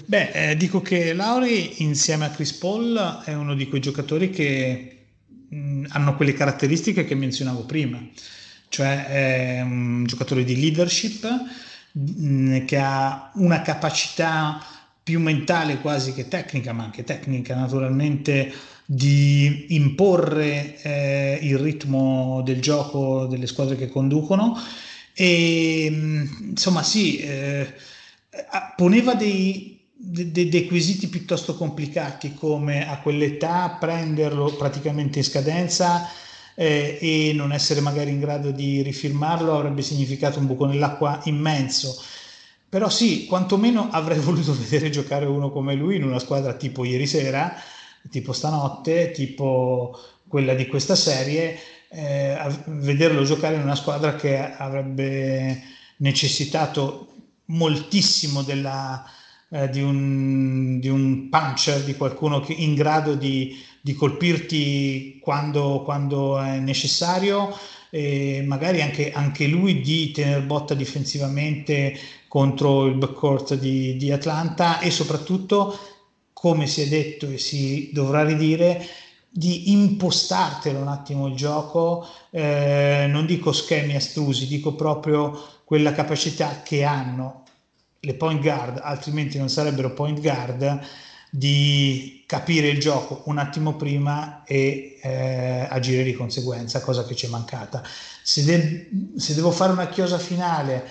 Beh, 0.07 0.31
eh, 0.51 0.57
dico 0.57 0.81
che 0.81 1.13
Lauri 1.13 1.83
insieme 1.83 2.27
a 2.27 2.31
Chris 2.31 2.53
Paul 2.53 3.23
è 3.25 3.35
uno 3.35 3.55
di 3.55 3.69
quei 3.69 3.81
giocatori 3.81 4.31
che 4.31 5.07
mh, 5.49 5.57
mm, 5.57 5.85
hanno 5.89 6.17
quelle 6.17 6.33
caratteristiche 6.33 7.05
che 7.05 7.15
menzionavo 7.15 7.65
prima, 7.65 8.01
cioè 8.69 9.07
è 9.07 9.61
un 9.61 10.05
giocatore 10.07 10.45
di 10.45 10.59
leadership 10.61 11.27
mh, 11.93 12.27
mm, 12.27 12.65
che 12.65 12.79
ha 12.79 13.31
una 13.35 13.63
capacità 13.63 14.63
più 15.03 15.21
mentale 15.21 15.79
quasi 15.79 16.13
che 16.13 16.29
tecnica, 16.29 16.73
ma 16.73 16.85
anche 16.85 17.03
tecnica 17.03 17.55
naturalmente 17.55 18.53
di 18.91 19.67
imporre 19.75 20.81
eh, 20.81 21.39
il 21.43 21.59
ritmo 21.59 22.41
del 22.43 22.59
gioco 22.59 23.27
delle 23.27 23.47
squadre 23.47 23.77
che 23.77 23.91
conducono 23.91 24.57
e 25.13 25.85
insomma 26.41 26.83
sì, 26.83 27.19
eh, 27.19 27.71
poneva 28.77 29.15
dei, 29.15 29.79
dei, 29.93 30.67
quesiti 30.67 31.09
piuttosto 31.09 31.55
complicati 31.55 32.33
come 32.33 32.89
a 32.89 32.99
quell'età 33.01 33.77
prenderlo 33.79 34.55
praticamente 34.57 35.19
in 35.19 35.25
scadenza 35.25 36.09
eh, 36.55 36.97
e 36.99 37.33
non 37.35 37.53
essere 37.53 37.81
magari 37.81 38.11
in 38.11 38.21
grado 38.21 38.53
di 38.53 38.81
rifirmarlo 38.81 39.55
avrebbe 39.55 39.83
significato 39.83 40.39
un 40.39 40.47
buco 40.47 40.65
nell'acqua 40.65 41.21
immenso. 41.25 41.95
Però 42.67 42.89
sì, 42.89 43.27
quantomeno 43.27 43.89
avrei 43.93 44.19
voluto 44.19 44.57
vedere 44.57 44.89
giocare 44.89 45.27
uno 45.27 45.51
come 45.51 45.75
lui 45.75 45.97
in 45.97 46.05
una 46.05 46.21
squadra 46.21 46.55
tipo 46.55 46.85
ieri 46.85 47.07
sera, 47.07 47.55
tipo 48.11 48.33
stanotte, 48.33 49.11
tipo 49.13 49.99
quella 50.27 50.55
di 50.55 50.67
questa 50.67 50.95
serie, 50.95 51.59
eh, 51.91 52.37
vederlo 52.67 53.25
giocare 53.25 53.57
in 53.57 53.63
una 53.63 53.75
squadra 53.75 54.15
che 54.15 54.39
avrebbe 54.39 55.63
necessitato 55.97 57.09
moltissimo 57.47 58.43
della, 58.43 59.05
eh, 59.51 59.69
di, 59.71 59.81
un, 59.81 60.79
di, 60.79 60.89
un, 60.89 61.29
puncher, 61.29 61.83
di 61.83 61.97
qualcuno 61.97 62.41
che, 62.41 62.53
in 62.53 62.75
grado 62.75 63.15
di, 63.15 63.57
di 63.81 63.95
colpirti 63.95 65.19
quando, 65.23 65.83
quando, 65.85 66.39
è 66.39 66.59
necessario 66.59 67.57
e 67.91 68.45
magari 68.47 68.83
anche, 68.83 69.13
anche 69.13 69.47
lui 69.47 69.81
di 69.81 70.11
tenere 70.11 70.43
botta 70.43 70.75
difensivamente 70.75 71.99
contro 72.29 72.85
il 72.85 72.97
backcourt 72.97 73.55
di, 73.55 73.97
di 73.97 74.13
Atlanta 74.13 74.81
e 74.81 74.91
soprattutto 74.91 75.79
come 76.41 76.69
si 76.69 76.83
è 76.83 76.87
detto 76.87 77.29
e 77.29 77.37
si 77.37 77.91
dovrà 77.93 78.23
ridire, 78.23 78.87
di 79.29 79.73
impostartelo 79.73 80.79
un 80.79 80.87
attimo 80.87 81.27
il 81.27 81.35
gioco, 81.35 82.07
eh, 82.31 83.07
non 83.09 83.27
dico 83.27 83.51
schemi 83.51 83.97
astrusi, 83.97 84.47
dico 84.47 84.77
proprio 84.77 85.37
quella 85.65 85.91
capacità 85.91 86.63
che 86.63 86.85
hanno 86.85 87.43
le 87.99 88.15
point 88.15 88.41
guard, 88.41 88.79
altrimenti 88.81 89.37
non 89.37 89.49
sarebbero 89.49 89.93
point 89.95 90.21
guard, 90.21 90.81
di 91.29 92.23
capire 92.25 92.69
il 92.69 92.79
gioco 92.79 93.23
un 93.25 93.39
attimo 93.39 93.75
prima 93.75 94.45
e 94.45 94.97
eh, 95.03 95.67
agire 95.69 96.05
di 96.05 96.15
conseguenza, 96.15 96.81
cosa 96.81 97.05
che 97.05 97.17
ci 97.17 97.27
è 97.27 97.31
mancata. 97.31 97.83
Se, 98.23 98.45
de- 98.45 98.89
se 99.17 99.35
devo 99.35 99.51
fare 99.51 99.73
una 99.73 99.89
chiosa 99.89 100.19
finale 100.21 100.87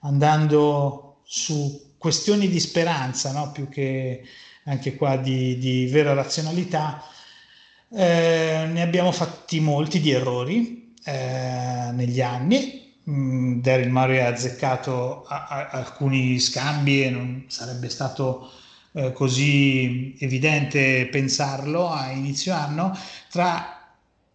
andando 0.00 1.20
su 1.22 1.94
questioni 1.96 2.48
di 2.48 2.58
speranza, 2.58 3.30
no? 3.30 3.52
più 3.52 3.68
che 3.68 4.24
anche 4.68 4.94
qua 4.94 5.16
di, 5.16 5.58
di 5.58 5.86
vera 5.86 6.12
razionalità. 6.12 7.02
Eh, 7.90 8.68
ne 8.70 8.82
abbiamo 8.82 9.12
fatti 9.12 9.60
molti 9.60 10.00
di 10.00 10.10
errori 10.10 10.94
eh, 11.04 11.90
negli 11.92 12.20
anni. 12.20 12.94
Mm, 13.08 13.60
Daryl 13.60 13.90
Murray 13.90 14.18
ha 14.18 14.28
azzeccato 14.28 15.24
a, 15.24 15.46
a, 15.46 15.68
alcuni 15.70 16.38
scambi 16.38 17.02
e 17.02 17.10
non 17.10 17.44
sarebbe 17.48 17.88
stato 17.88 18.50
eh, 18.92 19.12
così 19.12 20.14
evidente 20.18 21.08
pensarlo 21.10 21.88
a 21.88 22.10
inizio 22.10 22.52
anno. 22.52 22.96
Tra 23.30 23.72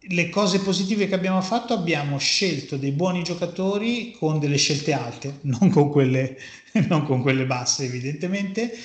le 0.06 0.28
cose 0.28 0.58
positive 0.58 1.06
che 1.06 1.14
abbiamo 1.14 1.40
fatto 1.40 1.72
abbiamo 1.72 2.18
scelto 2.18 2.76
dei 2.76 2.90
buoni 2.90 3.22
giocatori 3.22 4.14
con 4.18 4.40
delle 4.40 4.58
scelte 4.58 4.92
alte, 4.92 5.38
non 5.42 5.70
con 5.70 5.90
quelle, 5.90 6.36
non 6.88 7.04
con 7.04 7.22
quelle 7.22 7.46
basse 7.46 7.84
evidentemente 7.84 8.76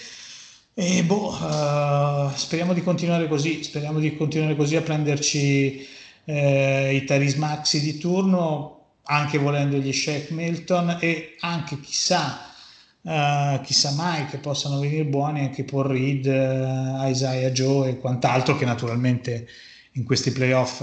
e 0.82 1.04
boh, 1.04 1.34
uh, 1.34 2.34
speriamo 2.34 2.74
di 2.74 2.82
continuare 2.82 3.28
così, 3.28 3.64
speriamo 3.64 4.00
di 4.00 4.16
continuare 4.16 4.56
così 4.56 4.78
a 4.78 4.82
prenderci 4.82 5.86
eh, 6.24 6.96
i 6.96 7.04
Taris 7.04 7.34
Maxi 7.34 7.82
di 7.82 7.98
turno, 7.98 8.86
anche 9.04 9.38
volendo 9.38 9.76
gli 9.76 9.92
Shaq 9.92 10.30
Milton 10.30 10.98
e 11.02 11.36
anche 11.42 11.82
chissà, 11.82 12.54
uh, 13.02 13.60
chissà 13.60 13.92
mai 13.92 14.28
che 14.28 14.38
possano 14.38 14.80
venire 14.80 15.04
buoni 15.04 15.42
anche 15.42 15.66
Paul 15.66 15.88
Reed, 15.88 16.26
uh, 16.28 17.10
Isaiah 17.10 17.52
Joe 17.52 17.90
e 17.90 18.00
quant'altro 18.00 18.56
che 18.56 18.64
naturalmente 18.64 19.50
in 19.94 20.06
questi 20.06 20.32
playoff 20.32 20.82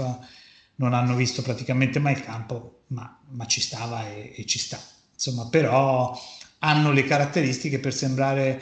non 0.75 0.93
hanno 0.93 1.15
visto 1.15 1.41
praticamente 1.41 1.97
mai 1.97 2.13
il 2.13 2.23
campo, 2.23 2.81
ma, 2.89 3.19
ma 3.29 3.47
ci 3.47 3.61
stava 3.61 4.07
e, 4.07 4.31
e 4.35 4.45
ci 4.45 4.59
sta. 4.59 4.79
Insomma, 5.11 5.47
però 5.47 6.15
hanno 6.59 6.91
le 6.91 7.03
caratteristiche 7.03 7.79
per 7.79 7.95
sembrare 7.95 8.61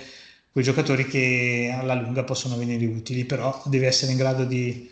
quei 0.55 0.63
giocatori 0.63 1.05
che 1.05 1.69
alla 1.77 1.95
lunga 1.95 2.23
possono 2.23 2.55
venire 2.55 2.85
utili, 2.85 3.25
però 3.25 3.61
deve 3.65 3.87
essere 3.87 4.13
in 4.13 4.17
grado 4.17 4.45
di, 4.45 4.89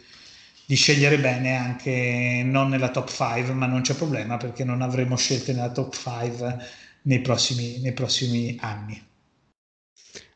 di 0.66 0.76
scegliere 0.76 1.18
bene 1.18 1.56
anche 1.56 2.42
non 2.44 2.68
nella 2.68 2.90
top 2.90 3.10
5, 3.10 3.54
ma 3.54 3.66
non 3.66 3.80
c'è 3.80 3.94
problema 3.94 4.36
perché 4.36 4.66
non 4.66 4.82
avremo 4.82 5.16
scelte 5.16 5.54
nella 5.54 5.72
top 5.72 5.96
5 5.96 6.58
nei 7.04 7.22
prossimi, 7.22 7.80
nei 7.80 7.94
prossimi 7.94 8.58
anni. 8.60 9.02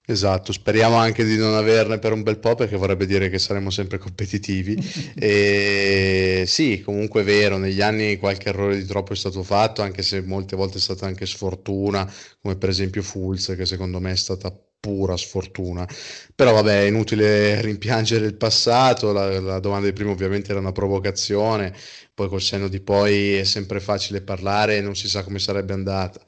Esatto, 0.06 0.54
speriamo 0.54 0.96
anche 0.96 1.26
di 1.26 1.36
non 1.36 1.56
averne 1.56 2.00
per 2.00 2.14
un 2.14 2.24
bel 2.24 2.40
po' 2.40 2.56
perché 2.56 2.78
vorrebbe 2.78 3.06
dire 3.06 3.30
che 3.30 3.38
saremo 3.38 3.70
sempre 3.70 3.98
competitivi. 3.98 4.82
e 5.14 6.46
sì, 6.48 6.80
comunque 6.80 7.24
è 7.24 7.26
vero, 7.26 7.58
negli 7.58 7.82
anni 7.82 8.16
qualche 8.16 8.48
errore 8.48 8.78
di 8.78 8.86
troppo 8.86 9.12
è 9.12 9.18
stato 9.18 9.44
fatto, 9.44 9.82
anche 9.82 10.04
se 10.04 10.22
molte 10.22 10.56
volte 10.56 10.78
è 10.78 10.80
stata 10.80 11.06
anche 11.06 11.26
sfortuna, 11.26 12.10
come 12.42 12.56
per 12.56 12.70
esempio 12.70 13.02
Fulz, 13.02 13.54
che 13.58 13.66
secondo 13.66 14.00
me 14.00 14.12
è 14.12 14.16
stata 14.16 14.58
pura 14.80 15.18
sfortuna. 15.18 15.88
Però 16.36 16.54
vabbè, 16.54 16.82
è 16.82 16.88
inutile 16.88 17.62
rimpiangere 17.62 18.26
il 18.26 18.36
passato, 18.36 19.12
la, 19.12 19.40
la 19.40 19.60
domanda 19.60 19.88
di 19.88 19.94
prima 19.94 20.12
ovviamente 20.12 20.52
era 20.52 20.60
una 20.60 20.72
provocazione, 20.72 21.74
poi 22.14 22.28
col 22.30 22.42
senno 22.42 22.68
di 22.68 22.80
poi 22.80 23.36
è 23.36 23.44
sempre 23.44 23.80
facile 23.80 24.22
parlare 24.22 24.78
e 24.78 24.82
non 24.82 24.96
si 24.96 25.08
sa 25.08 25.24
come 25.24 25.40
sarebbe 25.40 25.74
andata. 25.74 26.22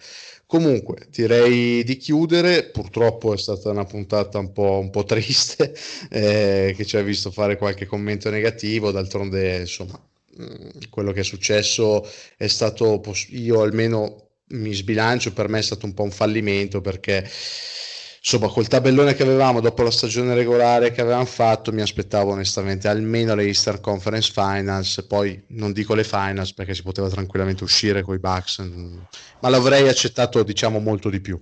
Comunque, 0.50 1.08
direi 1.12 1.84
di 1.84 1.98
chiudere. 1.98 2.64
Purtroppo 2.72 3.34
è 3.36 3.38
stata 3.38 3.70
una 3.70 3.86
puntata 3.86 4.40
un 4.40 4.52
po', 4.52 4.80
un 4.80 4.90
po 4.90 5.04
triste, 5.04 5.76
eh, 6.10 6.74
che 6.76 6.86
ci 6.86 6.98
ha 6.98 7.02
visto 7.04 7.30
fare 7.30 7.56
qualche 7.56 7.86
commento 7.86 8.32
negativo. 8.32 8.90
D'altronde, 8.92 9.60
insomma, 9.60 10.02
mm, 10.42 10.70
quello 10.90 11.12
che 11.12 11.20
è 11.20 11.24
successo 11.24 12.04
è 12.36 12.48
stato, 12.48 13.00
io 13.30 13.62
almeno 13.62 14.30
mi 14.50 14.74
sbilancio, 14.74 15.34
per 15.34 15.50
me 15.50 15.60
è 15.60 15.62
stato 15.62 15.86
un 15.86 15.94
po' 15.94 16.04
un 16.04 16.12
fallimento 16.12 16.82
perché 16.82 17.30
insomma 18.22 18.48
col 18.48 18.68
tabellone 18.68 19.14
che 19.14 19.24
avevamo 19.24 19.62
dopo 19.62 19.82
la 19.82 19.92
stagione 19.92 20.34
regolare 20.34 20.92
che 20.92 21.02
avevamo 21.02 21.26
fatto 21.26 21.72
mi 21.72 21.82
aspettavo 21.82 22.32
onestamente 22.32 22.88
almeno 22.90 23.34
le 23.34 23.44
Easter 23.44 23.80
Conference 23.80 24.32
Finals 24.34 25.06
poi 25.08 25.42
non 25.48 25.72
dico 25.72 25.96
le 25.96 26.04
Finals 26.04 26.54
perché 26.54 26.74
si 26.74 26.84
poteva 26.84 27.08
tranquillamente 27.10 27.64
uscire 27.64 28.02
con 28.02 28.16
i 28.16 28.20
Bucks 28.20 28.60
ma 29.40 29.50
l'avrei 29.50 29.88
accettato 29.88 30.44
diciamo 30.44 30.80
molto 30.80 31.10
di 31.10 31.22
più 31.22 31.40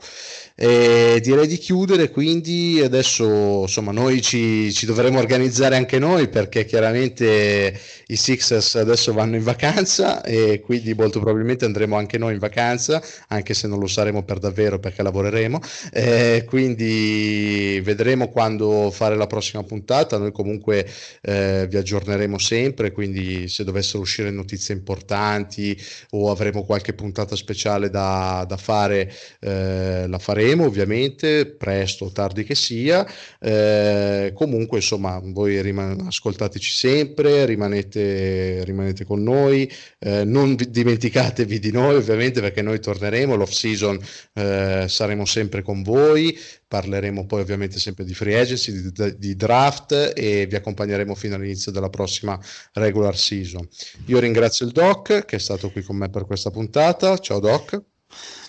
e 0.59 1.19
direi 1.21 1.45
di 1.45 1.57
chiudere 1.59 2.09
quindi 2.09 2.81
adesso 2.83 3.61
insomma 3.61 3.91
noi 3.91 4.23
ci, 4.23 4.73
ci 4.73 4.87
dovremo 4.87 5.19
organizzare 5.19 5.75
anche 5.75 5.99
noi 5.99 6.29
perché 6.29 6.65
chiaramente 6.65 7.79
i 8.07 8.15
Sixers 8.15 8.73
adesso 8.73 9.13
vanno 9.13 9.35
in 9.35 9.43
vacanza 9.43 10.23
e 10.23 10.61
quindi 10.61 10.95
molto 10.95 11.19
probabilmente 11.19 11.65
andremo 11.65 11.95
anche 11.95 12.17
noi 12.17 12.33
in 12.33 12.39
vacanza 12.39 13.03
anche 13.27 13.53
se 13.53 13.67
non 13.67 13.77
lo 13.77 13.85
saremo 13.85 14.23
per 14.23 14.39
davvero 14.39 14.79
perché 14.79 15.03
lavoreremo. 15.03 15.59
Eh, 15.91 16.43
quindi 16.47 17.79
vedremo 17.83 18.29
quando 18.29 18.89
fare 18.89 19.15
la 19.15 19.27
prossima 19.27 19.61
puntata. 19.63 20.17
Noi 20.17 20.31
comunque 20.31 20.87
eh, 21.21 21.67
vi 21.69 21.77
aggiorneremo 21.77 22.39
sempre 22.39 22.91
quindi 22.91 23.47
se 23.47 23.63
dovessero 23.63 23.99
uscire 23.99 24.31
notizie 24.31 24.73
importanti 24.73 25.79
o 26.11 26.31
avremo 26.31 26.63
qualche 26.63 26.93
puntata 26.93 27.35
speciale 27.35 27.91
da, 27.91 28.43
da 28.47 28.57
fare 28.57 29.13
eh, 29.39 30.07
la 30.07 30.17
faremo 30.17 30.45
faremo 30.47 30.65
ovviamente 30.65 31.45
presto 31.45 32.05
o 32.05 32.11
tardi 32.11 32.45
che 32.45 32.55
sia. 32.55 33.05
Eh, 33.39 34.31
comunque, 34.33 34.77
insomma, 34.77 35.19
voi 35.21 35.61
riman- 35.61 36.05
ascoltateci 36.07 36.71
sempre, 36.71 37.45
rimanete, 37.45 38.63
rimanete 38.63 39.03
con 39.03 39.21
noi, 39.23 39.69
eh, 39.99 40.23
non 40.23 40.55
vi- 40.55 40.69
dimenticatevi 40.69 41.59
di 41.59 41.71
noi 41.71 41.95
ovviamente 41.95 42.39
perché 42.39 42.61
noi 42.61 42.79
torneremo, 42.79 43.35
l'off 43.35 43.51
season 43.51 43.99
eh, 44.33 44.85
saremo 44.87 45.25
sempre 45.25 45.61
con 45.61 45.83
voi. 45.83 46.37
Parleremo 46.67 47.25
poi 47.25 47.41
ovviamente 47.41 47.79
sempre 47.79 48.03
di 48.03 48.13
free 48.13 48.37
agency, 48.39 48.91
di, 48.91 49.17
di 49.17 49.35
draft 49.35 50.13
e 50.15 50.47
vi 50.47 50.55
accompagneremo 50.55 51.15
fino 51.15 51.35
all'inizio 51.35 51.71
della 51.71 51.89
prossima 51.89 52.37
regular 52.73 53.17
season. 53.17 53.67
Io 54.07 54.19
ringrazio 54.19 54.65
il 54.65 54.73
Doc 54.73 55.25
che 55.25 55.35
è 55.37 55.39
stato 55.39 55.71
qui 55.71 55.81
con 55.81 55.95
me 55.97 56.09
per 56.09 56.25
questa 56.25 56.51
puntata. 56.51 57.17
Ciao 57.19 57.39
Doc. 57.39 57.96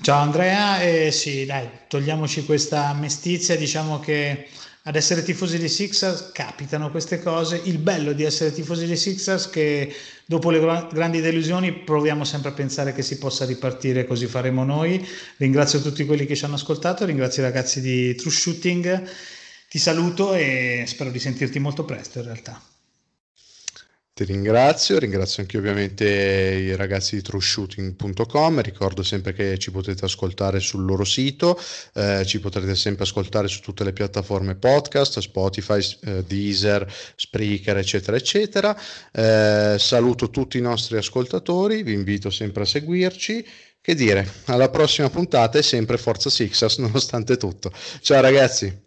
Ciao 0.01 0.21
Andrea, 0.21 0.81
eh, 0.81 1.11
sì, 1.11 1.45
dai, 1.45 1.69
togliamoci 1.89 2.45
questa 2.45 2.93
mestizia, 2.95 3.57
diciamo 3.57 3.99
che 3.99 4.47
ad 4.89 4.97
essere 4.97 5.23
tifosi 5.23 5.59
dei 5.59 5.69
Sixers 5.69 6.31
capitano 6.33 6.91
queste 6.91 7.21
cose. 7.21 7.61
Il 7.65 7.79
bello 7.79 8.13
di 8.13 8.25
essere 8.25 8.53
tifosi 8.53 8.87
dei 8.87 8.97
Sixers 8.97 9.49
è 9.49 9.51
che 9.51 9.95
dopo 10.25 10.51
le 10.51 10.61
grandi 10.91 11.21
delusioni 11.21 11.73
proviamo 11.73 12.25
sempre 12.25 12.51
a 12.51 12.55
pensare 12.55 12.95
che 12.95 13.03
si 13.03 13.19
possa 13.19 13.45
ripartire, 13.45 14.07
così 14.07 14.27
faremo 14.27 14.65
noi. 14.65 15.07
Ringrazio 15.37 15.83
tutti 15.83 16.07
quelli 16.07 16.25
che 16.25 16.37
ci 16.37 16.45
hanno 16.45 16.55
ascoltato, 16.55 17.05
ringrazio 17.05 17.43
i 17.43 17.47
ragazzi 17.47 17.81
di 17.81 18.15
True 18.15 18.33
Shooting, 18.33 19.11
ti 19.69 19.79
saluto 19.79 20.33
e 20.33 20.85
spero 20.87 21.11
di 21.11 21.19
sentirti 21.19 21.59
molto 21.59 21.85
presto 21.85 22.21
in 22.21 22.25
realtà. 22.25 22.78
Ti 24.19 24.25
ringrazio, 24.25 24.99
ringrazio 24.99 25.43
anche 25.43 25.59
ovviamente 25.59 26.05
i 26.05 26.75
ragazzi 26.75 27.15
di 27.15 27.23
trueshooting.com, 27.23 28.61
ricordo 28.63 29.05
sempre 29.05 29.33
che 29.33 29.59
ci 29.59 29.71
potete 29.71 30.07
ascoltare 30.07 30.59
sul 30.59 30.85
loro 30.85 31.05
sito, 31.05 31.57
eh, 31.95 32.25
ci 32.27 32.41
potrete 32.41 32.75
sempre 32.75 33.05
ascoltare 33.05 33.47
su 33.47 33.61
tutte 33.61 33.85
le 33.85 33.93
piattaforme 33.93 34.57
podcast, 34.57 35.21
Spotify, 35.21 35.81
eh, 36.01 36.25
Deezer, 36.25 36.93
Spreaker, 37.15 37.77
eccetera, 37.77 38.17
eccetera. 38.17 38.77
Eh, 39.13 39.77
saluto 39.79 40.31
tutti 40.31 40.59
i 40.59 40.63
nostri 40.63 40.97
ascoltatori, 40.97 41.85
vi 41.85 41.93
invito 41.93 42.29
sempre 42.31 42.65
a 42.65 42.67
seguirci. 42.67 43.47
Che 43.81 43.95
dire, 43.95 44.29
alla 44.47 44.69
prossima 44.69 45.09
puntata 45.11 45.59
e 45.59 45.63
sempre 45.63 45.97
Forza 45.97 46.29
Sixers 46.29 46.79
nonostante 46.83 47.37
tutto. 47.37 47.71
Ciao 48.01 48.21
ragazzi! 48.21 48.87